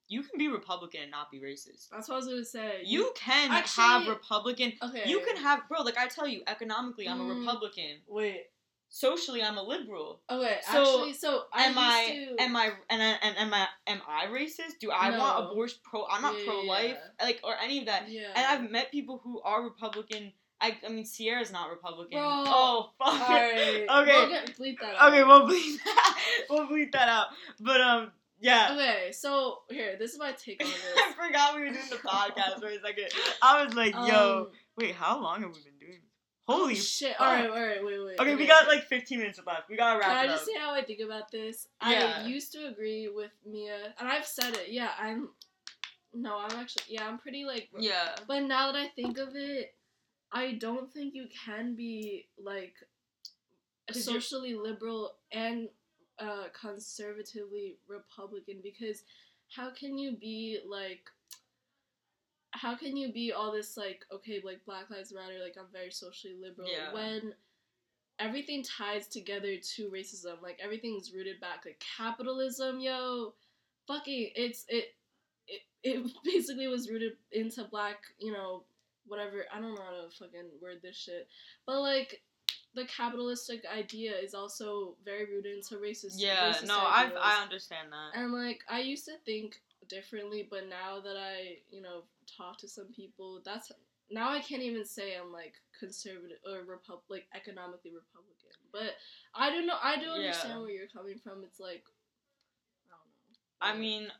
You 0.08 0.22
can 0.22 0.38
be 0.38 0.48
Republican 0.48 1.02
and 1.02 1.10
not 1.10 1.30
be 1.30 1.40
racist. 1.40 1.88
That's 1.90 2.08
what 2.08 2.14
I 2.14 2.18
was 2.18 2.26
gonna 2.28 2.44
say. 2.44 2.82
You 2.84 3.12
can 3.16 3.50
have 3.50 4.06
Republican. 4.06 4.72
okay? 4.82 5.02
You 5.06 5.20
can 5.20 5.36
have, 5.36 5.68
bro. 5.68 5.82
Like 5.82 5.98
I 5.98 6.06
tell 6.06 6.28
you, 6.28 6.42
economically, 6.46 7.08
I'm 7.08 7.20
a 7.20 7.24
Mm. 7.24 7.40
Republican. 7.40 7.98
wait. 8.06 8.46
Socially, 8.88 9.42
I'm 9.42 9.58
a 9.58 9.62
liberal. 9.64 10.20
Okay, 10.30 10.58
So, 10.72 10.78
actually, 10.80 11.12
so 11.14 11.42
I 11.52 11.64
am 11.64 11.74
I 11.76 12.06
to, 12.36 12.42
am 12.42 12.54
I 12.56 12.70
and 12.88 13.02
I, 13.02 13.06
and 13.20 13.36
am 13.36 13.52
I 13.52 13.66
am 13.88 14.00
I 14.08 14.26
racist? 14.26 14.78
Do 14.80 14.92
I 14.92 15.10
No. 15.10 15.18
want 15.18 15.50
abortion 15.50 15.78
pro? 15.82 16.06
I'm 16.06 16.22
not 16.22 16.38
Yeah, 16.38 16.44
pro 16.46 16.60
life, 16.60 16.96
yeah. 17.18 17.24
like 17.26 17.40
or 17.42 17.56
any 17.60 17.80
of 17.80 17.86
that. 17.86 18.08
Yeah. 18.08 18.28
And 18.36 18.46
I've 18.46 18.70
met 18.70 18.92
people 18.92 19.18
who 19.24 19.40
are 19.42 19.60
Republican. 19.64 20.32
I 20.60 20.78
I 20.86 20.88
mean 20.88 21.04
Sierra's 21.04 21.50
not 21.50 21.68
Republican. 21.68 22.16
Bro. 22.16 22.44
Oh 22.46 22.90
fuck. 22.96 23.28
Okay. 23.28 23.86
We'll 23.88 24.28
get, 24.30 24.56
bleep 24.56 24.78
that 24.80 24.94
out. 24.94 25.08
Okay, 25.12 25.24
we'll 25.24 25.48
bleep 25.48 25.78
that. 25.84 26.18
we'll 26.48 26.66
bleep 26.68 26.92
that 26.92 27.08
out. 27.08 27.26
But 27.60 27.80
um, 27.80 28.12
yeah. 28.40 28.70
Okay, 28.72 29.12
so 29.12 29.58
here, 29.70 29.96
this 29.98 30.12
is 30.12 30.18
my 30.18 30.32
take 30.32 30.62
on 30.64 30.70
I 30.96 31.12
forgot 31.26 31.54
we 31.54 31.62
were 31.62 31.68
doing 31.68 31.80
the 31.90 31.96
podcast 31.96 32.60
for 32.60 32.66
a 32.68 32.80
second. 32.80 33.08
I 33.42 33.64
was 33.64 33.74
like, 33.74 33.94
yo, 33.94 34.38
Um, 34.38 34.46
wait, 34.76 34.94
how 34.94 35.20
long 35.20 35.42
have 35.42 35.50
we 35.50 35.62
been 35.62 35.78
doing? 35.78 35.92
this? 35.92 36.00
Holy 36.46 36.74
oh, 36.74 36.76
shit! 36.76 37.20
All 37.20 37.26
right, 37.26 37.50
all 37.50 37.60
right, 37.60 37.84
wait, 37.84 38.04
wait. 38.04 38.20
Okay, 38.20 38.36
we 38.36 38.46
got 38.46 38.68
like 38.68 38.84
15 38.84 39.18
minutes 39.18 39.40
left. 39.44 39.68
We 39.68 39.76
gotta 39.76 39.98
wrap 39.98 40.08
Can 40.08 40.16
I 40.16 40.24
up. 40.26 40.34
just 40.36 40.46
say 40.46 40.52
how 40.58 40.72
I 40.74 40.82
think 40.82 41.00
about 41.00 41.30
this? 41.32 41.66
Yeah. 41.82 42.20
I 42.22 42.26
used 42.26 42.52
to 42.52 42.68
agree 42.68 43.08
with 43.12 43.32
Mia, 43.44 43.94
and 43.98 44.08
I've 44.08 44.26
said 44.26 44.54
it. 44.54 44.68
Yeah, 44.68 44.90
I'm. 44.98 45.30
No, 46.14 46.38
I'm 46.38 46.56
actually. 46.56 46.84
Yeah, 46.88 47.08
I'm 47.08 47.18
pretty 47.18 47.44
like. 47.44 47.68
yeah. 47.78 48.14
But 48.28 48.44
now 48.44 48.70
that 48.70 48.78
I 48.78 48.88
think 48.88 49.18
of 49.18 49.30
it, 49.34 49.74
I 50.32 50.52
don't 50.52 50.92
think 50.92 51.14
you 51.14 51.26
can 51.44 51.74
be 51.74 52.28
like 52.42 52.74
socially 53.92 54.54
liberal 54.54 55.16
and 55.32 55.68
uh, 56.18 56.44
conservatively 56.58 57.76
Republican 57.88 58.56
because 58.62 59.02
how 59.54 59.70
can 59.70 59.96
you 59.98 60.16
be 60.16 60.58
like 60.68 61.10
how 62.52 62.74
can 62.74 62.96
you 62.96 63.12
be 63.12 63.32
all 63.32 63.52
this 63.52 63.76
like 63.76 64.04
okay 64.12 64.40
like 64.44 64.64
Black 64.64 64.90
Lives 64.90 65.12
Matter 65.12 65.34
like 65.42 65.56
I'm 65.58 65.70
very 65.72 65.90
socially 65.90 66.34
liberal 66.40 66.68
Yeah. 66.70 66.92
when 66.92 67.34
everything 68.18 68.62
ties 68.64 69.06
together 69.08 69.56
to 69.74 69.90
racism 69.90 70.40
like 70.42 70.58
everything's 70.62 71.12
rooted 71.12 71.38
back 71.40 71.64
like 71.66 71.82
capitalism 71.98 72.80
yo 72.80 73.34
fucking 73.86 74.30
it's 74.34 74.64
it 74.68 74.94
it, 75.46 75.60
it 75.82 76.12
basically 76.24 76.66
was 76.66 76.88
rooted 76.90 77.12
into 77.32 77.62
black 77.64 77.98
you 78.18 78.32
know 78.32 78.64
whatever 79.06 79.44
I 79.54 79.60
don't 79.60 79.74
know 79.74 79.82
how 79.82 79.90
to 79.90 80.16
fucking 80.18 80.48
word 80.62 80.78
this 80.82 80.96
shit 80.96 81.28
but 81.66 81.80
like 81.82 82.22
the 82.76 82.84
capitalistic 82.84 83.64
idea 83.74 84.12
is 84.14 84.34
also 84.34 84.94
very 85.04 85.24
rooted 85.24 85.56
into 85.56 85.76
racist 85.76 86.14
Yeah, 86.18 86.52
racist 86.52 86.68
no, 86.68 86.76
I. 86.76 87.10
I 87.20 87.42
understand 87.42 87.88
that. 87.90 88.20
And 88.20 88.32
like 88.32 88.60
I 88.68 88.80
used 88.80 89.06
to 89.06 89.16
think 89.24 89.56
differently, 89.88 90.46
but 90.48 90.68
now 90.68 91.00
that 91.00 91.16
I, 91.16 91.58
you 91.70 91.80
know, 91.80 92.02
talk 92.36 92.58
to 92.58 92.68
some 92.68 92.88
people, 92.94 93.40
that's 93.44 93.72
now 94.10 94.30
I 94.30 94.40
can't 94.40 94.62
even 94.62 94.84
say 94.84 95.16
I'm 95.16 95.32
like 95.32 95.54
conservative 95.80 96.36
or 96.46 96.64
repub 96.64 97.00
like 97.08 97.26
economically 97.34 97.90
Republican. 97.90 98.52
But 98.70 98.94
I 99.34 99.50
don't 99.50 99.66
know. 99.66 99.78
I 99.82 99.98
do 99.98 100.10
understand 100.10 100.54
Yeah. 100.54 100.60
where 100.60 100.70
you're 100.70 100.86
coming 100.86 101.18
from. 101.18 101.42
It's 101.44 101.58
like 101.58 101.82
I 102.84 102.92
don't 102.92 103.08
know. 103.08 103.38
I 103.62 103.72
Yeah. 103.72 103.80
mean, 103.80 104.12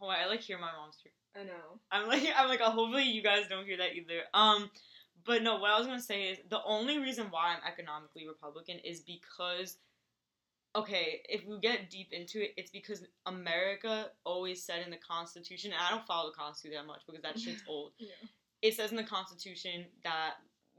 on, 0.00 0.14
I 0.16 0.26
like 0.26 0.40
hear 0.40 0.58
my 0.58 0.72
mom's 0.72 0.96
here. 1.02 1.12
I 1.34 1.44
know. 1.44 1.80
I'm 1.90 2.08
like 2.08 2.22
I'm 2.36 2.48
like 2.48 2.60
oh, 2.62 2.70
hopefully 2.70 3.04
you 3.04 3.22
guys 3.22 3.46
don't 3.48 3.66
hear 3.66 3.78
that 3.78 3.94
either. 3.96 4.22
Um, 4.32 4.70
but 5.24 5.42
no, 5.42 5.58
what 5.58 5.70
I 5.70 5.78
was 5.78 5.86
gonna 5.86 6.00
say 6.00 6.24
is 6.30 6.38
the 6.48 6.62
only 6.64 6.98
reason 6.98 7.26
why 7.30 7.54
I'm 7.54 7.62
economically 7.70 8.26
Republican 8.26 8.78
is 8.84 9.00
because. 9.00 9.76
Okay, 10.76 11.20
if 11.28 11.44
we 11.48 11.58
get 11.58 11.90
deep 11.90 12.12
into 12.12 12.40
it, 12.44 12.52
it's 12.56 12.70
because 12.70 13.02
America 13.26 14.06
always 14.24 14.62
said 14.62 14.84
in 14.84 14.90
the 14.92 14.98
Constitution, 14.98 15.72
and 15.72 15.80
I 15.84 15.90
don't 15.90 16.06
follow 16.06 16.30
the 16.30 16.36
Constitution 16.36 16.76
that 16.80 16.86
much 16.86 17.02
because 17.08 17.22
that 17.22 17.36
shit's 17.40 17.64
old. 17.66 17.90
Yeah. 17.98 18.10
it 18.62 18.74
says 18.74 18.92
in 18.92 18.96
the 18.96 19.02
Constitution 19.02 19.86
that 20.04 20.34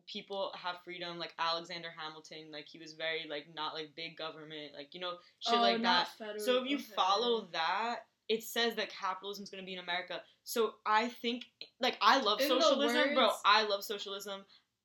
people 0.07 0.53
have 0.55 0.77
freedom. 0.85 1.19
Like 1.19 1.33
Alexander 1.39 1.89
Hamilton, 1.97 2.51
like 2.53 2.67
he 2.69 2.79
was 2.79 2.93
very 2.93 3.25
like 3.29 3.47
not 3.53 3.73
like 3.73 3.89
big 3.93 4.17
government, 4.17 4.71
like 4.77 4.93
you 4.93 5.01
know 5.01 5.15
shit 5.39 5.55
Oh, 5.57 5.61
like 5.61 5.81
that. 5.81 6.07
So 6.37 6.63
if 6.63 6.69
you 6.69 6.77
okay. 6.77 6.85
follow 6.95 7.49
that, 7.51 7.99
it 8.33 8.41
says 8.43 8.71
that 8.75 8.89
capitalism 8.89 9.43
is 9.43 9.49
going 9.51 9.61
to 9.63 9.65
be 9.65 9.73
in 9.73 9.83
America. 9.87 10.21
So 10.43 10.59
I 10.85 11.03
think, 11.21 11.39
like, 11.85 11.97
I 12.01 12.15
love 12.21 12.39
In 12.41 12.47
socialism, 12.47 13.13
bro. 13.15 13.29
I 13.45 13.63
love 13.71 13.83
socialism. 13.83 14.39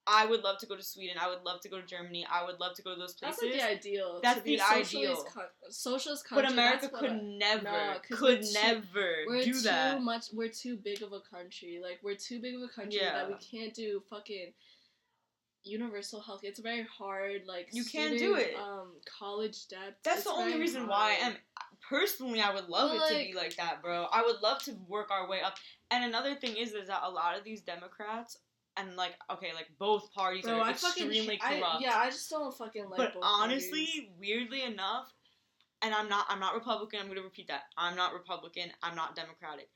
I 0.08 0.24
would 0.30 0.42
love 0.44 0.58
to 0.58 0.66
go 0.66 0.76
to 0.76 0.82
Sweden. 0.82 1.16
I 1.20 1.28
would 1.28 1.42
love 1.44 1.60
to 1.62 1.68
go 1.68 1.80
to 1.80 1.86
Germany. 1.86 2.22
I 2.30 2.44
would 2.46 2.58
love 2.60 2.74
to 2.76 2.82
go 2.82 2.94
to 2.94 2.98
those 3.02 3.16
That's 3.20 3.38
places. 3.38 3.60
like 3.60 3.82
the 3.82 3.88
ideal. 3.90 4.20
That's 4.22 4.42
the 4.42 4.60
ideal. 4.60 5.16
co- 5.34 5.52
socialist 5.68 6.24
but. 6.32 6.44
America 6.50 6.88
could 6.88 7.10
I- 7.10 7.20
never, 7.20 7.64
Nah, 7.64 7.98
could 7.98 8.20
we're 8.20 8.40
never 8.52 9.08
We're 9.26 9.44
do 9.44 9.52
too 9.52 9.60
that. 9.62 10.00
much. 10.02 10.26
We're 10.32 10.48
too 10.64 10.76
big 10.76 11.02
of 11.02 11.12
a 11.12 11.20
country. 11.20 11.80
Like 11.82 11.98
we're 12.04 12.14
too 12.28 12.38
big 12.40 12.54
of 12.54 12.62
a 12.62 12.68
country 12.68 13.00
that 13.00 13.28
we 13.28 13.34
can't 13.52 13.74
do 13.74 14.00
fucking 14.10 14.52
universal 15.64 16.20
health. 16.20 16.40
It's 16.44 16.60
very 16.60 16.86
hard. 16.98 17.42
Like 17.46 17.68
You 17.72 17.84
can't 17.84 18.16
do 18.18 18.36
it. 18.36 18.54
Um, 18.56 18.92
college 19.18 19.66
debt. 19.68 19.98
That's 20.04 20.22
the 20.24 20.30
only 20.30 20.58
reason 20.60 20.86
why 20.86 21.10
I 21.10 21.14
hard. 21.14 21.32
am. 21.34 21.38
Personally, 21.88 22.40
I 22.40 22.52
would 22.52 22.68
love 22.68 22.90
But, 22.96 23.12
it 23.12 23.26
to 23.26 23.32
be 23.32 23.36
like 23.36 23.56
that, 23.56 23.82
bro. 23.82 24.06
I 24.12 24.22
would 24.22 24.40
love 24.42 24.62
to 24.64 24.72
work 24.88 25.10
our 25.10 25.28
way 25.28 25.40
up. 25.40 25.54
And 25.90 26.04
another 26.04 26.34
thing 26.34 26.56
is, 26.56 26.72
is 26.72 26.88
that 26.88 27.02
a 27.04 27.10
lot 27.10 27.38
of 27.38 27.44
these 27.44 27.60
Democrats 27.60 28.38
and 28.76 28.96
like, 28.96 29.14
okay, 29.30 29.52
like 29.54 29.68
both 29.78 30.12
parties 30.12 30.44
Bro, 30.44 30.54
are 30.54 30.62
I 30.62 30.72
fucking 30.72 31.06
extremely 31.06 31.40
I, 31.42 31.58
corrupt. 31.58 31.82
yeah, 31.82 31.96
I 31.96 32.10
just 32.10 32.28
don't 32.30 32.56
fucking 32.56 32.88
like. 32.90 32.98
but 32.98 33.14
honestly, 33.22 33.86
parties. 33.86 34.10
weirdly 34.18 34.62
enough, 34.62 35.12
and 35.82 35.94
I'm 35.94 36.08
not 36.08 36.26
I'm 36.28 36.40
not 36.40 36.54
Republican, 36.54 37.00
I'm 37.00 37.08
gonna 37.08 37.22
repeat 37.22 37.48
that. 37.48 37.62
I'm 37.76 37.96
not 37.96 38.12
Republican, 38.12 38.70
I'm 38.82 38.94
not 38.94 39.16
Democratic. 39.16 39.68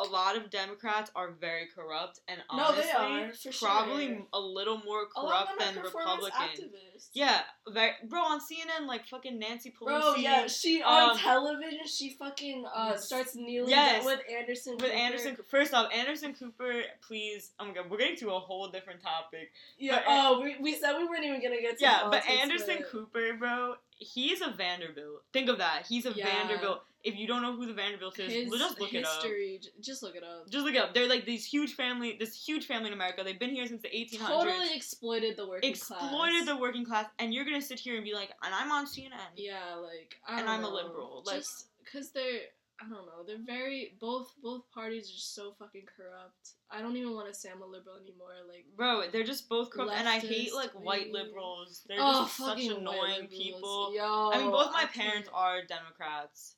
A 0.00 0.08
lot 0.08 0.36
of 0.36 0.50
Democrats 0.50 1.10
are 1.16 1.30
very 1.32 1.66
corrupt 1.74 2.20
and 2.28 2.40
No, 2.52 2.64
honestly 2.64 2.82
they 2.84 2.90
are, 2.92 3.32
probably 3.60 4.06
sure. 4.08 4.26
a 4.32 4.40
little 4.40 4.78
more 4.84 5.06
corrupt 5.06 5.58
than 5.58 5.76
Republicans. 5.82 6.32
activists. 6.34 7.08
Yeah, 7.12 7.40
very, 7.68 7.92
bro 8.08 8.20
on 8.20 8.40
CNN 8.40 8.86
like 8.86 9.06
fucking 9.06 9.38
Nancy 9.38 9.70
Pelosi 9.70 9.86
Bro, 9.86 10.14
yeah, 10.16 10.46
she 10.46 10.82
on 10.82 11.10
um, 11.10 11.18
television. 11.18 11.80
She 11.86 12.10
fucking 12.10 12.64
uh 12.74 12.96
starts 12.96 13.34
kneeling 13.36 13.70
Yes. 13.70 14.04
with 14.04 14.20
Anderson. 14.30 14.74
with 14.74 14.82
Cooper. 14.82 14.94
Anderson 14.94 15.36
first 15.48 15.74
off, 15.74 15.92
Anderson 15.92 16.34
Cooper, 16.34 16.82
please 17.06 17.50
oh 17.58 17.66
my 17.66 17.72
god, 17.74 17.90
we're 17.90 17.98
getting 17.98 18.16
to 18.16 18.30
a 18.30 18.38
whole 18.38 18.68
different 18.68 19.00
topic. 19.02 19.50
Yeah. 19.78 19.96
but- 19.96 20.04
oh, 20.08 20.40
we, 20.42 20.56
we 20.60 20.74
said 20.74 20.96
we 20.96 21.04
weren't 21.08 21.24
even 21.24 21.42
gonna 21.42 21.60
get 21.60 21.78
to. 21.78 21.84
Yeah, 21.84 22.08
but 22.10 22.28
Anderson 22.28 22.78
Cooper, 22.90 23.34
bro, 23.38 23.74
he's 23.98 24.40
a 24.40 24.50
Vanderbilt. 24.50 25.22
Think 25.32 25.48
of 25.48 25.58
that. 25.58 25.86
He's 25.88 26.06
a 26.06 26.12
Yeah. 26.12 26.26
Vanderbilt. 26.26 26.82
If 27.04 27.16
you 27.16 27.26
don't 27.28 27.42
know 27.42 27.54
who 27.54 27.66
the 27.66 27.72
Vanderbilt 27.74 28.18
is, 28.18 28.32
His 28.32 28.50
just 28.52 28.80
look 28.80 28.92
it 28.92 29.04
up. 29.04 29.22
history, 29.22 29.60
just 29.80 30.02
look 30.02 30.16
it 30.16 30.24
up. 30.24 30.48
Just 30.50 30.64
look 30.64 30.74
it 30.74 30.78
up. 30.78 30.94
They're 30.94 31.08
like 31.08 31.24
these 31.24 31.44
huge 31.46 31.74
family, 31.74 32.16
this 32.18 32.34
huge 32.34 32.66
family 32.66 32.88
in 32.88 32.92
America. 32.92 33.22
They've 33.24 33.38
been 33.38 33.54
here 33.54 33.66
since 33.66 33.82
the 33.82 33.88
1800s. 33.88 34.26
Totally 34.26 34.74
exploited 34.74 35.36
the 35.36 35.46
working 35.48 35.70
exploited 35.70 36.00
class. 36.00 36.12
Exploited 36.12 36.48
the 36.48 36.56
working 36.56 36.84
class, 36.84 37.06
and 37.20 37.32
you're 37.32 37.44
gonna 37.44 37.62
sit 37.62 37.78
here 37.78 37.94
and 37.94 38.04
be 38.04 38.14
like, 38.14 38.30
and 38.42 38.52
I'm 38.54 38.72
on 38.72 38.86
CNN. 38.86 39.12
Yeah, 39.36 39.74
like 39.76 40.16
And 40.28 40.48
I'm 40.48 40.64
a 40.64 40.68
liberal, 40.68 41.22
like- 41.24 41.36
just 41.36 41.68
because 41.84 42.10
they're. 42.10 42.40
I 42.80 42.84
don't 42.88 43.06
know. 43.06 43.24
They're 43.26 43.44
very 43.44 43.94
both 44.00 44.32
both 44.42 44.70
parties 44.72 45.08
are 45.10 45.12
just 45.14 45.34
so 45.34 45.52
fucking 45.58 45.86
corrupt. 45.96 46.50
I 46.70 46.80
don't 46.80 46.96
even 46.96 47.12
want 47.12 47.26
to 47.28 47.34
say 47.34 47.50
I'm 47.52 47.62
a 47.62 47.66
liberal 47.66 47.96
anymore. 47.96 48.30
Like 48.48 48.66
Bro, 48.76 49.10
they're 49.12 49.24
just 49.24 49.48
both 49.48 49.70
corrupt, 49.70 49.92
and 49.92 50.08
I 50.08 50.18
hate 50.18 50.50
Leftist, 50.50 50.54
like 50.54 50.70
white 50.72 51.10
liberals. 51.10 51.82
They're 51.88 51.98
oh 52.00 52.22
just 52.24 52.36
such 52.36 52.64
annoying 52.64 53.26
people. 53.28 53.92
Yo, 53.94 54.30
I 54.32 54.38
mean, 54.38 54.50
both 54.50 54.72
my 54.72 54.82
I 54.82 54.86
parents 54.86 55.28
can't- 55.28 55.30
are 55.34 55.64
Democrats, 55.66 56.54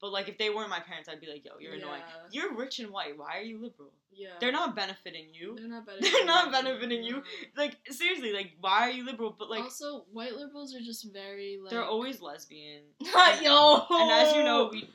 but 0.00 0.12
like 0.12 0.28
if 0.28 0.38
they 0.38 0.48
weren't 0.48 0.70
my 0.70 0.80
parents, 0.80 1.08
I'd 1.10 1.20
be 1.20 1.26
like, 1.26 1.44
yo, 1.44 1.52
you're 1.60 1.74
annoying. 1.74 2.02
You're 2.32 2.54
rich 2.56 2.78
and 2.78 2.90
white. 2.90 3.18
Why 3.18 3.36
are 3.36 3.42
you 3.42 3.60
liberal? 3.60 3.92
Yeah. 4.12 4.30
They're 4.40 4.52
not 4.52 4.74
benefiting 4.74 5.26
you. 5.32 5.56
They're 5.56 5.68
not 5.68 5.86
better. 5.86 5.98
They're 6.00 6.24
not 6.24 6.50
benefiting 6.50 7.04
you. 7.04 7.22
Like 7.56 7.76
seriously, 7.90 8.32
like 8.32 8.52
why 8.60 8.88
are 8.88 8.90
you 8.90 9.04
liberal? 9.04 9.36
But 9.38 9.50
like 9.50 9.64
also, 9.64 10.04
white 10.12 10.34
liberals 10.34 10.74
are 10.74 10.80
just 10.80 11.12
very 11.12 11.58
like. 11.62 11.70
they're 11.70 11.84
always 11.84 12.22
lesbian. 12.22 12.82
Not 13.02 13.42
Yo. 13.42 13.84
And 13.90 14.10
as 14.10 14.34
you 14.34 14.42
know, 14.42 14.70
we 14.72 14.88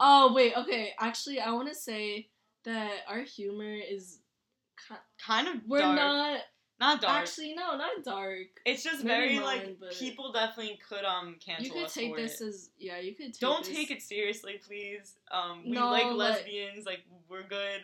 Oh 0.00 0.32
wait, 0.34 0.54
okay. 0.56 0.92
Actually, 1.00 1.40
I 1.40 1.50
want 1.52 1.68
to 1.68 1.74
say 1.74 2.28
that 2.64 2.92
our 3.08 3.20
humor 3.20 3.74
is. 3.74 4.18
ki- 4.88 4.94
kind 5.24 5.48
of 5.48 5.54
We're 5.66 5.80
dark. 5.80 5.96
not 5.96 6.40
not 6.80 7.00
dark. 7.00 7.22
actually 7.22 7.54
no, 7.54 7.76
not 7.76 8.04
dark. 8.04 8.46
it's 8.64 8.84
just 8.84 9.02
maybe 9.02 9.34
very 9.34 9.40
like 9.40 9.76
people 9.98 10.30
definitely 10.32 10.78
could 10.88 11.04
um 11.04 11.34
cancel 11.44 11.66
You 11.66 11.72
could 11.72 11.84
us 11.86 11.94
take 11.94 12.14
this 12.14 12.40
it. 12.40 12.46
as 12.48 12.70
yeah. 12.78 12.98
You 13.00 13.14
could 13.14 13.32
take 13.32 13.40
Don't 13.40 13.64
this- 13.64 13.74
take 13.74 13.90
it 13.90 14.02
seriously, 14.02 14.60
please. 14.64 15.16
Um, 15.32 15.62
we 15.64 15.72
No, 15.72 15.90
like 15.90 16.12
lesbians. 16.12 16.86
Like 16.86 17.00
we're 17.28 17.42
good. 17.48 17.80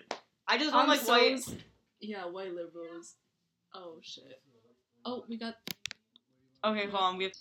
I 0.47 0.59
just 0.59 0.75
I'm 0.75 0.87
like 0.89 1.01
so 1.01 1.13
white. 1.13 1.41
Yeah, 2.01 2.27
white 2.27 2.53
liberals. 2.55 3.15
Oh 3.75 3.99
shit. 4.03 4.41
Oh, 5.07 5.25
we 5.29 5.37
got. 5.39 5.55
Okay, 6.65 6.87
hold 6.87 7.03
on. 7.03 7.17
We 7.19 7.25
have. 7.25 7.33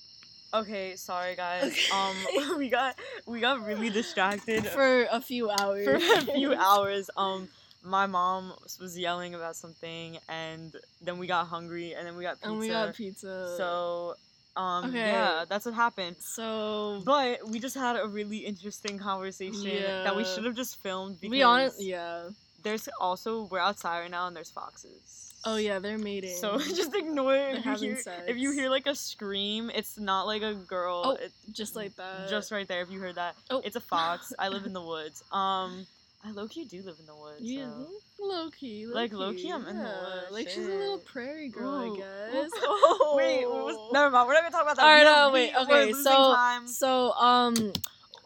Okay, 0.54 0.96
sorry 0.96 1.36
guys. 1.36 1.64
Okay. 1.64 1.82
Um, 1.92 2.58
we 2.58 2.70
got 2.70 2.98
we 3.26 3.40
got 3.40 3.66
really 3.66 3.90
distracted 3.90 4.66
For 4.68 5.08
a 5.12 5.20
few 5.20 5.50
hours. 5.50 5.86
for 5.86 5.96
a 5.96 6.22
few 6.22 6.54
hours. 6.70 7.10
Um, 7.18 7.48
my 7.84 8.06
mom 8.06 8.54
was 8.80 8.98
yelling 8.98 9.36
about 9.36 9.56
something, 9.56 10.18
and 10.30 10.74
then 11.02 11.18
we 11.18 11.28
got 11.28 11.48
hungry, 11.48 11.94
and 11.96 12.08
then 12.08 12.16
we 12.16 12.24
got 12.24 12.36
pizza. 12.36 12.50
And 12.50 12.60
we 12.60 12.68
got 12.70 12.96
pizza. 12.96 13.56
So, 13.58 14.16
um, 14.56 14.86
Okay. 14.86 15.12
yeah, 15.12 15.44
that's 15.50 15.66
what 15.66 15.74
happened. 15.74 16.16
So. 16.20 17.02
But 17.04 17.46
we 17.50 17.60
just 17.60 17.76
had 17.76 17.98
a 17.98 18.08
really 18.08 18.38
interesting 18.38 18.98
conversation 19.00 19.84
that 20.06 20.16
we 20.16 20.24
should 20.24 20.46
have 20.46 20.56
just 20.56 20.78
filmed 20.82 21.20
because 21.20 21.32
we 21.32 21.42
honest. 21.42 21.82
Yeah. 21.82 22.30
there's 22.62 22.88
also 23.02 23.44
we're 23.52 23.60
outside 23.60 24.00
right 24.00 24.12
now 24.12 24.28
and 24.28 24.36
there's 24.36 24.52
foxes. 24.52 25.33
Oh 25.46 25.58
yeah, 25.58 25.80
they're 25.80 25.98
mating. 25.98 26.36
So 26.38 26.58
just 26.76 26.96
ignore 26.96 27.36
it 27.36 27.58
if 27.66 27.82
you 27.82 27.96
hear 27.96 28.02
if 28.28 28.38
you 28.38 28.52
hear 28.52 28.70
like 28.70 28.88
a 28.88 28.96
scream. 28.96 29.70
It's 29.74 29.98
not 30.00 30.24
like 30.26 30.42
a 30.42 30.54
girl. 30.54 31.02
Oh, 31.06 31.12
it's 31.12 31.36
just 31.52 31.76
like 31.76 31.96
that. 31.98 32.30
just 32.30 32.52
right 32.52 32.68
there. 32.68 32.82
If 32.82 32.92
you 32.92 33.00
heard 33.00 33.16
that, 33.16 33.36
Oh. 33.50 33.62
it's 33.64 33.76
a 33.76 33.82
fox. 33.82 34.34
I 34.40 34.50
live 34.50 34.66
in 34.66 34.74
the 34.74 34.82
woods. 34.94 35.24
Um, 35.32 35.86
I 36.26 36.32
low 36.32 36.48
key 36.48 36.64
do 36.64 36.78
live 36.84 36.96
in 37.00 37.06
the 37.06 37.16
woods. 37.16 37.42
Yeah, 37.42 37.66
so. 38.18 38.26
low 38.26 38.50
key. 38.50 38.86
Like, 38.86 39.12
low-key, 39.12 39.50
I'm 39.52 39.68
in 39.68 39.78
the 39.78 39.84
woods, 39.84 40.32
Like 40.32 40.48
she's 40.48 40.66
a 40.66 40.70
little 40.70 41.00
prairie 41.00 41.50
girl, 41.50 41.68
Ooh. 41.84 41.94
I 41.96 41.98
guess. 41.98 42.52
Ooh. 42.64 43.14
Wait, 43.18 43.46
was, 43.46 43.92
never 43.92 44.10
mind. 44.10 44.28
We're 44.30 44.34
not 44.36 44.44
gonna 44.44 44.52
talk 44.52 44.62
about 44.64 44.78
that. 44.78 44.86
Alright, 44.86 45.04
no, 45.04 45.32
we- 45.34 45.40
wait, 45.48 45.56
okay, 45.58 45.92
so- 45.92 46.34
time. 46.34 46.66
So, 46.66 47.12
um, 47.14 47.74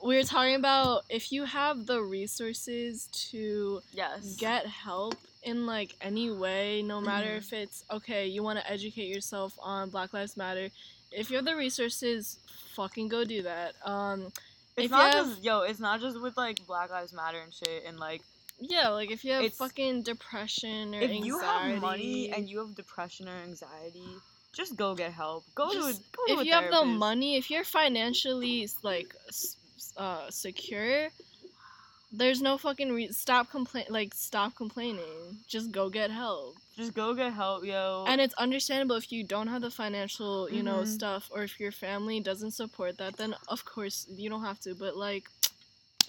we 0.04 0.16
were 0.16 0.24
talking 0.24 0.54
about 0.54 1.06
if 1.10 1.32
you 1.32 1.46
have 1.46 1.88
the 1.88 2.00
resources 2.04 3.08
to 3.32 3.82
yes, 3.92 4.36
get 4.36 4.68
help 4.68 5.16
in 5.48 5.66
like 5.66 5.96
any 6.02 6.30
way, 6.30 6.82
no 6.84 7.00
matter 7.02 7.32
Mhm. 7.34 7.38
if 7.38 7.54
it's 7.54 7.84
okay, 7.90 8.28
you 8.28 8.44
want 8.44 8.60
to 8.60 8.70
educate 8.70 9.08
yourself 9.16 9.58
on 9.60 9.90
Black 9.90 10.14
Lives 10.14 10.36
Matter. 10.38 10.70
If 11.12 11.30
you 11.30 11.38
have 11.38 11.46
the 11.46 11.56
resources, 11.56 12.38
fucking 12.76 13.08
go 13.08 13.24
do 13.24 13.42
that. 13.44 13.76
Um, 13.94 14.32
it's 14.76 14.92
not 14.92 15.14
have- 15.14 15.28
just 15.28 15.44
yo. 15.44 15.62
It's 15.62 15.80
not 15.80 16.02
just 16.02 16.20
with 16.20 16.36
like 16.38 16.58
Black 16.68 16.90
Lives 16.92 17.14
Matter 17.14 17.40
and 17.40 17.54
shit 17.54 17.84
and 17.86 17.98
like 18.00 18.22
yeah, 18.60 18.90
like 18.90 19.12
if 19.12 19.24
you 19.24 19.32
have 19.34 19.54
fucking 19.54 20.02
depression 20.04 20.94
or 20.96 21.00
if 21.02 21.12
anxiety, 21.12 21.28
you 21.28 21.40
have 21.40 21.80
money 21.82 22.32
and 22.34 22.50
you 22.50 22.58
have 22.60 22.74
depression 22.76 23.30
or 23.30 23.38
anxiety, 23.50 24.10
just 24.52 24.76
go 24.76 24.96
get 24.96 25.14
help. 25.14 25.46
Go 25.56 25.72
to 25.72 25.78
a, 25.78 25.82
Just- 25.94 26.12
go 26.12 26.26
to 26.26 26.34
if 26.34 26.40
a 26.40 26.46
you 26.46 26.54
have 26.54 26.72
the 26.72 26.84
money, 26.86 27.38
if 27.38 27.50
you're 27.52 27.64
financially 27.64 28.68
like 28.84 29.16
uh, 29.96 30.30
secure, 30.30 31.10
there's 32.12 32.42
no 32.42 32.58
fucking 32.58 32.92
re- 32.94 33.12
stop 33.12 33.50
complain 33.52 33.86
like 33.90 34.14
stop 34.14 34.56
complaining. 34.56 35.38
Just 35.48 35.72
go 35.72 35.90
get 35.90 36.10
help. 36.12 36.56
just 36.76 36.94
go 36.94 37.14
get 37.16 37.34
help, 37.34 37.66
yo. 37.66 38.06
And 38.08 38.22
it's 38.22 38.36
understandable 38.36 38.96
if 38.98 39.12
you 39.12 39.24
don't 39.24 39.48
have 39.48 39.62
the 39.64 39.72
financial, 39.72 40.48
you 40.50 40.62
know, 40.62 40.82
Mhm. 40.84 40.88
stuff, 40.88 41.28
or 41.34 41.42
if 41.44 41.60
your 41.60 41.72
family 41.72 42.20
doesn't 42.20 42.52
support 42.52 42.98
that. 43.00 43.18
Then 43.18 43.36
of 43.48 43.66
course 43.66 44.06
you 44.10 44.30
don't 44.30 44.44
have 44.44 44.60
to. 44.62 44.76
But 44.76 44.96
like, 44.96 45.28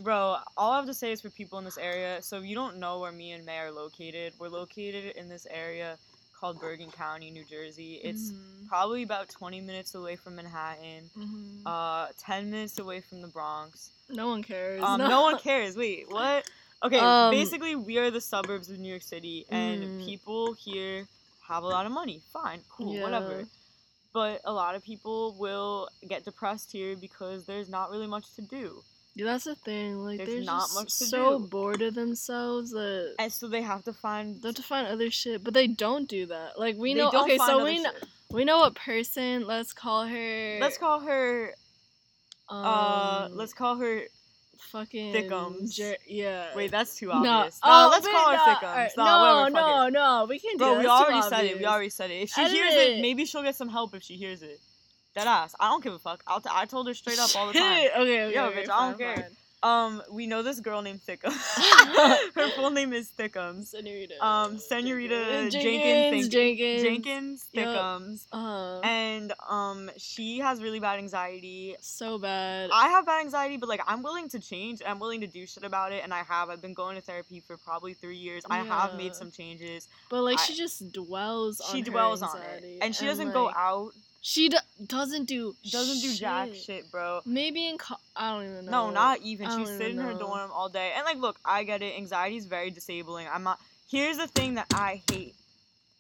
Bro, 0.00 0.36
all 0.56 0.70
I 0.72 0.76
have 0.76 0.86
to 0.86 0.94
say 0.94 1.10
is 1.10 1.20
for 1.20 1.30
people 1.30 1.58
in 1.58 1.64
this 1.64 1.76
area. 1.78 2.22
So 2.22 2.38
if 2.38 2.44
you 2.44 2.54
don't 2.54 2.76
know 2.78 3.00
where 3.00 3.10
me 3.10 3.32
and 3.32 3.44
May 3.44 3.58
are 3.58 3.72
located, 3.72 4.32
we're 4.38 4.48
located 4.48 5.16
in 5.16 5.28
this 5.28 5.44
area 5.50 5.98
called 6.38 6.60
Bergen 6.60 6.90
County, 6.90 7.30
New 7.30 7.44
Jersey. 7.44 8.00
It's 8.02 8.32
mhm, 8.32 8.68
probably 8.68 9.02
about 9.02 9.28
20 9.28 9.60
minutes 9.60 9.94
away 9.94 10.16
from 10.16 10.36
Manhattan. 10.36 11.10
mhm. 11.16 11.62
Uh, 11.66 12.08
10 12.18 12.50
minutes 12.50 12.78
away 12.78 13.00
from 13.00 13.20
the 13.22 13.28
Bronx. 13.28 13.90
no 14.08 14.28
one 14.28 14.42
cares. 14.42 14.82
Um, 14.82 14.98
no 15.08 15.22
one 15.22 15.38
cares. 15.38 15.76
Wait, 15.76 16.06
what? 16.08 16.48
Okay, 16.82 17.00
Um, 17.00 17.30
basically 17.30 17.74
we 17.74 17.98
are 17.98 18.10
the 18.10 18.20
suburbs 18.20 18.70
of 18.70 18.78
New 18.78 18.88
York 18.88 19.02
City, 19.02 19.44
and 19.50 19.82
Mm. 19.82 20.04
people 20.04 20.52
here 20.54 21.08
have 21.40 21.64
a 21.64 21.66
lot 21.66 21.86
of 21.86 21.92
money. 21.92 22.22
Fine, 22.32 22.62
cool, 22.70 22.94
Yeah. 22.94 23.02
whatever. 23.02 23.44
But 24.12 24.40
a 24.44 24.52
lot 24.52 24.74
of 24.76 24.82
people 24.82 25.34
will 25.34 25.88
get 26.08 26.24
depressed 26.24 26.70
here 26.72 26.96
because 26.96 27.44
there's 27.46 27.68
not 27.68 27.90
really 27.90 28.06
much 28.06 28.32
to 28.36 28.42
do, 28.42 28.82
Yeah, 29.18 29.24
that's 29.24 29.44
the 29.44 29.56
thing. 29.56 29.98
Like 29.98 30.18
There's 30.18 30.28
they're 30.30 30.42
not 30.44 30.60
just 30.68 30.74
much 30.76 30.98
to 30.98 31.04
so 31.06 31.38
do. 31.40 31.46
bored 31.48 31.82
of 31.82 31.94
themselves 31.94 32.70
that 32.70 33.16
and 33.18 33.32
so 33.32 33.48
they 33.48 33.62
have 33.62 33.82
to 33.84 33.92
find. 33.92 34.40
they 34.40 34.48
have 34.48 34.54
to 34.54 34.62
find 34.62 34.86
other 34.86 35.10
shit. 35.10 35.42
But 35.42 35.54
they 35.54 35.66
don't 35.66 36.08
do 36.08 36.26
that. 36.26 36.58
Like 36.58 36.76
we 36.76 36.94
they 36.94 37.00
know. 37.00 37.10
don't 37.10 37.24
Okay, 37.24 37.36
find 37.36 37.48
so 37.50 37.56
other 37.56 37.64
we 37.64 37.82
know 37.82 37.90
shit. 37.92 38.08
we 38.30 38.44
know 38.44 38.58
what 38.58 38.74
person. 38.76 39.44
Let's 39.46 39.72
call 39.72 40.06
her. 40.06 40.58
Let's 40.60 40.78
call 40.78 41.00
her. 41.00 41.52
Um, 42.48 42.64
Uh, 42.64 43.28
let's 43.32 43.52
call 43.52 43.76
her 43.76 44.02
fucking 44.70 45.12
Thickums. 45.14 45.74
Jer- 45.74 45.96
yeah. 46.06 46.54
Wait, 46.54 46.70
that's 46.70 46.96
too 46.96 47.06
no. 47.08 47.12
obvious. 47.14 47.58
Oh, 47.62 47.84
No, 47.84 47.88
let's 47.90 48.06
wait, 48.06 48.12
call 48.14 48.30
her 48.30 48.36
no, 48.36 48.42
thickums. 48.44 48.62
alright, 48.70 48.90
No, 48.96 49.04
no, 49.04 49.20
whatever, 49.20 49.56
fuck 49.56 49.66
no, 49.66 49.86
it. 49.86 49.90
no. 49.92 50.26
We 50.28 50.38
can't 50.38 50.58
do 50.58 50.64
Bro, 50.64 50.74
that. 50.74 50.78
we 50.80 50.84
That's 50.86 50.98
too 51.00 51.04
already 51.12 51.28
said 51.28 51.44
it. 51.44 51.46
We 51.58 51.64
obvious. 51.64 51.70
already 51.70 51.90
said 51.90 52.10
it. 52.10 52.14
If 52.22 52.30
she 52.30 52.40
Edit 52.40 52.52
hears 52.52 52.74
it. 52.74 52.90
it, 52.98 53.02
maybe 53.02 53.24
she'll 53.24 53.42
get 53.42 53.56
some 53.56 53.68
help 53.68 53.94
if 53.94 54.02
she 54.02 54.16
hears 54.16 54.42
it. 54.42 54.60
Dead 55.18 55.26
ass. 55.28 55.54
I 55.60 55.68
don't 55.70 55.82
give 55.82 55.92
a 55.94 55.98
fuck. 55.98 56.22
I'll 56.26 56.40
t- 56.40 56.50
I 56.52 56.64
told 56.66 56.86
her 56.88 56.94
straight 56.94 57.18
up 57.18 57.30
all 57.36 57.46
the 57.48 57.52
time. 57.54 57.62
Okay, 57.72 57.90
okay, 58.00 58.34
Yo, 58.34 58.44
okay, 58.46 58.62
bitch, 58.64 58.70
I 58.70 58.88
don't 58.88 58.98
care. 58.98 59.16
fine. 59.16 59.24
Um, 59.60 60.02
we 60.12 60.28
know 60.28 60.42
this 60.44 60.60
girl 60.60 60.82
named 60.82 61.00
Thickums. 61.04 61.34
her 62.36 62.48
full 62.50 62.70
name 62.70 62.92
is 62.92 63.10
Thickums. 63.10 63.66
Senorita. 63.66 64.24
Um, 64.24 64.56
Senorita 64.56 65.48
Jenkins. 65.50 66.28
Jenkins, 66.28 66.28
Jenkins. 66.28 66.82
Jenkins. 66.82 67.44
Thickums. 67.52 68.26
Uh, 68.32 68.78
And 68.84 69.32
um, 69.48 69.90
she 69.96 70.38
has 70.38 70.62
really 70.62 70.78
bad 70.78 71.00
anxiety. 71.00 71.74
so 71.80 72.18
bad. 72.18 72.70
I 72.72 72.86
have 72.90 73.04
bad 73.04 73.20
anxiety, 73.22 73.56
but 73.56 73.68
like 73.68 73.80
I'm 73.84 74.04
willing 74.04 74.28
to 74.28 74.38
change. 74.38 74.80
I'm 74.86 75.00
willing 75.00 75.22
to 75.22 75.26
do 75.26 75.44
shit 75.44 75.64
about 75.64 75.90
it, 75.90 76.04
and 76.04 76.14
I 76.14 76.22
have. 76.22 76.50
I've 76.50 76.62
been 76.62 76.74
going 76.74 76.94
to 76.94 77.02
therapy 77.02 77.40
for 77.40 77.56
probably 77.56 77.94
three 77.94 78.16
years. 78.16 78.44
I 78.48 78.58
have 78.58 78.94
made 78.96 79.16
some 79.16 79.32
changes. 79.32 79.88
but 80.08 80.22
like 80.22 80.38
I- 80.38 80.42
she 80.44 80.54
just 80.54 80.92
dwells 80.92 81.60
on 81.60 81.74
She 81.74 81.82
dwells 81.82 82.22
on 82.22 82.38
it, 82.62 82.78
and 82.80 82.94
she 82.94 83.06
doesn't 83.06 83.32
go 83.32 83.50
out. 83.50 83.90
She 84.32 84.50
do- 84.50 84.58
doesn't 84.86 85.24
do 85.24 85.56
Doesn't 85.70 86.00
do 86.00 86.14
jack 86.14 86.50
shit. 86.54 86.90
bro. 86.90 87.22
Maybe 87.24 87.66
in 87.66 87.78
co- 87.78 87.96
I 88.14 88.32
don't 88.32 88.44
even 88.50 88.66
know. 88.66 88.88
No, 88.88 88.90
not 88.90 89.22
even. 89.22 89.46
I 89.46 89.50
She 89.56 89.64
don't 89.64 89.78
sit 89.78 89.90
in 89.92 89.96
her 89.98 90.12
dorm 90.12 90.50
all 90.52 90.68
day, 90.68 90.92
and 90.94 91.02
like, 91.10 91.16
look, 91.16 91.36
I 91.46 91.64
get 91.64 91.80
it. 91.80 91.96
Anxiety 91.96 92.36
is 92.36 92.44
very 92.44 92.70
disabling. 92.70 93.26
I'm 93.26 93.42
not. 93.42 93.58
Here's 93.90 94.18
the 94.18 94.26
thing 94.26 94.50
that 94.56 94.66
I 94.74 95.02
hate. 95.10 95.34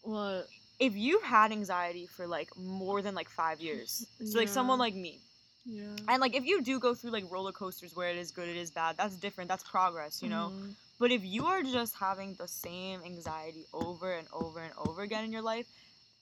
what. 0.02 0.46
If 0.78 0.94
you've 0.94 1.22
had 1.24 1.50
anxiety 1.52 2.06
for 2.06 2.26
like 2.26 2.50
more 2.56 3.00
than 3.02 3.14
like 3.14 3.30
five 3.30 3.60
years, 3.60 4.06
so 4.24 4.38
like 4.38 4.48
someone 4.48 4.78
like 4.78 4.94
me, 4.94 5.18
Yeah. 5.64 5.84
and 6.10 6.20
like 6.20 6.34
if 6.36 6.44
you 6.44 6.60
do 6.62 6.78
go 6.78 6.94
through 6.94 7.10
like 7.18 7.24
roller 7.30 7.50
coasters 7.52 7.96
where 7.96 8.10
it 8.10 8.16
is 8.24 8.30
good, 8.30 8.48
it 8.48 8.56
is 8.56 8.70
bad. 8.70 8.96
That's 8.98 9.16
different. 9.16 9.48
That's 9.48 9.64
progress, 9.64 10.22
you 10.22 10.28
know. 10.28 10.46
Mhm. 10.54 10.74
But 11.00 11.10
if 11.12 11.24
you 11.24 11.46
are 11.46 11.62
just 11.62 11.94
having 11.96 12.34
the 12.34 12.46
same 12.46 13.00
anxiety 13.12 13.64
over 13.72 14.12
and 14.12 14.28
over 14.32 14.60
and 14.60 14.72
over 14.86 15.00
again 15.02 15.24
in 15.24 15.32
your 15.32 15.42
life, 15.42 15.66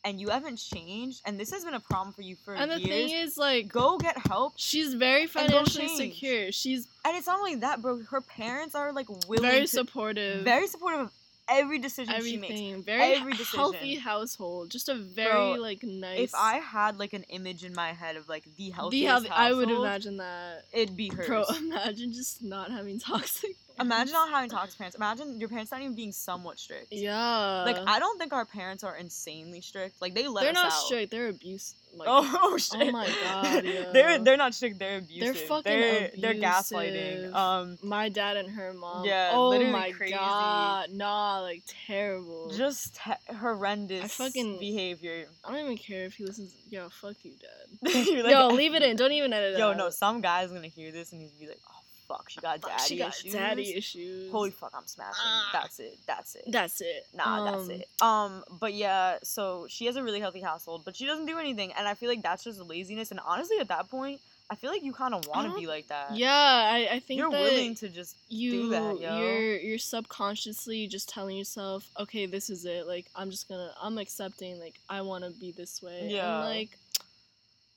and 0.07 0.21
you 0.21 0.29
haven't 0.29 0.57
changed, 0.57 1.21
and 1.27 1.39
this 1.39 1.51
has 1.51 1.65
been 1.65 1.75
a 1.75 1.81
problem 1.81 2.15
for 2.15 2.23
you 2.23 2.37
for 2.45 2.55
And 2.55 2.71
the 2.71 2.81
years, 2.81 3.11
thing 3.11 3.21
is, 3.21 3.37
like, 3.37 3.69
go 3.69 3.99
get 3.99 4.17
help. 4.27 4.55
she's 4.57 4.95
very 4.95 5.27
financially 5.27 5.89
secure. 5.89 6.53
She's 6.53 6.87
And 7.05 7.17
it's 7.17 7.27
not 7.27 7.39
only 7.41 7.57
that, 7.57 7.83
bro. 7.83 8.03
Her 8.05 8.21
parents 8.23 8.75
are 8.75 8.93
like 8.93 9.09
willing 9.29 9.43
very 9.43 9.61
to, 9.63 9.67
supportive. 9.69 10.45
very 10.45 10.69
supportive 10.69 11.01
of 11.01 11.13
every 11.49 11.79
decision 11.79 12.15
she 12.23 12.37
makes. 12.37 12.53
everything. 12.53 12.83
Very 12.83 13.15
Every 13.15 13.35
healthy 13.35 13.95
household. 13.97 14.71
Just 14.71 14.89
a 14.89 14.95
very 14.97 15.31
Bro, 15.31 15.53
like 15.61 15.83
nice. 15.83 16.21
If 16.21 16.35
I 16.35 16.55
had 16.59 16.99
like 16.99 17.13
an 17.13 17.25
image 17.25 17.65
in 17.65 17.73
my 17.75 17.93
head 17.93 18.17
of 18.17 18.29
like 18.29 18.45
the 18.45 18.51
the 18.57 18.71
healthiest 18.71 19.07
healthy, 19.09 19.31
I 19.31 19.53
would 19.53 19.71
imagine 19.71 20.17
that. 20.19 20.65
it'd 20.73 20.97
be 20.97 21.09
hers. 21.09 21.27
Bro, 21.27 21.45
imagine 21.59 22.13
just 22.13 22.43
not 22.43 22.71
having 22.71 22.99
toxic. 23.11 23.57
Imagine 23.79 24.13
not 24.13 24.31
having 24.31 24.51
toxic 24.51 24.79
parents. 24.79 24.97
Imagine 24.97 25.39
your 25.41 25.49
parents 25.49 25.71
not 25.71 25.81
even 25.81 25.95
being 25.95 26.13
somewhat 26.13 26.59
strict. 26.59 26.89
Yeah. 26.91 27.63
Like 27.65 27.79
I 27.87 27.99
don't 27.99 28.19
think 28.19 28.33
our 28.33 28.45
parents 28.45 28.85
are 28.85 28.97
insanely 28.97 29.61
strict. 29.61 30.01
Like 30.01 30.15
they 30.15 30.29
let 30.29 30.43
they're 30.43 30.51
us 30.51 30.55
not 30.55 30.67
out. 30.67 30.73
strict. 30.73 31.11
They're 31.11 31.29
abusive. 31.29 31.77
Like, 31.95 32.09
oh, 32.11 32.39
oh 32.43 32.59
shit! 32.59 32.93
my 32.93 33.07
God, 33.25 33.65
yo. 33.65 33.91
they're 33.93 34.19
they're 34.19 34.37
not 34.37 34.53
strict. 34.55 34.79
They're 34.79 34.99
abusive. 34.99 35.37
fucking 35.49 35.63
They're, 35.73 36.01
fucking 36.09 36.21
they're 36.21 36.35
gaslighting. 36.35 37.33
Um, 37.33 37.79
my 37.83 38.11
dad 38.11 38.37
and 38.37 38.51
her 38.51 38.75
mom. 38.75 39.07
Yeah, 39.07 39.31
Oh 39.33 39.59
my 39.71 39.93
crazy. 39.93 40.13
god. 40.15 40.91
Nah, 40.93 41.41
like 41.41 41.63
terrible. 41.87 42.51
just 42.55 42.99
he- 42.99 43.35
horrendous 43.37 44.05
I 44.05 44.09
fucking- 44.09 44.59
behavior. 44.59 45.27
I 45.45 45.53
don't 45.53 45.61
even 45.65 45.79
care 45.79 46.05
if 46.05 46.15
he 46.15 46.25
listens. 46.27 46.55
Yo, 46.69 46.89
fuck 46.91 47.17
you, 47.23 47.33
dad. 47.41 47.95
Like- 48.25 48.33
Yo, 48.33 48.49
leave 48.49 48.75
it 48.75 48.83
in. 48.83 48.97
Don't 48.97 49.13
even 49.13 49.33
edit 49.33 49.55
it. 49.55 49.59
Yo, 49.59 49.71
out. 49.71 49.77
no, 49.79 49.89
some 49.89 50.21
guy's 50.21 50.51
gonna 50.51 50.67
hear 50.69 50.93
this 50.93 51.13
and 51.13 51.23
he's 51.23 51.31
gonna 51.31 51.41
be 51.41 51.49
like, 51.49 51.61
"Oh 51.69 51.76
fuck, 52.09 52.29
she 52.31 52.41
got 52.41 52.61
Fuck, 52.63 52.71
daddy 52.71 52.85
she 52.89 52.97
got 52.99 53.19
issues." 53.19 53.33
daddy 53.33 53.75
issues. 53.75 54.31
Holy 54.33 54.51
fuck, 54.51 54.73
I'm 54.77 54.87
smashing. 54.87 55.15
Ah. 55.25 55.51
That's 55.53 55.79
it. 55.81 55.99
That's 56.07 56.35
it. 56.37 56.45
That's 56.49 56.81
it. 56.81 57.07
Nah, 57.15 57.45
that's 57.45 57.65
Um, 57.65 57.71
it. 57.71 57.89
Um, 58.01 58.45
but 58.61 58.75
yeah, 58.75 59.19
so 59.23 59.67
she 59.69 59.87
has 59.87 59.97
a 59.97 60.03
really 60.03 60.21
healthy 60.21 60.41
household, 60.41 60.83
but 60.85 60.97
she 60.97 61.07
doesn't 61.07 61.27
do 61.27 61.39
anything, 61.39 61.73
and 61.73 61.87
I 61.89 61.95
feel 61.95 62.09
like 62.09 62.23
that's 62.23 62.45
just 62.45 62.61
laziness. 62.61 63.11
And 63.11 63.21
honestly, 63.25 63.59
at 63.59 63.69
that 63.69 63.89
point, 63.91 64.21
I 64.49 64.55
feel 64.55 64.71
like 64.71 64.85
you 64.85 64.93
kind 64.93 65.13
of 65.13 65.27
want 65.27 65.51
to 65.53 65.59
be 65.59 65.67
like 65.67 65.89
that. 65.89 66.15
Yeah, 66.17 66.31
I, 66.33 66.89
I 66.93 66.99
think 67.01 67.19
you're 67.19 67.31
willing 67.31 67.75
to 67.77 67.89
just 67.89 68.15
you 68.29 68.69
that, 68.69 69.01
yo. 69.01 69.19
you're 69.19 69.57
you're 69.59 69.79
subconsciously 69.79 70.87
just 70.87 71.09
telling 71.09 71.37
yourself, 71.37 71.91
okay, 71.99 72.27
this 72.27 72.49
is 72.49 72.65
it. 72.65 72.87
Like 72.87 73.07
I'm 73.17 73.31
just 73.33 73.49
gonna 73.49 73.73
I'm 73.83 73.99
accepting. 73.99 74.61
Like 74.61 74.75
I 74.89 75.01
want 75.01 75.25
to 75.25 75.31
be 75.31 75.51
this 75.51 75.83
way. 75.83 76.07
Yeah. 76.11 76.43
And 76.47 76.57
like, 76.57 76.79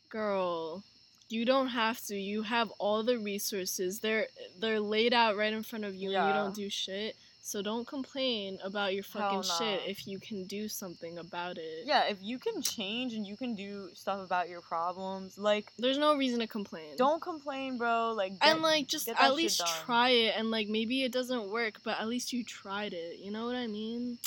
girl, 0.09 0.83
you 1.29 1.45
don't 1.45 1.67
have 1.69 2.01
to. 2.07 2.15
You 2.15 2.43
have 2.43 2.71
all 2.79 3.03
the 3.03 3.17
resources. 3.17 3.99
They're 3.99 4.27
they're 4.59 4.79
laid 4.79 5.13
out 5.13 5.37
right 5.37 5.53
in 5.53 5.63
front 5.63 5.85
of 5.85 5.95
you, 5.95 6.09
and 6.15 6.27
you 6.27 6.33
don't 6.33 6.55
do 6.55 6.69
shit. 6.69 7.15
So 7.41 7.63
don't 7.63 7.87
complain 7.87 8.59
about 8.63 8.93
your 8.93 9.01
fucking 9.01 9.41
Hell 9.41 9.57
shit 9.57 9.81
if 9.87 10.05
you 10.07 10.19
can 10.19 10.43
do 10.43 10.67
something 10.67 11.17
about 11.17 11.57
it. 11.57 11.85
yeah. 11.85 12.03
If 12.07 12.17
you 12.21 12.37
can 12.37 12.61
change 12.61 13.13
and 13.13 13.25
you 13.25 13.35
can 13.35 13.55
do 13.55 13.89
stuff 13.95 14.23
about 14.23 14.49
your 14.49 14.61
problems, 14.61 15.35
like 15.35 15.71
There's 15.79 15.97
no 15.97 16.15
reason 16.15 16.41
to 16.41 16.47
complain. 16.47 16.95
don't 16.97 17.19
complain, 17.21 17.79
bro. 17.79 18.13
Like 18.15 18.33
and 18.41 18.61
like 18.61 18.87
just 18.87 19.07
at 19.09 19.33
least 19.33 19.65
try 19.83 20.09
it 20.09 20.35
and 20.37 20.51
like 20.51 20.67
maybe 20.67 21.03
it 21.03 21.11
doesn't 21.11 21.49
work 21.49 21.79
but 21.83 21.99
at 21.99 22.07
least 22.07 22.33
you 22.33 22.43
tried 22.43 22.93
it 22.93 23.17
you 23.19 23.31
know 23.31 23.45
what 23.45 23.55
i 23.55 23.65
mean 23.65 24.17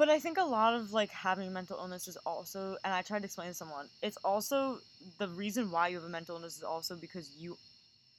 But 0.00 0.08
I 0.08 0.18
think 0.18 0.38
a 0.38 0.44
lot 0.44 0.72
of 0.72 0.94
like 0.94 1.10
having 1.10 1.52
mental 1.52 1.76
illness 1.76 2.08
is 2.08 2.16
also, 2.24 2.78
and 2.84 2.94
I 2.94 3.02
tried 3.02 3.18
to 3.18 3.26
explain 3.26 3.48
to 3.48 3.54
someone, 3.54 3.86
it's 4.00 4.16
also 4.24 4.78
the 5.18 5.28
reason 5.28 5.70
why 5.70 5.88
you 5.88 5.96
have 5.96 6.06
a 6.06 6.08
mental 6.08 6.36
illness 6.36 6.56
is 6.56 6.62
also 6.62 6.96
because 6.96 7.26
you 7.36 7.58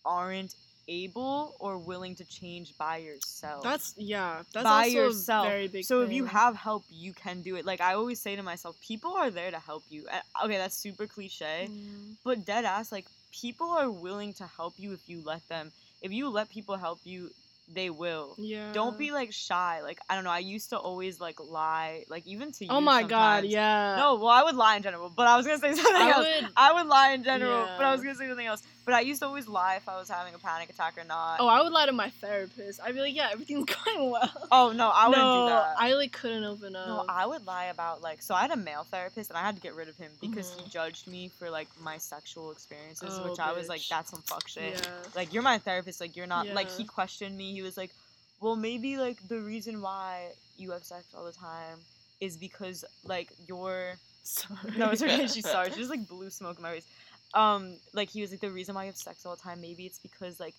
aren't 0.05 0.53
able 0.87 1.55
or 1.59 1.79
willing 1.79 2.13
to 2.17 2.23
change 2.25 2.77
by 2.77 2.97
yourself. 2.97 3.63
that's 3.63 3.95
yeah 3.97 4.43
that's 4.53 4.63
by 4.63 4.83
also 4.83 4.91
yourself. 4.91 5.47
a 5.47 5.49
very 5.49 5.67
big 5.67 5.83
so 5.83 6.03
if 6.03 6.11
you 6.11 6.25
have 6.25 6.55
help, 6.55 6.83
you 6.91 7.13
can 7.13 7.41
do 7.41 7.55
it. 7.55 7.65
Like 7.65 7.81
I 7.81 7.95
always 7.95 8.19
say 8.21 8.35
to 8.35 8.43
myself, 8.43 8.79
people 8.81 9.13
are 9.13 9.31
there 9.31 9.49
to 9.49 9.59
help 9.59 9.83
you. 9.89 10.05
And- 10.13 10.21
Okay, 10.45 10.57
that's 10.57 10.77
super 10.77 11.07
cliche, 11.07 11.67
Mm, 11.67 12.15
but 12.23 12.45
dead 12.45 12.63
ass, 12.63 12.91
like 12.91 13.07
people 13.31 13.71
are 13.71 13.89
willing 13.89 14.33
to 14.33 14.45
help 14.45 14.75
you 14.77 14.93
if 14.93 15.09
you 15.09 15.23
let 15.25 15.41
them. 15.49 15.71
If 16.03 16.11
you 16.11 16.29
let 16.29 16.47
people 16.51 16.75
help 16.75 16.99
you, 17.05 17.31
they 17.73 17.89
will. 17.89 18.35
yeah 18.37 18.71
Don't 18.73 18.97
be 18.97 19.11
like 19.11 19.31
shy. 19.31 19.81
Like 19.81 19.99
I 20.09 20.15
don't 20.15 20.23
know. 20.23 20.31
I 20.31 20.39
used 20.39 20.69
to 20.69 20.77
always 20.77 21.19
like 21.19 21.39
lie, 21.39 22.03
like 22.09 22.25
even 22.27 22.51
to 22.53 22.65
oh 22.65 22.73
you. 22.73 22.77
oh 22.77 22.81
my 22.81 23.03
god 23.03 23.45
yeah 23.45 23.95
No, 23.97 24.15
well, 24.15 24.27
I 24.29 24.43
would 24.43 24.55
lie 24.55 24.75
in 24.77 24.83
general, 24.83 25.09
but 25.15 25.27
I 25.27 25.37
was 25.37 25.45
gonna 25.45 25.59
say 25.59 25.73
something 25.81 25.95
I 25.95 26.09
else. 26.11 26.27
would- 26.41 26.49
I 26.55 26.73
would 26.73 26.87
lie 26.87 27.11
in 27.11 27.23
general, 27.23 27.65
but 27.77 27.85
I 27.85 27.91
was 27.93 28.01
gonna 28.01 28.15
say 28.15 28.27
something 28.27 28.45
else. 28.45 28.61
But 28.83 28.95
I 28.95 29.01
used 29.01 29.21
to 29.21 29.27
always 29.27 29.47
lie 29.47 29.75
if 29.75 29.87
I 29.87 29.97
was 29.99 30.09
having 30.09 30.33
a 30.33 30.39
panic 30.39 30.69
attack 30.69 30.97
or 30.97 31.03
not. 31.03 31.37
oh 31.39 31.47
i 31.47 31.61
would 31.61 31.71
lie 31.71 31.85
to 31.85 31.91
my 31.91 32.09
therapist 32.09 32.79
i'd 32.83 32.93
be 32.95 32.99
like 33.01 33.15
yeah 33.15 33.29
everything's 33.31 33.65
going 33.85 34.09
well 34.11 34.47
Oh, 34.51 34.71
no, 34.71 34.89
I 34.89 35.07
wouldn't 35.07 35.25
no 35.25 35.41
do 35.41 35.45
that. 35.45 35.75
i 35.77 35.93
like 35.93 36.11
couldn't 36.11 36.43
open 36.43 36.75
up 36.75 36.87
No, 36.87 37.05
I 37.07 37.25
would 37.25 37.45
lie 37.45 37.65
about 37.65 38.01
like 38.01 38.21
so 38.21 38.33
I 38.33 38.41
had 38.41 38.51
a 38.51 38.55
male 38.57 38.85
therapist 38.89 39.29
and 39.29 39.37
I 39.37 39.41
had 39.41 39.55
to 39.55 39.61
get 39.61 39.75
rid 39.75 39.87
of 39.87 39.97
him 39.97 40.11
because 40.19 40.51
Mhm. 40.51 40.63
he 40.63 40.69
judged 40.69 41.07
me 41.07 41.29
for 41.37 41.49
like 41.49 41.67
my 41.79 41.97
sexual 41.97 42.51
experiences, 42.51 43.19
Oh, 43.19 43.25
which 43.29 43.39
I 43.39 43.51
was 43.53 43.69
like, 43.69 43.81
that's 43.89 44.09
some 44.11 44.21
fuck 44.23 44.47
shit. 44.47 44.73
yeah 44.73 44.81
Like 45.15 45.33
you're 45.33 45.43
my 45.43 45.59
therapist, 45.59 46.01
like 46.01 46.15
you're 46.17 46.27
not 46.27 46.47
like 46.49 46.69
he 46.71 46.83
questioned 46.85 47.37
me. 47.37 47.53
He 47.53 47.61
was 47.61 47.77
like, 47.77 47.91
Well 48.39 48.55
maybe 48.55 48.97
like 48.97 49.17
the 49.27 49.39
reason 49.39 49.81
why 49.81 50.29
you 50.57 50.71
have 50.71 50.83
sex 50.83 51.05
all 51.15 51.25
the 51.25 51.31
time 51.31 51.77
is 52.19 52.35
because 52.37 52.83
like 53.03 53.29
you're 53.47 53.93
sorry 54.23 54.77
No, 54.77 54.89
it's 54.91 55.01
okay, 55.01 55.27
she's 55.27 55.49
sorry. 55.55 55.69
She 55.71 55.77
just 55.77 55.89
like 55.89 56.07
blew 56.07 56.29
smoke 56.29 56.57
in 56.57 56.63
my 56.63 56.71
face. 56.73 56.85
Um, 57.33 57.79
like 57.93 58.09
he 58.09 58.21
was 58.21 58.31
like 58.31 58.41
the 58.41 58.51
reason 58.51 58.75
why 58.75 58.83
you 58.83 58.87
have 58.87 58.97
sex 58.97 59.25
all 59.25 59.35
the 59.35 59.41
time, 59.41 59.61
maybe 59.61 59.85
it's 59.85 59.99
because 59.99 60.39
like 60.39 60.55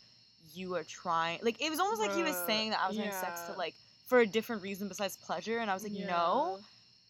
you 0.54 0.74
are 0.74 0.84
trying 0.84 1.38
like 1.42 1.60
it 1.62 1.70
was 1.70 1.78
almost 1.78 2.00
like 2.00 2.12
he 2.12 2.22
was 2.22 2.36
saying 2.36 2.70
that 2.70 2.80
I 2.82 2.88
was 2.88 2.96
having 2.96 3.12
sex 3.12 3.42
to 3.42 3.52
like 3.52 3.74
for 4.06 4.20
a 4.20 4.26
different 4.26 4.62
reason 4.62 4.88
besides 4.88 5.16
pleasure 5.16 5.58
and 5.58 5.70
I 5.70 5.74
was 5.74 5.82
like, 5.84 5.92
No, 5.92 6.58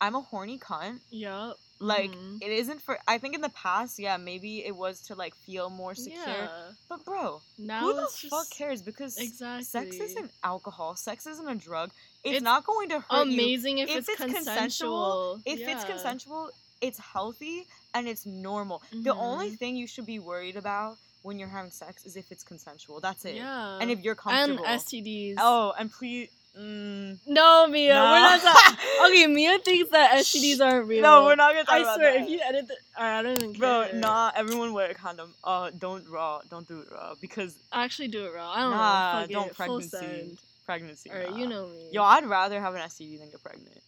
I'm 0.00 0.14
a 0.14 0.20
horny 0.20 0.58
cunt. 0.58 1.00
yeah 1.10 1.52
Like 1.80 2.10
Mhm. 2.10 2.38
it 2.42 2.50
isn't 2.52 2.80
for 2.82 2.98
I 3.08 3.18
think 3.18 3.34
in 3.34 3.40
the 3.40 3.48
past, 3.50 3.98
yeah, 3.98 4.16
maybe 4.16 4.64
it 4.64 4.76
was 4.76 5.00
to 5.02 5.14
like 5.14 5.34
feel 5.34 5.70
more 5.70 5.94
secure. 5.94 6.24
yeah 6.24 6.72
But 6.88 7.04
bro, 7.04 7.42
now 7.58 7.80
who 7.80 7.94
the 7.94 8.08
fuck 8.30 8.48
just 8.48 8.58
cares? 8.58 8.82
Because 8.82 9.16
exactly 9.18 9.64
sex 9.64 9.96
isn't 10.00 10.30
alcohol, 10.44 10.94
sex 10.96 11.26
isn't 11.26 11.48
a 11.48 11.54
drug. 11.54 11.90
It's, 12.24 12.36
It's 12.36 12.42
not 12.42 12.64
going 12.66 12.88
to 12.90 13.00
hurt 13.00 13.26
you. 13.28 13.40
amazing 13.40 13.78
if, 13.78 13.88
If 13.90 13.96
it's, 13.98 14.08
it's 14.10 14.18
consensual. 14.18 15.40
If 15.44 15.66
it's 15.66 15.84
consensual, 15.84 16.50
it's 16.80 16.98
healthy 16.98 17.66
and 17.94 18.08
it's 18.08 18.24
normal. 18.26 18.82
The 18.92 19.14
only 19.14 19.50
Mhm. 19.52 19.58
thing 19.58 19.76
you 19.76 19.86
should 19.86 20.06
be 20.06 20.18
worried 20.18 20.56
about 20.56 20.96
when 21.22 21.38
you're 21.38 21.48
having 21.48 21.70
sex 21.70 22.04
is 22.04 22.16
if 22.16 22.30
it's 22.32 22.42
consensual. 22.42 23.00
That's 23.00 23.24
it. 23.24 23.36
Yeah. 23.36 23.78
And 23.80 23.90
if 23.90 24.00
you're 24.00 24.14
comfortable. 24.16 24.64
and. 24.64 24.80
STDs. 24.80 25.36
Oh, 25.38 25.72
and 25.78 25.90
please. 25.92 26.28
Mm, 26.58 27.18
no, 27.26 27.66
Mia, 27.66 27.94
Nah. 27.94 28.12
we're 28.36 28.44
not. 28.44 28.78
Okay, 29.06 29.26
Mia 29.26 29.58
thinks 29.60 29.90
that 29.90 30.10
STDs 30.18 30.60
aren't 30.60 30.86
real. 30.86 31.00
no, 31.00 31.24
we're 31.24 31.34
not 31.34 31.52
gonna 31.54 31.64
talk 31.64 31.74
I 31.76 31.78
about 31.78 31.96
swear, 31.96 32.12
that. 32.12 32.22
if 32.24 32.28
you 32.28 32.40
edit, 32.44 32.68
the- 32.68 32.76
Alright, 32.98 33.18
I 33.18 33.22
don't 33.22 33.38
even 33.42 33.54
care. 33.54 33.58
Bro, 33.92 33.98
nah, 34.00 34.32
everyone 34.36 34.74
wear 34.74 34.90
a 34.90 34.94
condom. 34.94 35.32
Uh, 35.42 35.70
don't 35.70 36.06
raw, 36.10 36.42
don't 36.50 36.68
do 36.68 36.80
it 36.80 36.88
raw 36.92 37.14
because 37.22 37.54
Actually, 37.72 38.08
do 38.08 38.26
it 38.26 38.34
raw. 38.34 38.50
I 38.50 38.60
don't 38.60 38.70
nah, 38.72 39.12
know. 39.14 39.20
Fuck 39.22 39.30
don't 39.30 39.46
it. 39.48 39.56
Pregnancy, 39.56 40.38
pregnancy. 40.66 41.10
Alright, 41.10 41.30
nah. 41.30 41.36
you 41.38 41.46
know 41.46 41.68
me. 41.68 41.88
Yo, 41.90 42.02
I'd 42.02 42.26
rather 42.26 42.60
have 42.60 42.74
an 42.74 42.82
STD 42.82 43.18
than 43.18 43.30
get 43.30 43.42
pregnant. 43.42 43.80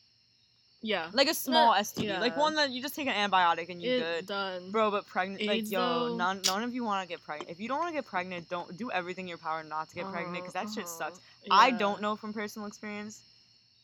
Yeah. 0.87 1.09
like 1.15 1.29
a 1.29 1.35
small 1.35 1.73
Nah, 1.73 1.81
STD, 1.81 2.21
like 2.21 2.37
one 2.37 2.55
that 2.57 2.69
you 2.71 2.83
just 2.83 2.95
take 2.95 3.09
an 3.09 3.15
antibiotic 3.15 3.71
and 3.71 3.81
you're 3.83 4.01
good. 4.01 4.27
done. 4.27 4.71
Bro, 4.71 4.91
but 4.91 5.07
pregnant, 5.07 5.43
like 5.47 5.71
yo, 5.71 5.81
though- 5.81 6.17
none, 6.17 6.43
none 6.47 6.63
of 6.63 6.75
you 6.75 6.85
want 6.85 7.03
to 7.03 7.09
get 7.09 7.25
pregnant. 7.25 7.51
If 7.51 7.59
you 7.59 7.69
don't 7.69 7.79
want 7.79 7.89
to 7.89 7.95
get 8.01 8.05
pregnant, 8.07 8.49
don't 8.51 8.77
do 8.77 8.91
everything 8.91 9.25
in 9.25 9.29
your 9.29 9.39
power 9.39 9.63
not 9.65 9.89
to 9.89 9.95
get 9.95 10.05
pregnant 10.13 10.35
because 10.37 10.53
that 10.53 10.69
shit 10.75 10.85
Uh-huh, 10.85 10.99
sucks. 10.99 11.19
uh-huh. 11.19 11.59
I 11.67 11.71
don't 11.71 12.01
know 12.03 12.17
from 12.17 12.33
personal 12.35 12.69
experience. 12.69 13.23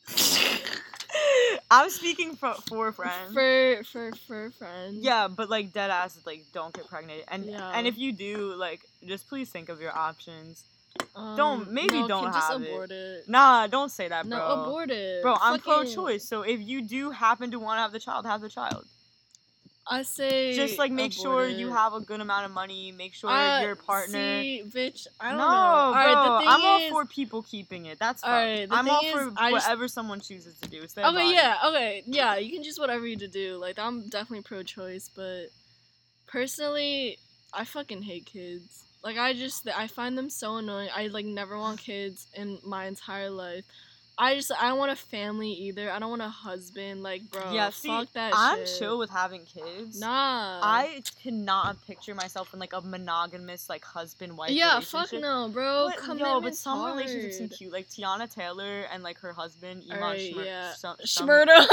I'm 1.71 1.91
speaking 1.91 2.35
for 2.37 2.55
for 2.69 2.93
friends. 2.93 3.33
For 3.33 3.83
for 3.85 4.13
for 4.27 4.51
friends. 4.51 4.97
yeah, 5.01 5.29
but 5.29 5.49
like 5.49 5.73
dead 5.73 5.91
ass, 5.91 6.19
like 6.27 6.45
don't 6.53 6.75
get 6.75 6.87
pregnant, 6.89 7.23
and 7.29 7.45
Yeah. 7.47 7.71
and 7.75 7.87
if 7.87 7.97
you 7.99 8.13
do, 8.13 8.55
like 8.55 8.81
just 9.07 9.29
please 9.29 9.49
think 9.51 9.69
of 9.69 9.81
your 9.81 9.97
options. 9.97 10.65
Um, 11.15 11.37
don't- 11.37 11.71
maybe 11.73 12.01
no, 12.01 12.09
don't 12.09 12.33
have 12.33 12.63
it. 12.63 12.69
abort 12.71 12.91
it. 12.91 13.29
Nah, 13.29 13.67
don't 13.67 13.91
say 13.91 14.09
that, 14.09 14.29
bro. 14.29 14.39
No, 14.39 14.63
abort 14.63 14.91
it. 14.91 15.23
Bro, 15.23 15.35
I'm 15.41 15.59
Fucking- 15.59 15.73
pro-choice, 15.95 16.27
so 16.29 16.43
if 16.43 16.61
you 16.61 16.83
do 16.83 17.11
happen 17.11 17.51
to 17.51 17.59
want 17.59 17.79
to 17.79 17.83
have 17.83 17.93
the 17.93 18.01
child, 18.01 18.27
have 18.27 18.41
the 18.41 18.49
child. 18.49 18.87
I 19.93 20.03
say 20.03 20.55
Just 20.55 20.79
like 20.79 20.93
make 20.93 21.13
sure 21.13 21.45
abort 21.47 21.59
you 21.59 21.73
have 21.73 21.95
a 21.95 22.01
good 22.01 22.21
amount 22.21 22.45
of 22.47 22.53
money. 22.53 22.93
Make 22.93 23.13
sure 23.13 23.29
Uh, 23.31 23.61
your 23.63 23.75
partner. 23.75 24.13
See, 24.41 24.63
bitch, 24.65 25.09
I 25.19 25.31
don't 25.31 25.39
no, 25.39 25.49
know. 25.49 25.57
All 25.57 25.93
right, 25.93 26.13
bro, 26.13 26.33
the 26.35 26.39
thing 26.41 26.49
I'm 26.49 26.65
all 26.65 26.89
for 26.91 27.05
people 27.07 27.43
keeping 27.43 27.87
it. 27.87 27.99
That's 27.99 28.21
fine. 28.23 28.31
Alright, 28.31 28.69
I'm 28.71 28.85
thing 28.85 28.95
all 28.95 29.05
is, 29.05 29.13
for 29.13 29.33
I 29.37 29.51
just- 29.51 29.67
whatever 29.67 29.89
someone 29.89 30.21
chooses 30.21 30.61
to 30.61 30.69
do. 30.69 30.81
It's 30.83 30.93
their 30.95 31.07
Okay, 31.07 31.15
body. 31.17 31.35
yeah, 31.35 31.57
okay, 31.65 32.05
yeah. 32.07 32.37
You 32.37 32.53
can 32.53 32.63
choose 32.63 32.79
whatever 32.79 33.05
you 33.07 33.17
to 33.17 33.27
do. 33.29 33.57
Like 33.57 33.79
I'm 33.81 34.09
definitely 34.09 34.43
pro-choice, 34.43 35.11
but 35.17 35.47
personally, 36.27 37.19
I 37.53 37.65
fucking 37.65 38.03
hate 38.03 38.27
kids. 38.27 38.85
Like 39.03 39.17
I 39.19 39.33
just 39.33 39.69
I 39.69 39.87
find 39.87 40.17
them 40.17 40.31
so 40.31 40.57
annoying. 40.57 40.91
I 40.95 41.07
like 41.09 41.25
never 41.27 41.59
want 41.59 41.81
kids 41.81 42.27
in 42.35 42.59
my 42.65 42.87
entire 42.87 43.31
life. 43.31 43.65
I 44.21 44.35
just 44.35 44.53
I 44.53 44.69
don't 44.69 44.79
want 44.79 44.93
a 44.93 44.97
family 44.97 45.49
either. 45.49 45.91
I 45.91 45.99
don't 45.99 46.11
want 46.11 46.21
a 46.21 46.29
husband. 46.29 47.03
Like 47.03 47.23
bro, 47.31 47.53
yeah. 47.53 47.71
See, 47.71 47.89
fuck 47.89 48.13
that 48.13 48.33
I'm 48.37 48.59
shit. 48.59 48.77
chill 48.79 48.99
with 48.99 49.09
having 49.09 49.47
kids. 49.47 49.99
Nah. 49.99 50.61
I 50.63 51.03
cannot 51.23 51.85
picture 51.87 52.15
myself 52.15 52.53
in 52.53 52.61
like 52.61 52.75
a 52.75 52.83
monogamous 52.83 53.71
like 53.71 53.83
husband 53.83 54.37
wife. 54.37 54.51
yeah, 54.51 54.79
fuck 54.81 55.11
no, 55.15 55.49
bro. 55.49 55.89
But, 56.07 56.19
yo, 56.19 56.41
but 56.43 56.55
some 56.55 56.79
hard. 56.79 56.99
relationships 56.99 57.39
seem 57.39 57.49
cute, 57.49 57.73
like 57.73 57.89
Teyana 57.89 58.33
Taylor 58.33 58.85
and 58.93 59.03
like 59.03 59.19
her 59.21 59.33
husband 59.33 59.85
Iman 59.91 60.17
Schmer- 60.19 60.45
yeah. 60.45 60.75
some- 60.75 60.97
some- 61.03 61.27
Shmurda. 61.27 61.67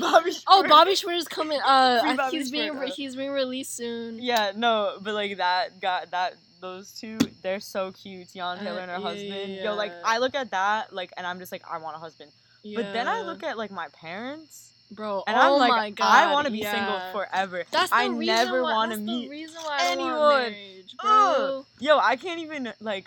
Bobby 0.00 0.32
oh, 0.46 0.62
Shmurda. 0.64 0.68
Bobby 0.70 0.92
Shmurda's 0.92 1.28
coming. 1.28 1.60
Uh, 1.62 2.28
he's 2.30 2.50
being 2.50 2.78
re- 2.78 2.90
he's 2.90 3.14
being 3.14 3.30
released 3.30 3.76
soon. 3.76 4.22
Yeah, 4.22 4.52
no, 4.56 4.96
but 5.02 5.12
like 5.12 5.36
that 5.36 5.82
got 5.82 6.10
that 6.12 6.36
those 6.66 6.92
two, 7.00 7.16
they're 7.42 7.60
so 7.60 7.92
cute. 7.92 8.28
Teyana 8.28 8.58
Uh, 8.60 8.64
Taylor 8.64 8.80
and 8.80 8.90
her 8.90 8.98
yeah, 8.98 9.02
husband. 9.10 9.52
yeah, 9.54 9.64
Yo, 9.64 9.74
like. 9.74 9.92
I 10.04 10.18
look 10.18 10.34
at 10.34 10.50
that, 10.50 10.92
like, 10.92 11.10
and 11.16 11.26
I'm 11.26 11.38
just 11.38 11.52
like, 11.52 11.62
I 11.70 11.78
want 11.78 11.96
a 11.96 12.00
husband. 12.06 12.30
But 12.74 12.92
then 12.92 13.06
I 13.06 13.22
look 13.22 13.42
at 13.44 13.56
like 13.56 13.70
my 13.70 13.88
parents, 14.06 14.72
bro. 14.90 15.22
and 15.28 15.36
oh 15.36 15.40
I'm 15.54 15.58
like, 15.60 15.70
my 15.70 15.90
God, 15.90 16.06
I 16.06 16.32
want 16.32 16.46
to 16.46 16.52
be 16.52 16.58
yeah. 16.58 16.72
single 16.74 17.00
forever. 17.12 17.62
That's 17.70 17.90
the 17.90 17.96
I 17.96 18.06
reason 18.06 18.26
never 18.26 18.62
why, 18.62 18.72
want 18.72 18.90
to 18.92 18.98
meet. 18.98 19.30
reason 19.30 19.60
why 19.62 19.78
I 19.80 19.86
anyone. 19.92 20.12
want 20.18 20.50
marriage, 20.52 20.94
bro. 21.00 21.66
Yo, 21.78 21.98
I 21.98 22.16
can't 22.16 22.40
even 22.40 22.72
like. 22.80 23.06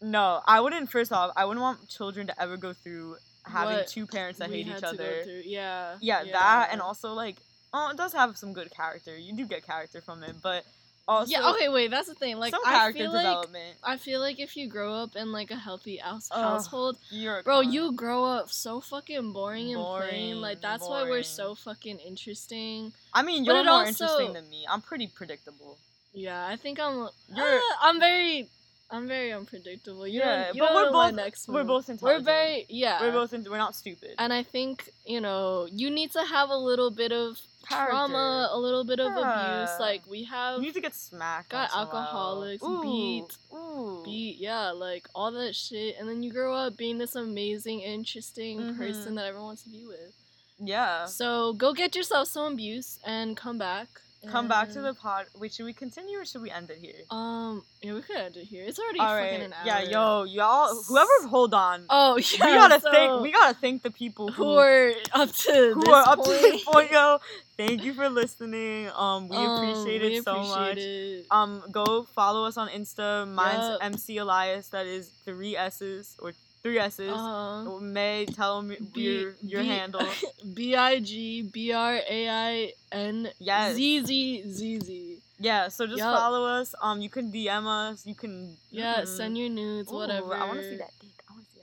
No, 0.00 0.40
I 0.46 0.60
wouldn't. 0.60 0.88
First 0.90 1.10
off, 1.12 1.32
I 1.36 1.44
wouldn't 1.46 1.62
want 1.62 1.88
children 1.88 2.26
to 2.28 2.34
ever 2.42 2.56
go 2.56 2.72
through 2.72 3.16
having 3.44 3.76
What 3.78 3.88
two 3.88 4.06
parents 4.06 4.38
that 4.38 4.50
hate 4.50 4.66
each 4.68 4.82
other. 4.84 5.22
through. 5.24 5.42
Yeah, 5.44 5.96
Yeah, 6.00 6.22
that, 6.24 6.68
and 6.72 6.80
also 6.80 7.12
like, 7.12 7.36
oh, 7.74 7.90
it 7.90 7.96
does 7.96 8.12
have 8.12 8.36
some 8.36 8.52
good 8.52 8.70
character. 8.70 9.16
You 9.16 9.32
do 9.36 9.46
get 9.46 9.66
character 9.66 10.00
from 10.00 10.22
it, 10.22 10.36
but 10.42 10.64
also 11.08 11.30
yeah. 11.32 11.50
Okay, 11.50 11.68
wait. 11.68 11.90
That's 11.90 12.08
the 12.08 12.14
thing. 12.14 12.36
Like, 12.38 12.52
some 12.52 12.62
I 12.64 12.72
character 12.72 13.04
feel 13.04 13.12
like. 13.12 13.46
I 13.82 13.96
feel 13.96 14.20
like 14.20 14.38
if 14.40 14.56
you 14.56 14.68
grow 14.68 14.94
up 14.94 15.16
in 15.16 15.32
like 15.32 15.50
a 15.50 15.56
healthy 15.56 15.96
house- 15.96 16.30
household, 16.30 16.96
bro, 17.44 17.60
cunt. 17.62 17.72
you 17.72 17.92
grow 17.92 18.24
up 18.24 18.50
so 18.50 18.80
fucking 18.80 19.32
boring 19.32 19.74
and 19.74 19.82
plain. 19.82 19.82
Boring, 19.82 20.34
Like 20.36 20.60
that's 20.60 20.86
why 20.88 21.02
we're 21.04 21.22
so 21.22 21.54
fucking 21.54 21.98
interesting. 21.98 22.92
I 23.12 23.22
mean, 23.22 23.44
you're 23.44 23.62
more 23.64 23.72
also- 23.72 23.88
interesting 23.88 24.32
than 24.34 24.48
me. 24.50 24.64
I'm 24.68 24.80
pretty 24.80 25.06
predictable. 25.08 25.78
Yeah, 26.14 26.46
I 26.46 26.56
think 26.56 26.78
I'm. 26.78 27.08
You're- 27.34 27.56
uh, 27.56 27.60
I'm 27.80 27.98
very. 27.98 28.48
I'm 28.92 29.08
very 29.08 29.32
unpredictable. 29.32 30.06
You 30.06 30.20
Yeah, 30.20 30.44
don't, 30.44 30.54
you 30.56 30.60
but 30.62 30.68
don't 30.72 30.74
we're 30.84 30.92
both- 30.92 31.14
next 31.14 31.48
we're 31.48 31.64
both 31.64 31.88
We're 32.02 32.20
very 32.20 32.66
yeah. 32.68 33.00
We're 33.00 33.12
both. 33.12 33.32
In, 33.32 33.44
we're 33.50 33.56
not 33.66 33.74
stupid. 33.74 34.14
and 34.18 34.32
I 34.32 34.42
think 34.42 34.90
you 35.06 35.20
know 35.20 35.66
you 35.72 35.88
need 35.90 36.10
to 36.12 36.22
have 36.34 36.50
a 36.50 36.56
little 36.70 36.90
bit 36.90 37.10
of 37.10 37.40
trauma, 37.70 38.48
a 38.52 38.58
little 38.58 38.84
bit 38.84 39.00
of 39.00 39.12
abuse. 39.12 39.70
Like 39.80 40.02
we 40.08 40.24
have 40.24 40.56
you 40.56 40.62
need 40.66 40.74
to 40.74 40.80
get 40.80 40.94
smacked. 40.94 41.50
got 41.50 41.70
once 41.70 41.72
in 41.72 41.78
a 41.78 41.84
while. 41.84 41.96
alcoholics, 42.02 42.62
Ooh, 42.64 42.82
beat, 42.82 43.30
Ooh. 43.56 44.02
beat, 44.04 44.36
yeah, 44.38 44.70
like 44.70 45.08
all 45.14 45.30
that 45.32 45.54
shit, 45.54 45.96
and 45.98 46.08
then 46.08 46.22
you 46.22 46.30
grow 46.32 46.54
up 46.54 46.76
being 46.76 46.98
this 46.98 47.14
amazing, 47.14 47.80
interesting 47.80 48.58
Mhm. 48.60 48.76
person 48.76 49.14
that 49.14 49.24
everyone 49.26 49.46
wants 49.46 49.62
to 49.62 49.70
be 49.70 49.86
with. 49.86 50.12
Yeah. 50.58 51.06
So 51.06 51.54
go 51.54 51.72
get 51.72 51.96
yourself 51.96 52.28
some 52.28 52.52
abuse 52.52 52.98
and 53.04 53.36
come 53.36 53.58
back. 53.58 53.88
Come 54.28 54.46
back 54.46 54.70
to 54.72 54.80
the 54.80 54.94
pod. 54.94 55.26
Wait, 55.38 55.52
should 55.52 55.64
we 55.64 55.72
continue 55.72 56.18
or 56.18 56.24
should 56.24 56.42
we 56.42 56.50
end 56.50 56.70
it 56.70 56.78
here? 56.78 56.94
Um, 57.10 57.64
yeah, 57.82 57.94
we 57.94 58.02
could 58.02 58.16
end 58.16 58.36
it 58.36 58.44
here. 58.44 58.64
It's 58.64 58.78
already 58.78 59.00
All 59.00 59.16
fucking 59.18 59.42
an 59.42 59.52
hour. 59.52 59.66
Yeah, 59.66 59.82
yo, 59.82 60.22
y'all, 60.24 60.82
whoever, 60.88 61.28
hold 61.28 61.54
on. 61.54 61.84
Oh 61.90 62.16
yeah. 62.18 62.46
we 62.46 62.52
gotta 62.54 62.80
so 62.80 62.92
thank. 62.92 63.20
We 63.22 63.32
gotta 63.32 63.54
thank 63.54 63.82
the 63.82 63.90
people 63.90 64.28
who, 64.30 64.44
who 64.44 64.58
are 64.58 64.92
up 65.12 65.32
to 65.32 65.72
who 65.74 65.80
this 65.80 65.88
are 65.88 66.08
up 66.08 66.18
point. 66.20 66.28
to 66.40 66.42
this 66.52 66.64
point, 66.64 66.90
yo. 66.92 67.18
Thank 67.58 67.84
you 67.84 67.92
for 67.94 68.08
listening. 68.08 68.88
Um, 68.96 69.28
we 69.28 69.36
Um, 69.36 69.68
appreciate 69.68 70.00
we 70.02 70.16
it 70.16 70.24
so 70.24 70.32
appreciate 70.32 70.56
much. 70.56 70.78
it. 70.78 71.26
Um, 71.30 71.62
go 71.70 72.02
follow 72.04 72.44
us 72.46 72.56
on 72.56 72.68
Insta. 72.70 73.28
Mine's 73.28 73.68
Yup. 73.68 73.78
MC 73.82 74.16
Elias. 74.18 74.68
That 74.68 74.86
is 74.86 75.10
three 75.24 75.56
S's 75.56 76.16
or 76.20 76.32
three 76.62 76.78
S's. 76.78 77.10
Uh-huh. 77.12 77.78
May 77.80 78.26
tell 78.26 78.62
me 78.62 78.76
B- 78.94 79.00
your 79.22 79.34
your 79.42 79.62
B- 79.62 79.68
handle. 79.68 80.06
B 80.54 80.74
I 80.76 81.00
G 81.00 81.42
B 81.42 81.72
R 81.72 82.00
A 82.08 82.28
I 82.28 82.72
N. 82.92 83.28
Z 83.40 84.04
Z 84.04 84.44
Z 84.48 84.80
Z. 84.80 85.18
Yeah, 85.38 85.68
so 85.68 85.86
just 85.86 85.98
Yup. 85.98 86.14
follow 86.16 86.46
us. 86.46 86.74
Um, 86.80 87.00
you 87.00 87.08
can 87.10 87.32
DM 87.32 87.66
us. 87.66 88.06
You 88.06 88.14
can 88.14 88.56
Yeah, 88.70 89.02
mm, 89.02 89.08
send 89.08 89.36
your 89.36 89.48
nudes, 89.48 89.90
ooh, 89.90 89.96
whatever. 89.96 90.34
I 90.34 90.46
want 90.46 90.60
to 90.60 90.68
see 90.70 90.76
that 90.76 90.92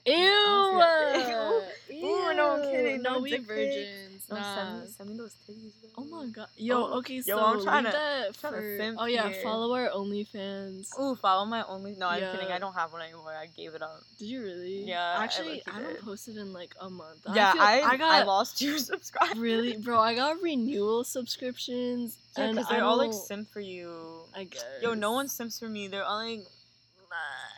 Ew. 0.09 0.15
dick. 0.15 0.27
I 0.27 0.71
wanna 0.73 1.25
see 1.25 1.31
that 1.31 1.75
dick. 1.87 1.93
Ooh. 1.93 1.95
Ew. 1.95 2.05
Ooh, 2.05 2.33
no, 2.35 2.49
I'm 2.51 2.61
kidding. 2.63 3.01
No, 3.01 3.13
No 3.15 3.19
we 3.19 3.37
virgins. 3.37 4.25
No, 4.29 4.35
nah. 4.35 4.55
send 4.55 4.79
me, 4.81 4.87
send 4.87 5.09
me 5.09 5.17
those 5.17 5.35
titties. 5.49 5.71
Though. 5.81 5.89
Oh 5.97 6.03
my 6.05 6.27
god. 6.27 6.47
Yo, 6.55 6.77
Oh, 6.85 6.97
okay, 6.99 7.15
yo, 7.15 7.21
so 7.23 7.39
I'm 7.43 7.63
trying 7.63 7.83
to- 7.85 7.91
that 7.91 8.37
trying 8.39 8.53
to 8.53 8.59
for. 8.59 8.77
simp 8.77 8.97
oh 9.01 9.05
yeah, 9.05 9.27
here. 9.27 9.41
follow 9.41 9.73
our 9.73 9.89
OnlyFans. 9.89 10.87
Ooh, 10.99 11.15
follow 11.15 11.45
my 11.45 11.63
only. 11.63 11.95
No, 11.97 12.07
I'm 12.07 12.19
kidding. 12.31 12.51
I 12.51 12.59
don't 12.59 12.73
have 12.75 12.93
one 12.93 13.01
anymore. 13.01 13.33
I 13.35 13.47
gave 13.47 13.73
it 13.73 13.81
up. 13.81 14.01
Did 14.19 14.25
you 14.27 14.43
really? 14.43 14.83
Yeah, 14.83 15.15
Actually, 15.17 15.63
low-key 15.65 15.71
I, 15.71 15.73
haven't 15.81 16.01
posted 16.05 16.37
in 16.37 16.53
like 16.53 16.75
a 16.79 16.89
month. 16.91 17.21
yeah, 17.33 17.53
feel, 17.53 17.61
I 17.63 17.81
I 17.81 17.97
got 17.97 18.27
lost 18.27 18.57
two 18.59 18.77
subscribers. 18.77 19.37
really, 19.37 19.77
bro. 19.77 19.99
I 19.99 20.13
got 20.13 20.39
renewal 20.43 21.03
subscriptions, 21.03 22.17
Yeah, 22.37 22.43
and 22.45 22.55
because 22.55 22.71
I 22.71 22.75
they're 22.75 22.85
all 22.85 22.97
like 22.97 23.13
simp 23.13 23.49
for 23.49 23.61
you. 23.61 24.21
I 24.35 24.43
guess. 24.43 24.63
Yo, 24.83 24.93
no 24.93 25.11
one 25.11 25.27
simps 25.27 25.57
for 25.59 25.67
me. 25.67 25.87
They're 25.87 26.05
all 26.05 26.17
like, 26.23 26.45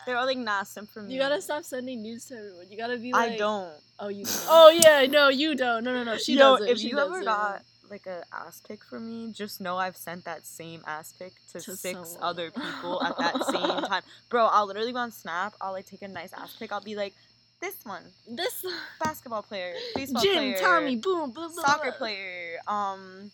they're 0.06 0.18
all 0.18 0.26
like, 0.26 0.38
nah, 0.38 0.64
simp 0.64 0.90
for 0.92 1.02
me. 1.02 1.14
You 1.14 1.20
gotta 1.20 1.42
stop 1.42 1.64
sending 1.64 2.02
news 2.02 2.26
to 2.26 2.36
everyone. 2.38 2.66
You 2.70 2.78
gotta 2.78 2.98
be 2.98 3.12
like. 3.14 3.34
I 3.34 3.38
don't. 3.38 3.74
Oh, 4.00 4.08
you. 4.10 4.26
Don't. 4.26 4.46
oh 4.50 4.70
yeah, 4.70 5.06
no, 5.06 5.30
you 5.30 5.56
don't. 5.56 5.84
No, 5.84 5.94
no, 5.94 6.04
no. 6.04 6.18
She 6.18 6.34
Yo, 6.34 6.58
does 6.58 6.66
it. 6.68 6.72
if 6.72 6.80
she 6.80 6.90
you 6.90 7.00
ever 7.00 7.20
it. 7.20 7.26
got 7.26 7.62
like 7.92 8.08
a 8.08 8.24
ass 8.34 8.62
pic 8.68 8.84
from 8.84 9.08
me, 9.10 9.32
just 9.32 9.62
know 9.62 9.78
I've 9.78 9.98
sent 9.98 10.26
that 10.26 10.46
same 10.46 10.82
ass 10.88 11.14
pic 11.14 11.34
to, 11.52 11.60
To 11.60 11.76
six 11.76 12.00
someone. 12.10 12.18
other 12.24 12.50
people 12.50 13.04
at 13.04 13.18
that 13.20 13.44
same 13.52 13.84
time. 13.84 14.02
Bro, 14.30 14.48
I'll 14.48 14.66
literally 14.66 14.92
go 14.92 15.00
on 15.00 15.12
Snap. 15.12 15.54
I'll 15.62 15.74
like 15.74 15.86
take 15.86 16.02
a 16.02 16.08
nice 16.08 16.34
ass 16.34 16.56
pic. 16.58 16.72
I'll 16.72 16.82
be 16.82 16.96
like, 16.96 17.14
this 17.60 17.76
one, 17.84 18.04
this 18.28 18.66
basketball 19.00 19.44
player, 19.44 19.74
baseball 19.94 20.24
Jim, 20.24 20.34
player, 20.34 20.58
Tommy, 20.58 20.96
boom, 20.96 21.32
blah, 21.32 21.50
blah, 21.50 21.64
soccer 21.64 21.92
player, 21.92 22.58
um, 22.68 23.30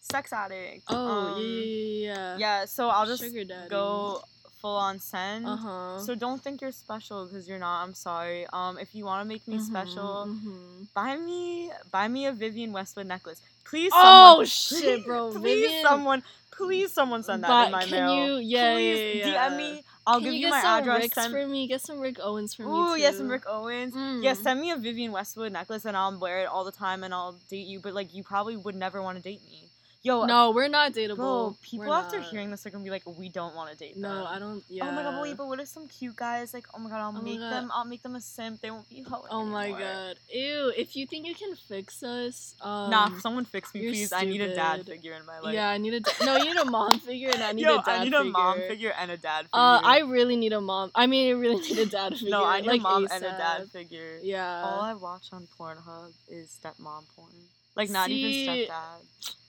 sex 0.00 0.30
addict. 0.32 0.82
Oh 0.88 0.96
um, 0.96 1.38
yeah, 1.38 1.46
yeah, 1.46 2.14
yeah. 2.14 2.36
yeah. 2.38 2.64
So 2.66 2.88
I'll 2.88 3.06
just 3.06 3.24
go 3.70 4.22
full 4.62 4.76
on 4.76 5.00
send. 5.00 5.46
Uh 5.46 5.56
huh. 5.56 5.98
So 5.98 6.14
don't 6.16 6.42
think 6.42 6.62
you're 6.62 6.72
special 6.72 7.26
because 7.26 7.48
you're 7.48 7.58
not. 7.58 7.82
I'm 7.84 7.94
sorry. 7.94 8.46
Um, 8.52 8.78
if 8.78 8.94
you 8.94 9.04
want 9.04 9.22
to 9.22 9.28
make 9.28 9.46
me 9.48 9.58
special, 9.58 10.30
hmm 10.30 10.84
buy 10.94 11.16
me 11.16 11.70
buy 11.90 12.08
me 12.08 12.26
a 12.26 12.32
Vivienne 12.32 12.72
Westwood 12.72 13.06
necklace, 13.08 13.42
please. 13.64 13.92
Oh 13.92 14.00
someone, 14.00 14.46
shit, 14.46 15.04
bro! 15.04 15.32
Please, 15.32 15.72
Vivienne, 15.72 15.82
someone, 15.82 16.22
please, 16.50 16.92
someone 16.92 17.22
send 17.22 17.44
that 17.44 17.48
but 17.48 17.66
in 17.66 17.70
my 17.70 17.84
can 17.84 17.92
mail. 17.92 18.14
you? 18.14 18.36
Yeah, 18.38 18.74
please 18.74 19.00
yeah, 19.12 19.12
yeah, 19.12 19.36
DM 19.36 19.56
me. 19.56 19.84
I'll 20.06 20.20
Can 20.20 20.24
give 20.24 20.34
you, 20.34 20.40
you, 20.46 20.50
my 20.50 20.60
some 20.60 20.78
address. 20.80 21.04
Ricks 21.04 21.14
Send. 21.14 21.32
for 21.32 21.46
me. 21.46 21.68
Get 21.68 21.80
some 21.82 22.00
Rick 22.00 22.18
Owens 22.22 22.54
for 22.54 22.62
me 22.62 22.68
Ooh, 22.68 22.94
yeah, 22.96 23.10
some 23.12 23.28
Rick 23.28 23.44
Owens. 23.48 23.94
Yeah, 24.20 24.34
Mm. 24.34 24.36
send 24.42 24.60
me 24.60 24.70
a 24.70 24.76
Vivienne 24.76 25.12
Westwood 25.12 25.52
necklace 25.52 25.84
and 25.84 25.96
I'll 25.96 26.18
wear 26.18 26.42
it 26.42 26.46
all 26.46 26.64
the 26.64 26.72
time 26.72 27.02
and 27.04 27.12
I'll 27.14 27.38
date 27.48 27.66
you. 27.66 27.80
But 27.80 27.94
like, 27.94 28.14
you 28.14 28.22
probably 28.22 28.56
would 28.56 28.74
never 28.74 29.02
want 29.02 29.16
to 29.16 29.22
date 29.22 29.42
me. 29.44 29.61
Yo, 30.04 30.24
No, 30.26 30.50
we're 30.50 30.66
not 30.66 30.92
dateable. 30.92 31.14
bro, 31.16 31.56
people 31.62 31.86
We're 31.86 31.94
after 31.94 32.18
not. 32.18 32.28
hearing 32.28 32.50
this 32.50 32.66
are 32.66 32.70
gonna 32.70 32.82
be 32.82 32.90
like, 32.90 33.04
we 33.06 33.28
don't 33.28 33.54
want 33.54 33.70
to 33.70 33.76
date 33.76 33.94
them. 33.94 34.02
No, 34.02 34.26
I 34.26 34.40
don't. 34.40 34.64
Yeah. 34.68 34.88
Oh 34.88 34.92
my 34.92 35.02
god, 35.04 35.22
wait, 35.22 35.36
but 35.36 35.46
what 35.46 35.60
if 35.60 35.68
some 35.68 35.86
cute 35.86 36.16
guys 36.16 36.52
like, 36.52 36.66
oh 36.74 36.80
my 36.80 36.90
god, 36.90 36.98
I'll 36.98 37.14
Oh 37.16 37.22
make 37.22 37.38
God. 37.38 37.50
them, 37.52 37.70
I'll 37.72 37.84
make 37.84 38.02
them 38.02 38.16
a 38.16 38.20
simp. 38.20 38.60
They 38.60 38.72
won't 38.72 38.88
be 38.88 39.02
hoeing 39.02 39.28
Oh 39.30 39.44
my 39.44 39.66
anymore. 39.66 39.78
god. 39.80 40.16
Ew. 40.32 40.72
If 40.76 40.96
you 40.96 41.06
think 41.06 41.28
you 41.28 41.36
can 41.36 41.54
fix 41.54 42.02
us, 42.02 42.56
um, 42.60 42.90
nah, 42.90 43.16
someone 43.20 43.44
fix 43.44 43.72
me, 43.74 43.82
please. 43.82 44.12
I 44.12 44.24
need 44.24 44.40
a 44.40 44.52
dad 44.56 44.84
figure 44.86 45.14
in 45.14 45.24
my 45.24 45.38
life. 45.38 45.54
yeah, 45.54 45.68
I 45.68 45.78
need 45.78 45.94
a 45.94 46.00
da- 46.00 46.10
no. 46.24 46.34
You 46.34 46.46
need 46.52 46.56
a 46.60 46.64
mom 46.64 46.98
figure, 47.08 47.30
and 47.32 47.40
I 47.44 47.52
need 47.52 47.62
Yo, 47.62 47.78
a 47.78 47.82
dad 47.82 48.00
I 48.00 48.04
need 48.04 48.14
a 48.14 48.24
mom 48.24 48.54
figure. 48.54 48.68
figure 48.68 48.92
and 48.98 49.10
a 49.12 49.16
dad 49.16 49.42
figure. 49.44 49.60
Uh, 49.60 49.80
I 49.84 50.00
really 50.00 50.34
need 50.34 50.52
a 50.52 50.60
mom. 50.60 50.90
I 50.96 51.06
mean, 51.06 51.28
I 51.28 51.38
really 51.38 51.60
need 51.60 51.78
a 51.78 51.86
dad 51.86 52.14
figure. 52.18 52.30
no, 52.30 52.44
I 52.44 52.60
need 52.60 52.66
like 52.66 52.80
a 52.80 52.82
mom 52.82 53.06
and 53.08 53.22
a 53.24 53.28
dad 53.28 53.70
figure. 53.70 54.18
Yeah. 54.20 54.62
All 54.64 54.80
I 54.80 54.94
watch 54.94 55.28
on 55.32 55.46
Pornhub 55.56 56.10
is 56.28 56.58
stepmom 56.60 57.04
porn. 57.14 57.30
Like 57.76 57.88
not 57.88 58.10
even 58.10 58.32
stepdad. 58.32 59.02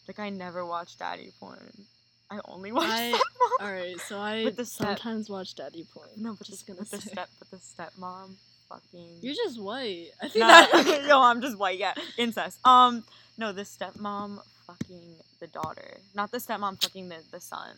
Like 0.07 0.19
I 0.19 0.29
never 0.29 0.65
watch 0.65 0.97
daddy 0.97 1.31
porn. 1.39 1.85
I 2.29 2.39
only 2.45 2.71
watch 2.71 2.89
I- 2.89 3.11
stepmom. 3.13 3.65
All 3.65 3.71
right, 3.71 3.99
so 4.01 4.17
I 4.19 4.43
With 4.45 4.55
the 4.57 4.65
step- 4.65 4.97
sometimes 4.99 5.29
watch 5.29 5.55
daddy 5.55 5.85
porn. 5.93 6.09
No, 6.17 6.33
but 6.33 6.47
just 6.47 6.65
the, 6.65 6.73
gonna 6.73 6.79
with 6.81 6.91
the 6.91 7.01
step, 7.01 7.29
but 7.39 7.51
the 7.51 7.57
stepmom, 7.57 8.35
fucking. 8.69 9.19
You're 9.21 9.35
just 9.35 9.61
white. 9.61 10.07
I 10.21 10.27
think 10.29 10.41
Nah, 10.41 10.47
that. 10.65 11.05
yo, 11.07 11.21
I'm 11.21 11.41
just 11.41 11.57
white. 11.57 11.77
Yeah, 11.79 11.93
incest. 12.17 12.59
Um, 12.65 13.03
no, 13.37 13.51
the 13.51 13.61
stepmom 13.63 14.39
fucking 14.65 15.15
the 15.39 15.47
daughter, 15.47 15.97
not 16.15 16.31
the 16.31 16.37
stepmom 16.39 16.81
fucking 16.81 17.09
the 17.09 17.17
the 17.31 17.39
son. 17.39 17.75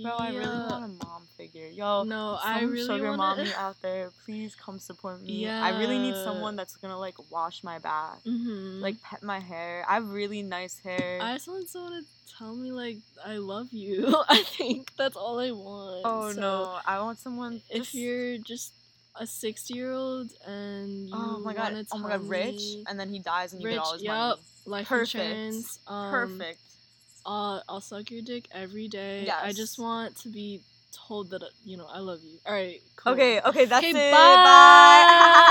Bro, 0.00 0.12
I 0.12 0.28
really 0.28 0.42
Yeah. 0.42 0.68
want 0.68 0.84
a 0.84 1.04
mom 1.06 1.22
figure. 1.36 1.66
Yo, 1.66 2.04
No, 2.04 2.38
I 2.42 2.62
really 2.62 2.84
sugar 2.86 3.08
want 3.08 3.18
mommy 3.18 3.52
out 3.56 3.76
there, 3.82 4.10
please 4.24 4.54
come 4.54 4.78
support 4.78 5.20
me. 5.22 5.42
Yeah. 5.44 5.64
I 5.64 5.70
really 5.78 5.98
need 5.98 6.14
someone 6.16 6.54
that's 6.56 6.76
gonna 6.76 6.98
like 6.98 7.16
wash 7.30 7.64
my 7.64 7.78
back, 7.78 8.20
hmm 8.22 8.80
like 8.80 9.00
pet 9.02 9.22
my 9.22 9.40
hair. 9.40 9.84
I 9.88 9.94
have 9.94 10.08
really 10.08 10.42
nice 10.42 10.78
hair. 10.78 11.18
I 11.20 11.34
just 11.34 11.48
want 11.48 11.68
someone 11.68 11.92
to 11.92 12.06
tell 12.38 12.54
me 12.54 12.70
like 12.70 12.98
I 13.24 13.38
love 13.38 13.72
you. 13.72 14.14
I 14.28 14.42
think 14.44 14.92
that's 14.96 15.16
all 15.16 15.40
I 15.40 15.50
want. 15.50 16.02
oh 16.04 16.32
So, 16.32 16.40
no, 16.40 16.78
I 16.86 17.00
want 17.00 17.18
someone. 17.18 17.62
If 17.68 17.82
just- 17.84 17.94
you're 17.94 18.38
just 18.38 18.72
a 19.20 19.26
sixty-year-old 19.26 20.30
and 20.46 21.08
you 21.08 21.16
oh 21.16 21.40
my 21.40 21.52
god, 21.54 21.74
oh 21.90 21.98
my 21.98 22.10
god, 22.10 22.22
rich, 22.28 22.62
and 22.86 23.00
then 23.00 23.08
he 23.08 23.18
dies 23.18 23.52
and 23.52 23.60
you 23.62 23.66
rich, 23.66 23.76
get 23.76 23.82
all 23.82 23.94
his 23.94 24.02
yup, 24.02 24.14
money. 24.38 24.42
life 24.66 24.86
Perfect. 24.88 25.14
insurance, 25.16 25.80
um, 25.88 26.10
Perfect. 26.12 26.60
Uh, 27.28 27.60
I'll 27.68 27.82
suck 27.82 28.10
your 28.10 28.22
dick 28.22 28.48
every 28.52 28.88
day. 28.88 29.28
I 29.42 29.52
just 29.52 29.78
want 29.78 30.16
to 30.22 30.30
be 30.30 30.62
told 30.92 31.28
that 31.30 31.42
uh, 31.42 31.46
you 31.62 31.76
know 31.76 31.86
I 31.92 31.98
love 31.98 32.20
you. 32.24 32.38
All 32.46 32.54
right. 32.54 32.80
Cool. 32.96 33.12
Okay, 33.12 33.40
okay, 33.42 33.64
that's 33.66 33.84
Okay, 33.86 34.08
it. 34.08 34.12
bye. 34.12 34.42
bye. 34.42 35.44